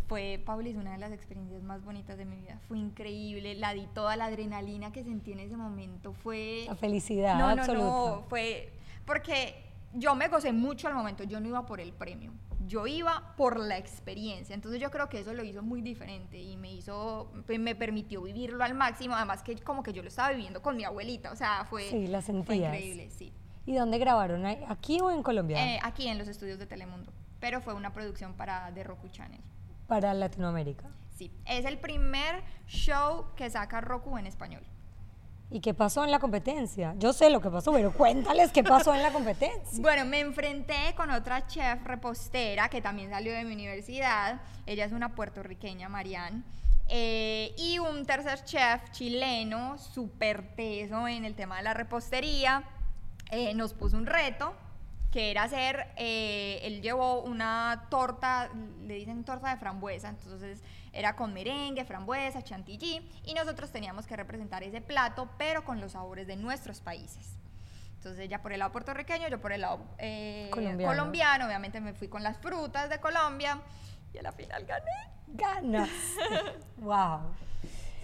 fue, 0.08 0.42
Paulis, 0.44 0.76
una 0.76 0.92
de 0.92 0.98
las 0.98 1.12
experiencias 1.12 1.62
más 1.62 1.84
bonitas 1.84 2.18
de 2.18 2.24
mi 2.24 2.36
vida. 2.36 2.60
Fue 2.68 2.78
increíble, 2.78 3.54
la 3.54 3.74
di 3.74 3.86
toda 3.94 4.16
la 4.16 4.26
adrenalina 4.26 4.92
que 4.92 5.02
sentí 5.04 5.32
en 5.32 5.40
ese 5.40 5.56
momento. 5.56 6.12
Fue... 6.12 6.64
La 6.66 6.74
felicidad 6.74 7.38
no, 7.38 7.48
absoluta. 7.48 7.84
No, 7.84 8.16
no, 8.16 8.22
fue... 8.28 8.72
Porque 9.04 9.64
yo 9.94 10.14
me 10.14 10.28
gocé 10.28 10.52
mucho 10.52 10.88
al 10.88 10.94
momento, 10.94 11.24
yo 11.24 11.40
no 11.40 11.48
iba 11.48 11.64
por 11.66 11.80
el 11.80 11.92
premio, 11.92 12.32
yo 12.66 12.86
iba 12.86 13.34
por 13.36 13.58
la 13.58 13.78
experiencia. 13.78 14.54
Entonces 14.54 14.80
yo 14.80 14.90
creo 14.90 15.08
que 15.08 15.20
eso 15.20 15.32
lo 15.32 15.44
hizo 15.44 15.62
muy 15.62 15.82
diferente 15.82 16.40
y 16.40 16.56
me 16.56 16.72
hizo, 16.72 17.30
pues, 17.46 17.58
me 17.58 17.74
permitió 17.74 18.22
vivirlo 18.22 18.62
al 18.64 18.74
máximo, 18.74 19.14
además 19.14 19.42
que 19.42 19.56
como 19.56 19.82
que 19.82 19.92
yo 19.92 20.02
lo 20.02 20.08
estaba 20.08 20.30
viviendo 20.30 20.62
con 20.62 20.76
mi 20.76 20.84
abuelita, 20.84 21.32
o 21.32 21.36
sea, 21.36 21.64
fue, 21.68 21.88
sí, 21.90 22.06
la 22.08 22.22
fue 22.22 22.56
increíble, 22.56 23.10
sí. 23.10 23.32
¿Y 23.66 23.74
dónde 23.74 23.98
grabaron? 23.98 24.44
¿Aquí 24.44 25.00
o 25.00 25.10
en 25.10 25.22
Colombia? 25.22 25.74
Eh, 25.74 25.80
aquí 25.82 26.08
en 26.08 26.18
los 26.18 26.28
estudios 26.28 26.58
de 26.58 26.66
Telemundo, 26.66 27.12
pero 27.40 27.62
fue 27.62 27.72
una 27.72 27.92
producción 27.92 28.34
para 28.34 28.70
The 28.74 28.84
Roku 28.84 29.08
Channel. 29.08 29.40
Para 29.86 30.14
Latinoamérica. 30.14 30.88
Sí, 31.16 31.30
es 31.46 31.64
el 31.64 31.78
primer 31.78 32.42
show 32.66 33.26
que 33.36 33.48
saca 33.50 33.80
Roku 33.80 34.18
en 34.18 34.26
español. 34.26 34.62
¿Y 35.50 35.60
qué 35.60 35.74
pasó 35.74 36.04
en 36.04 36.10
la 36.10 36.18
competencia? 36.18 36.94
Yo 36.98 37.12
sé 37.12 37.30
lo 37.30 37.40
que 37.40 37.50
pasó, 37.50 37.72
pero 37.72 37.92
cuéntales 37.92 38.50
qué 38.50 38.64
pasó 38.64 38.94
en 38.94 39.02
la 39.02 39.12
competencia. 39.12 39.78
Bueno, 39.80 40.04
me 40.04 40.20
enfrenté 40.20 40.94
con 40.96 41.10
otra 41.10 41.46
chef 41.46 41.84
repostera 41.84 42.68
que 42.68 42.80
también 42.80 43.10
salió 43.10 43.32
de 43.32 43.44
mi 43.44 43.52
universidad. 43.52 44.40
Ella 44.66 44.84
es 44.84 44.92
una 44.92 45.14
puertorriqueña, 45.14 45.88
Marianne. 45.88 46.42
Eh, 46.88 47.54
y 47.56 47.78
un 47.78 48.04
tercer 48.04 48.42
chef 48.44 48.90
chileno, 48.90 49.78
súper 49.78 50.54
teso 50.56 51.06
en 51.06 51.24
el 51.24 51.34
tema 51.34 51.58
de 51.58 51.62
la 51.62 51.74
repostería, 51.74 52.64
eh, 53.30 53.54
nos 53.54 53.74
puso 53.74 53.96
un 53.96 54.06
reto 54.06 54.54
que 55.14 55.30
era 55.30 55.44
hacer, 55.44 55.86
eh, 55.96 56.58
él 56.64 56.82
llevó 56.82 57.22
una 57.22 57.86
torta, 57.88 58.50
le 58.82 58.94
dicen 58.94 59.22
torta 59.22 59.48
de 59.48 59.56
frambuesa, 59.58 60.08
entonces 60.08 60.60
era 60.92 61.14
con 61.14 61.32
merengue, 61.32 61.84
frambuesa, 61.84 62.42
chantilly, 62.42 63.08
y 63.24 63.34
nosotros 63.34 63.70
teníamos 63.70 64.08
que 64.08 64.16
representar 64.16 64.64
ese 64.64 64.80
plato, 64.80 65.28
pero 65.38 65.64
con 65.64 65.80
los 65.80 65.92
sabores 65.92 66.26
de 66.26 66.34
nuestros 66.34 66.80
países. 66.80 67.38
Entonces 67.98 68.24
ella 68.24 68.42
por 68.42 68.52
el 68.52 68.58
lado 68.58 68.72
puertorriqueño, 68.72 69.28
yo 69.28 69.40
por 69.40 69.52
el 69.52 69.60
lado 69.60 69.84
eh, 69.98 70.48
Colombiano. 70.50 70.92
colombiano. 70.92 71.46
obviamente 71.46 71.80
me 71.80 71.92
fui 71.92 72.08
con 72.08 72.24
las 72.24 72.36
frutas 72.38 72.90
de 72.90 72.98
Colombia, 72.98 73.60
y 74.12 74.18
a 74.18 74.22
la 74.22 74.32
final 74.32 74.66
gané. 74.66 75.12
Ganas. 75.28 75.90
wow. 76.78 77.20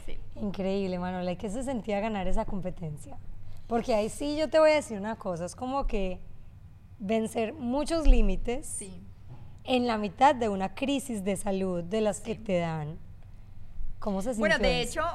Sí. 0.07 0.17
Increíble, 0.37 0.97
Manuela. 1.01 1.33
¿Y 1.33 1.37
qué 1.37 1.51
se 1.51 1.65
sentía 1.65 1.99
ganar 1.99 2.29
esa 2.29 2.45
competencia? 2.45 3.19
Porque 3.67 3.97
ahí 3.97 4.09
sí 4.11 4.37
yo 4.37 4.49
te 4.49 4.61
voy 4.61 4.71
a 4.71 4.75
decir 4.75 4.97
una 4.97 5.17
cosa, 5.17 5.45
es 5.45 5.57
como 5.57 5.89
que 5.89 6.30
vencer 7.01 7.53
muchos 7.55 8.07
límites 8.07 8.67
Sí. 8.67 9.03
en 9.65 9.87
la 9.87 9.99
mitad 9.99 10.35
de 10.35 10.49
una 10.49 10.75
crisis 10.75 11.25
de 11.25 11.37
salud 11.37 11.83
de 11.83 12.01
las 12.01 12.21
que 12.21 12.35
te 12.37 12.59
dan. 12.59 12.99
¿Cómo 13.99 14.23
se 14.23 14.35
sintió 14.35 14.41
Bueno, 14.41 14.59
de 14.59 14.83
eso? 14.83 15.01
hecho, 15.01 15.09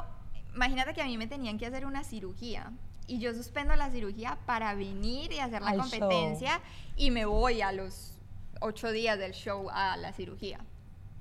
imagínate 0.54 0.94
que 0.94 1.02
a 1.02 1.06
mí 1.06 1.18
me 1.18 1.28
tenían 1.28 1.58
que 1.58 1.66
hacer 1.66 1.86
una 1.86 2.04
cirugía 2.04 2.72
y 3.08 3.20
yo 3.20 3.34
suspendo 3.34 3.76
la 3.76 3.90
cirugía 3.92 4.38
para 4.46 4.74
venir 4.74 5.32
y 5.32 5.40
hacer 5.40 5.62
la 5.62 5.72
Al 5.72 5.78
competencia 5.80 6.60
y 6.96 7.12
me 7.12 7.26
voy 7.26 7.62
a 7.62 7.72
los 7.72 8.18
ocho 8.62 8.92
días 8.92 9.18
del 9.20 9.34
show 9.34 9.70
a 9.72 9.96
la 9.98 10.12
cirugía. 10.14 10.60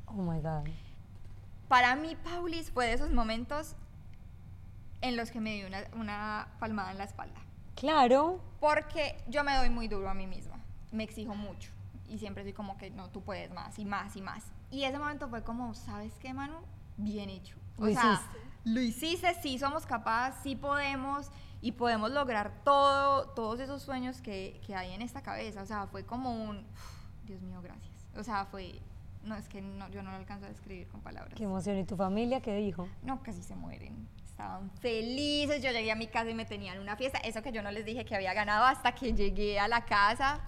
Oh 0.07 0.14
my 0.14 0.40
God. 0.40 0.64
Para 1.68 1.96
mí, 1.96 2.16
Paulis 2.16 2.70
fue 2.70 2.87
de 2.87 2.92
esos 2.94 3.11
momentos 3.11 3.74
en 5.00 5.16
los 5.16 5.31
que 5.31 5.40
me 5.40 5.55
dio 5.55 5.66
una, 5.66 5.85
una 5.96 6.48
palmada 6.61 6.92
en 6.92 6.98
la 6.98 7.05
espalda. 7.05 7.40
Claro, 7.75 8.41
Porque 8.61 9.17
yo 9.29 9.45
me 9.45 9.55
doy 9.57 9.71
muy 9.71 9.89
duro 9.89 10.09
a 10.09 10.15
mí 10.15 10.27
misma, 10.27 10.59
me 10.93 11.05
exijo 11.05 11.35
mucho 11.35 11.71
y 12.09 12.19
siempre 12.19 12.43
soy 12.45 12.53
como 12.53 12.77
que 12.79 12.91
no, 12.91 13.09
tú 13.11 13.23
puedes 13.23 13.53
más 13.53 13.79
y 13.79 13.85
más 13.85 14.15
y 14.17 14.23
más. 14.23 14.45
Y 14.71 14.85
ese 14.85 14.99
momento 14.99 15.29
fue 15.29 15.43
como, 15.43 15.75
¿sabes 15.75 16.13
qué, 16.21 16.33
Manu? 16.33 16.57
Bien 16.97 17.29
hecho. 17.31 17.57
O 17.79 17.87
Lo 17.87 17.93
sea, 17.93 18.13
hiciste. 18.15 18.39
lo 18.65 18.81
hiciste, 18.81 19.35
sí 19.43 19.59
somos 19.59 19.87
capaces, 19.87 20.41
sí 20.43 20.57
podemos 20.57 21.29
y 21.61 21.73
podemos 21.73 22.11
lograr 22.13 22.53
todo, 22.65 23.29
todos 23.31 23.59
esos 23.61 23.83
sueños 23.83 24.21
que, 24.21 24.61
que 24.67 24.75
hay 24.77 24.93
en 24.93 25.03
esta 25.03 25.23
cabeza. 25.23 25.63
O 25.63 25.67
sea, 25.67 25.87
fue 25.87 26.05
como 26.05 26.31
un, 26.33 26.59
uf, 26.59 27.27
Dios 27.27 27.41
mío, 27.43 27.61
gracias. 27.63 27.93
O 28.17 28.23
sea, 28.23 28.45
fue, 28.47 28.81
no, 29.25 29.35
es 29.35 29.49
que 29.49 29.61
no, 29.63 29.89
yo 29.89 30.03
no 30.03 30.11
lo 30.11 30.17
alcanzo 30.17 30.47
a 30.47 30.49
describir 30.49 30.87
con 30.89 31.01
palabras. 31.01 31.35
qué 31.35 31.45
emoción. 31.45 31.79
¿Y 31.79 31.85
tu 31.85 31.97
familia 31.97 32.41
qué 32.41 32.55
dijo? 32.55 32.89
No, 33.03 33.23
casi 33.23 33.43
se 33.43 33.57
mueren. 33.57 34.07
Estaban 34.35 34.68
felices. 34.81 35.62
Yo 35.62 35.70
llegué 35.70 35.92
a 35.92 35.94
mi 35.94 36.09
casa 36.09 36.29
y 36.29 36.35
me 36.35 36.44
tenían 36.44 36.81
una 36.81 36.97
fiesta. 36.97 37.18
Eso 37.18 37.40
que 37.40 37.53
yo 37.53 37.62
no 37.62 37.70
les 37.70 37.85
dije 37.85 38.05
que 38.05 38.16
había 38.16 38.35
ganado 38.35 38.64
hasta 38.64 38.92
que 38.92 39.12
llegué 39.12 39.61
a 39.61 39.68
la 39.68 39.85
casa. 39.85 40.40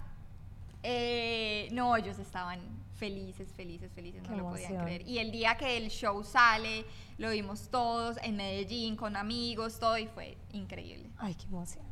Eh, 0.83 1.69
no, 1.71 1.95
ellos 1.95 2.19
estaban 2.19 2.59
felices, 2.95 3.49
felices, 3.53 3.89
felices. 3.93 4.21
Qué 4.23 4.29
no 4.29 4.37
lo 4.37 4.49
podían 4.49 4.75
creer. 4.83 5.07
Y 5.07 5.19
el 5.19 5.31
día 5.31 5.55
que 5.55 5.77
el 5.77 5.87
show 5.87 6.21
sale, 6.25 6.85
lo 7.17 7.29
vimos 7.29 7.69
todos 7.69 8.17
en 8.23 8.35
Medellín, 8.35 8.97
con 8.97 9.15
amigos, 9.15 9.79
todo, 9.79 9.97
y 9.97 10.07
fue 10.07 10.35
increíble. 10.51 11.09
Ay, 11.17 11.35
qué 11.35 11.45
emoción. 11.45 11.85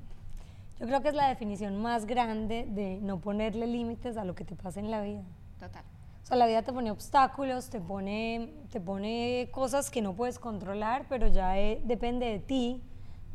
Yo 0.77 0.87
creo 0.87 1.01
que 1.01 1.07
es 1.07 1.15
la 1.15 1.29
definición 1.29 1.81
más 1.81 2.05
grande 2.05 2.65
de 2.67 2.97
no 3.01 3.21
ponerle 3.21 3.67
límites 3.67 4.17
a 4.17 4.25
lo 4.25 4.35
que 4.35 4.43
te 4.43 4.57
pasa 4.57 4.81
en 4.81 4.91
la 4.91 5.01
vida. 5.01 5.23
Total. 5.61 5.85
O 6.25 6.27
sea, 6.27 6.37
la 6.37 6.47
vida 6.47 6.63
te 6.63 6.73
pone 6.73 6.89
obstáculos, 6.89 7.69
te 7.69 7.79
pone, 7.79 8.51
te 8.71 8.81
pone 8.81 9.47
cosas 9.51 9.91
que 9.91 10.01
no 10.01 10.15
puedes 10.15 10.39
controlar, 10.39 11.05
pero 11.07 11.27
ya 11.27 11.59
eh, 11.59 11.79
depende 11.83 12.25
de 12.25 12.39
ti, 12.39 12.81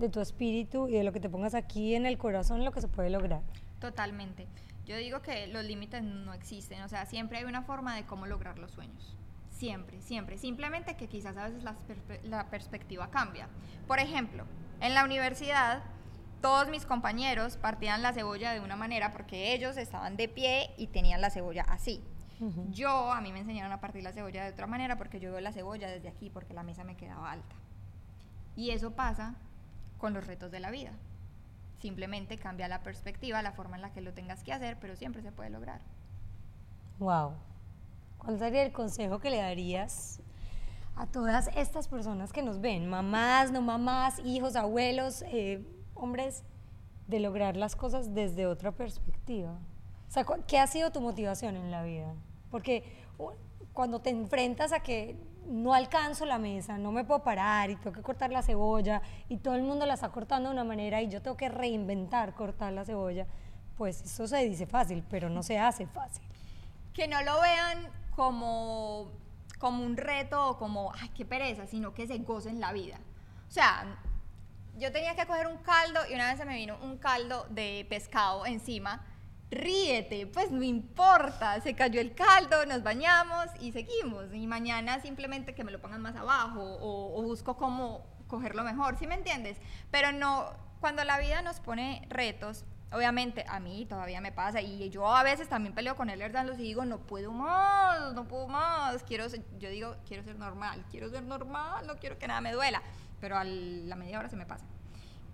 de 0.01 0.09
tu 0.09 0.21
espíritu 0.21 0.89
y 0.89 0.95
de 0.95 1.05
lo 1.05 1.13
que 1.13 1.21
te 1.21 1.29
pongas 1.29 1.55
aquí 1.55 1.95
en 1.95 2.05
el 2.05 2.19
corazón, 2.19 2.65
lo 2.65 2.73
que 2.73 2.81
se 2.81 2.89
puede 2.89 3.09
lograr. 3.09 3.43
Totalmente. 3.79 4.49
Yo 4.87 4.97
digo 4.97 5.23
que 5.23 5.47
los 5.47 5.65
límites 5.65 6.03
no 6.03 6.35
existen, 6.35 6.83
o 6.83 6.89
sea, 6.89 7.07
siempre 7.07 7.39
hay 7.39 7.45
una 7.45 7.63
forma 7.63 7.95
de 7.95 8.07
cómo 8.07 8.27
lograr 8.27 8.59
los 8.59 8.73
sueños. 8.73 9.17
Siempre, 9.51 10.03
siempre. 10.03 10.37
Simplemente 10.37 10.97
que 10.97 11.07
quizás 11.07 11.37
a 11.37 11.45
veces 11.49 11.63
perspe- 11.63 12.21
la 12.25 12.51
perspectiva 12.51 13.09
cambia. 13.09 13.49
Por 13.87 14.01
ejemplo, 14.01 14.47
en 14.81 14.95
la 14.95 15.05
universidad, 15.05 15.85
todos 16.43 16.69
mis 16.69 16.87
compañeros 16.87 17.57
partían 17.57 18.03
la 18.03 18.13
cebolla 18.13 18.53
de 18.53 18.59
una 18.59 18.75
manera 18.75 19.13
porque 19.13 19.53
ellos 19.55 19.77
estaban 19.77 20.17
de 20.17 20.29
pie 20.29 20.71
y 20.77 20.89
tenían 20.89 21.21
la 21.21 21.31
cebolla 21.31 21.63
así. 21.69 22.03
Yo, 22.71 23.13
a 23.13 23.21
mí 23.21 23.33
me 23.33 23.41
enseñaron 23.41 23.71
a 23.71 23.81
partir 23.81 24.03
la 24.03 24.13
cebolla 24.13 24.45
de 24.45 24.53
otra 24.53 24.67
manera 24.67 24.97
porque 24.97 25.21
yo 25.21 25.31
veo 25.31 25.41
la 25.41 25.53
cebolla 25.53 25.89
desde 25.89 26.09
aquí 26.09 26.31
porque 26.31 26.55
la 26.55 26.63
mesa 26.63 26.85
me 26.85 26.97
quedaba 26.97 27.31
alta. 27.31 27.55
Y 28.57 28.71
eso 28.71 28.93
pasa 28.93 29.35
con 29.99 30.15
los 30.15 30.27
retos 30.27 30.51
de 30.51 30.61
la 30.61 30.71
vida. 30.71 30.93
Simplemente 31.81 32.39
cambia 32.39 32.67
la 32.69 32.83
perspectiva, 32.83 33.43
la 33.43 33.53
forma 33.53 33.77
en 33.77 33.83
la 33.83 33.93
que 33.93 34.01
lo 34.01 34.15
tengas 34.15 34.43
que 34.43 34.53
hacer, 34.53 34.79
pero 34.81 34.97
siempre 34.97 35.23
se 35.23 35.33
puede 35.33 35.51
lograr. 35.51 35.81
Wow. 36.99 37.35
¿Cuál 38.19 38.39
sería 38.39 38.63
el 38.63 38.73
consejo 38.73 39.19
que 39.19 39.31
le 39.31 39.39
darías 39.39 40.21
a 40.97 41.07
todas 41.07 41.49
estas 41.57 41.89
personas 41.89 42.33
que 42.33 42.43
nos 42.43 42.61
ven? 42.61 42.89
Mamás, 42.89 43.51
no 43.53 43.61
mamás, 43.61 44.19
hijos, 44.21 44.57
abuelos, 44.57 45.23
eh, 45.29 45.67
hombres, 45.95 46.43
de 47.07 47.21
lograr 47.21 47.57
las 47.57 47.77
cosas 47.77 48.15
desde 48.15 48.47
otra 48.47 48.73
perspectiva. 48.73 49.59
O 50.09 50.13
sea, 50.13 50.25
¿qué 50.47 50.59
ha 50.59 50.67
sido 50.67 50.91
tu 50.91 51.01
motivación 51.01 51.57
en 51.57 51.71
la 51.71 51.83
vida? 51.83 52.15
Porque 52.51 52.85
cuando 53.73 54.01
te 54.01 54.11
enfrentas 54.11 54.73
a 54.73 54.81
que 54.81 55.17
no 55.47 55.75
alcanzo 55.75 56.27
la 56.27 56.39
mesa, 56.39 56.79
no 56.79 56.93
me 56.93 57.05
puedo 57.05 57.23
parar 57.23 57.71
y 57.71 57.77
tengo 57.77 57.93
que 57.93 58.03
cortar 58.03 58.31
la 58.31 58.43
cebolla 58.43 59.03
y 59.29 59.39
todo 59.39 59.55
el 59.55 59.63
mundo 59.63 59.87
la 59.87 59.95
está 59.95 60.11
cortando 60.11 60.49
de 60.49 60.55
una 60.55 60.65
manera 60.65 61.03
y 61.03 61.09
yo 61.09 61.23
tengo 61.23 61.37
que 61.37 61.49
reinventar 61.49 62.35
cortar 62.35 62.73
la 62.73 62.85
cebolla, 62.85 63.27
pues 63.77 64.03
eso 64.03 64.27
se 64.27 64.45
dice 64.45 64.67
fácil, 64.67 65.05
pero 65.09 65.29
no 65.29 65.43
se 65.43 65.59
hace 65.59 65.87
fácil. 65.87 66.23
Que 66.93 67.09
no 67.09 67.23
lo 67.23 67.41
vean 67.41 67.89
como, 68.15 69.11
como 69.59 69.85
un 69.85 69.97
reto 69.97 70.51
o 70.51 70.59
como, 70.59 70.93
ay, 71.01 71.09
qué 71.11 71.25
pereza, 71.25 71.67
sino 71.67 71.95
que 71.95 72.07
se 72.07 72.19
gocen 72.19 72.61
la 72.61 72.73
vida. 72.73 72.99
O 73.49 73.51
sea, 73.51 73.99
yo 74.79 74.93
tenía 74.93 75.15
que 75.15 75.27
coger 75.27 75.47
un 75.47 75.59
caldo 75.59 76.01
y 76.09 76.15
una 76.15 76.29
vez 76.29 76.39
se 76.39 76.45
me 76.45 76.57
vino 76.57 76.79
un 76.83 76.99
caldo 76.99 77.47
de 77.51 77.87
pescado 77.89 78.47
encima. 78.47 79.05
Ríete, 79.51 80.27
pues 80.29 80.51
no 80.53 80.63
importa, 80.63 81.61
se 81.61 81.75
cayó 81.75 82.01
el 82.01 82.15
caldo, 82.15 82.65
nos 82.67 82.83
bañamos 82.85 83.47
y 83.61 83.73
seguimos. 83.73 84.33
Y 84.33 84.47
mañana 84.47 85.01
simplemente 85.01 85.55
que 85.55 85.65
me 85.65 85.73
lo 85.73 85.81
pongan 85.81 86.01
más 86.03 86.15
abajo 86.15 86.63
o, 86.63 87.19
o 87.19 87.23
busco 87.23 87.57
cómo 87.57 88.07
cogerlo 88.29 88.63
mejor, 88.63 88.97
¿sí 88.97 89.09
me 89.09 89.17
entiendes? 89.17 89.59
Pero 89.91 90.13
no, 90.13 90.53
cuando 90.81 91.03
la 91.03 91.19
vida 91.19 91.43
nos 91.43 91.59
pone 91.59 92.07
retos, 92.11 92.65
obviamente 92.93 93.45
a 93.49 93.59
mí 93.59 93.87
todavía 93.87 94.21
me 94.21 94.31
pasa 94.31 94.61
y 94.61 94.89
yo 94.91 95.09
a 95.13 95.25
veces 95.25 95.49
también 95.49 95.75
peleo 95.75 95.97
con 95.97 96.11
el 96.11 96.23
Erdanlos 96.23 96.59
y 96.61 96.63
digo, 96.63 96.85
no 96.85 96.99
puedo 97.01 97.33
más, 97.33 98.13
no 98.15 98.29
puedo 98.29 98.47
más, 98.47 99.03
quiero, 99.03 99.29
ser- 99.29 99.45
yo 99.59 99.69
digo, 99.69 99.97
quiero 100.07 100.23
ser 100.23 100.37
normal, 100.39 100.85
quiero 100.93 101.11
ser 101.11 101.25
normal, 101.25 101.89
no 101.89 101.97
quiero 101.97 102.19
que 102.19 102.29
nada 102.29 102.41
me 102.41 102.53
duela, 102.53 102.83
pero 103.21 103.37
a 103.37 103.43
la 103.43 103.97
media 103.97 104.21
hora 104.21 104.29
se 104.29 104.37
me 104.37 104.47
pasa. 104.47 104.65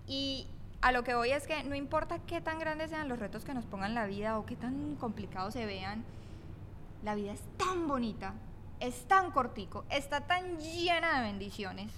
Y 0.07 0.47
a 0.81 0.91
lo 0.91 1.03
que 1.03 1.15
voy 1.15 1.31
es 1.31 1.47
que 1.47 1.63
no 1.63 1.75
importa 1.75 2.19
qué 2.19 2.39
tan 2.41 2.59
grandes 2.59 2.89
sean 2.91 3.09
los 3.09 3.19
retos 3.19 3.43
que 3.43 3.53
nos 3.53 3.65
pongan 3.65 3.95
la 3.95 4.05
vida 4.05 4.37
o 4.37 4.45
qué 4.45 4.55
tan 4.55 4.95
complicados 4.95 5.53
se 5.53 5.65
vean, 5.65 6.03
la 7.03 7.15
vida 7.15 7.31
es 7.31 7.41
tan 7.57 7.87
bonita, 7.87 8.33
es 8.79 9.07
tan 9.07 9.31
cortico, 9.31 9.85
está 9.89 10.21
tan 10.21 10.59
llena 10.59 11.19
de 11.19 11.27
bendiciones 11.27 11.91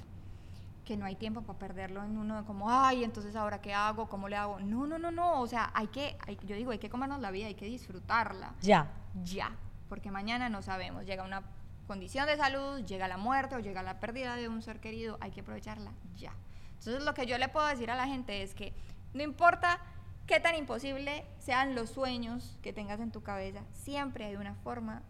que 0.86 0.98
no 0.98 1.06
hay 1.06 1.16
tiempo 1.16 1.42
para 1.44 1.60
perderlo 1.60 2.04
en 2.04 2.18
uno 2.18 2.38
de 2.38 2.44
como, 2.46 2.72
ay, 2.72 3.04
entonces 3.04 3.36
ahora 3.36 3.62
qué 3.62 3.74
hago, 3.74 4.10
cómo 4.10 4.28
le 4.28 4.36
hago. 4.38 4.60
No, 4.60 4.88
no, 4.88 4.98
no, 4.98 5.12
no, 5.12 5.40
o 5.42 5.46
sea, 5.48 5.70
hay 5.76 5.88
que, 5.88 6.18
hay- 6.26 6.40
yo 6.46 6.56
digo, 6.56 6.72
hay 6.72 6.80
que 6.80 6.90
comernos 6.90 7.20
la 7.20 7.30
vida, 7.32 7.46
hay 7.48 7.54
que 7.56 7.66
disfrutarla 7.66 8.54
Ya. 8.62 8.88
ya, 9.24 9.52
porque 9.88 10.10
mañana 10.10 10.50
no 10.50 10.62
sabemos, 10.64 11.06
llega 11.06 11.24
una 11.24 11.44
condición 11.86 12.26
de 12.28 12.38
salud, 12.38 12.84
llega 12.86 13.08
la 13.08 13.18
muerte 13.18 13.56
o 13.56 13.60
llega 13.60 13.84
la 13.84 14.00
pérdida 14.00 14.36
de 14.36 14.48
un 14.50 14.62
ser 14.64 14.80
querido, 14.80 15.18
hay 15.22 15.32
que 15.32 15.42
aprovecharla 15.42 15.92
ya. 16.16 16.32
Entonces 16.80 17.04
lo 17.04 17.14
que 17.14 17.26
yo 17.26 17.38
le 17.38 17.50
puedo 17.50 17.68
decir 17.68 17.92
a 17.92 17.96
la 17.96 18.08
gente 18.08 18.42
es 18.42 18.54
que 18.54 18.74
no 19.14 19.24
importa 19.24 19.80
qué 20.26 20.40
tan 20.40 20.56
imposible 20.56 21.26
sean 21.40 21.76
los 21.76 21.90
sueños 21.90 22.58
que 22.62 22.74
tengas 22.74 23.00
en 23.00 23.12
tu 23.12 23.22
cabeza, 23.22 23.62
siempre 23.74 24.26
hay 24.26 24.36
una 24.36 24.56
forma 24.56 25.04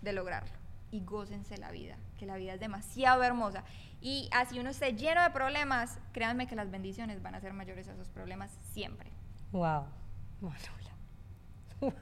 de 0.00 0.12
lograrlo 0.12 0.52
y 0.90 1.00
gócense 1.00 1.56
la 1.58 1.70
vida, 1.70 1.96
que 2.18 2.26
la 2.26 2.36
vida 2.36 2.54
es 2.54 2.60
demasiado 2.60 3.22
hermosa. 3.22 3.64
Y 4.00 4.28
así 4.32 4.58
uno 4.58 4.70
esté 4.70 4.94
lleno 4.94 5.22
de 5.22 5.30
problemas, 5.30 5.98
créanme 6.12 6.46
que 6.46 6.56
las 6.56 6.70
bendiciones 6.70 7.22
van 7.22 7.34
a 7.34 7.40
ser 7.40 7.52
mayores 7.52 7.88
a 7.88 7.92
esos 7.92 8.08
problemas 8.08 8.50
siempre. 8.72 9.10
Wow. 9.52 9.86
Wow. 10.40 10.52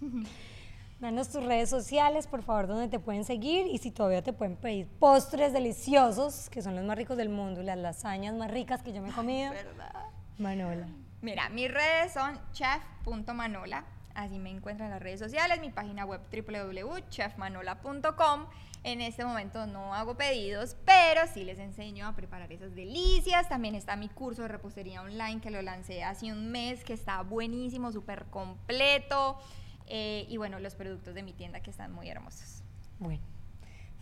Danos 1.02 1.28
tus 1.30 1.44
redes 1.44 1.68
sociales, 1.68 2.26
por 2.28 2.44
favor, 2.44 2.68
donde 2.68 2.86
te 2.86 3.00
pueden 3.00 3.24
seguir 3.24 3.66
y 3.66 3.78
si 3.78 3.90
todavía 3.90 4.22
te 4.22 4.32
pueden 4.32 4.54
pedir 4.54 4.86
postres 4.86 5.52
deliciosos, 5.52 6.48
que 6.48 6.62
son 6.62 6.76
los 6.76 6.84
más 6.84 6.96
ricos 6.96 7.16
del 7.16 7.28
mundo, 7.28 7.60
y 7.60 7.64
las 7.64 7.76
lasañas 7.76 8.36
más 8.36 8.52
ricas 8.52 8.84
que 8.84 8.92
yo 8.92 9.02
me 9.02 9.08
he 9.08 9.12
comido. 9.12 9.50
¿Verdad? 9.50 9.92
Manola. 10.38 10.86
Mira, 11.20 11.48
mis 11.48 11.68
redes 11.68 12.12
son 12.12 12.38
chef.manola, 12.52 13.84
así 14.14 14.38
me 14.38 14.50
encuentran 14.50 14.90
en 14.90 14.92
las 14.92 15.02
redes 15.02 15.18
sociales, 15.18 15.60
mi 15.60 15.70
página 15.70 16.04
web 16.04 16.20
www.chefmanola.com. 16.30 18.46
En 18.84 19.00
este 19.00 19.24
momento 19.24 19.66
no 19.66 19.94
hago 19.94 20.16
pedidos, 20.16 20.76
pero 20.84 21.22
sí 21.34 21.42
les 21.42 21.58
enseño 21.58 22.06
a 22.06 22.14
preparar 22.14 22.52
esas 22.52 22.76
delicias. 22.76 23.48
También 23.48 23.74
está 23.74 23.96
mi 23.96 24.08
curso 24.08 24.42
de 24.42 24.48
repostería 24.48 25.02
online 25.02 25.40
que 25.40 25.50
lo 25.50 25.62
lancé 25.62 26.04
hace 26.04 26.30
un 26.30 26.52
mes, 26.52 26.84
que 26.84 26.92
está 26.92 27.22
buenísimo, 27.22 27.90
súper 27.90 28.26
completo. 28.26 29.36
Eh, 29.86 30.26
y 30.28 30.36
bueno, 30.36 30.58
los 30.58 30.74
productos 30.74 31.14
de 31.14 31.22
mi 31.22 31.32
tienda 31.32 31.60
que 31.60 31.70
están 31.70 31.92
muy 31.92 32.08
hermosos. 32.08 32.62
Bueno, 32.98 33.22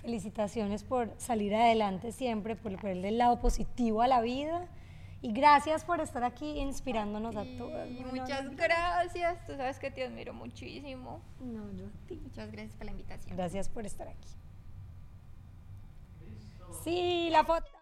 felicitaciones 0.02 0.84
por 0.84 1.14
salir 1.18 1.54
adelante 1.54 2.12
siempre, 2.12 2.56
por 2.56 2.76
ponerle 2.76 3.08
el 3.08 3.18
lado 3.18 3.40
positivo 3.40 4.02
a 4.02 4.08
la 4.08 4.20
vida. 4.20 4.68
Y 5.22 5.32
gracias 5.32 5.84
por 5.84 6.00
estar 6.00 6.24
aquí 6.24 6.58
inspirándonos 6.58 7.36
a 7.36 7.44
todos. 7.58 7.88
Y 7.90 8.04
muchas 8.04 8.56
gracias. 8.56 9.44
Tú 9.44 9.54
sabes 9.54 9.78
que 9.78 9.90
te 9.90 10.04
admiro 10.04 10.32
muchísimo. 10.32 11.20
No, 11.40 11.70
yo 11.72 11.86
a 11.86 12.06
ti. 12.06 12.18
Muchas 12.22 12.50
gracias 12.50 12.74
por 12.74 12.86
la 12.86 12.92
invitación. 12.92 13.36
Gracias 13.36 13.68
por 13.68 13.84
estar 13.84 14.08
aquí. 14.08 14.28
Sí, 16.82 17.28
la 17.30 17.44
foto. 17.44 17.79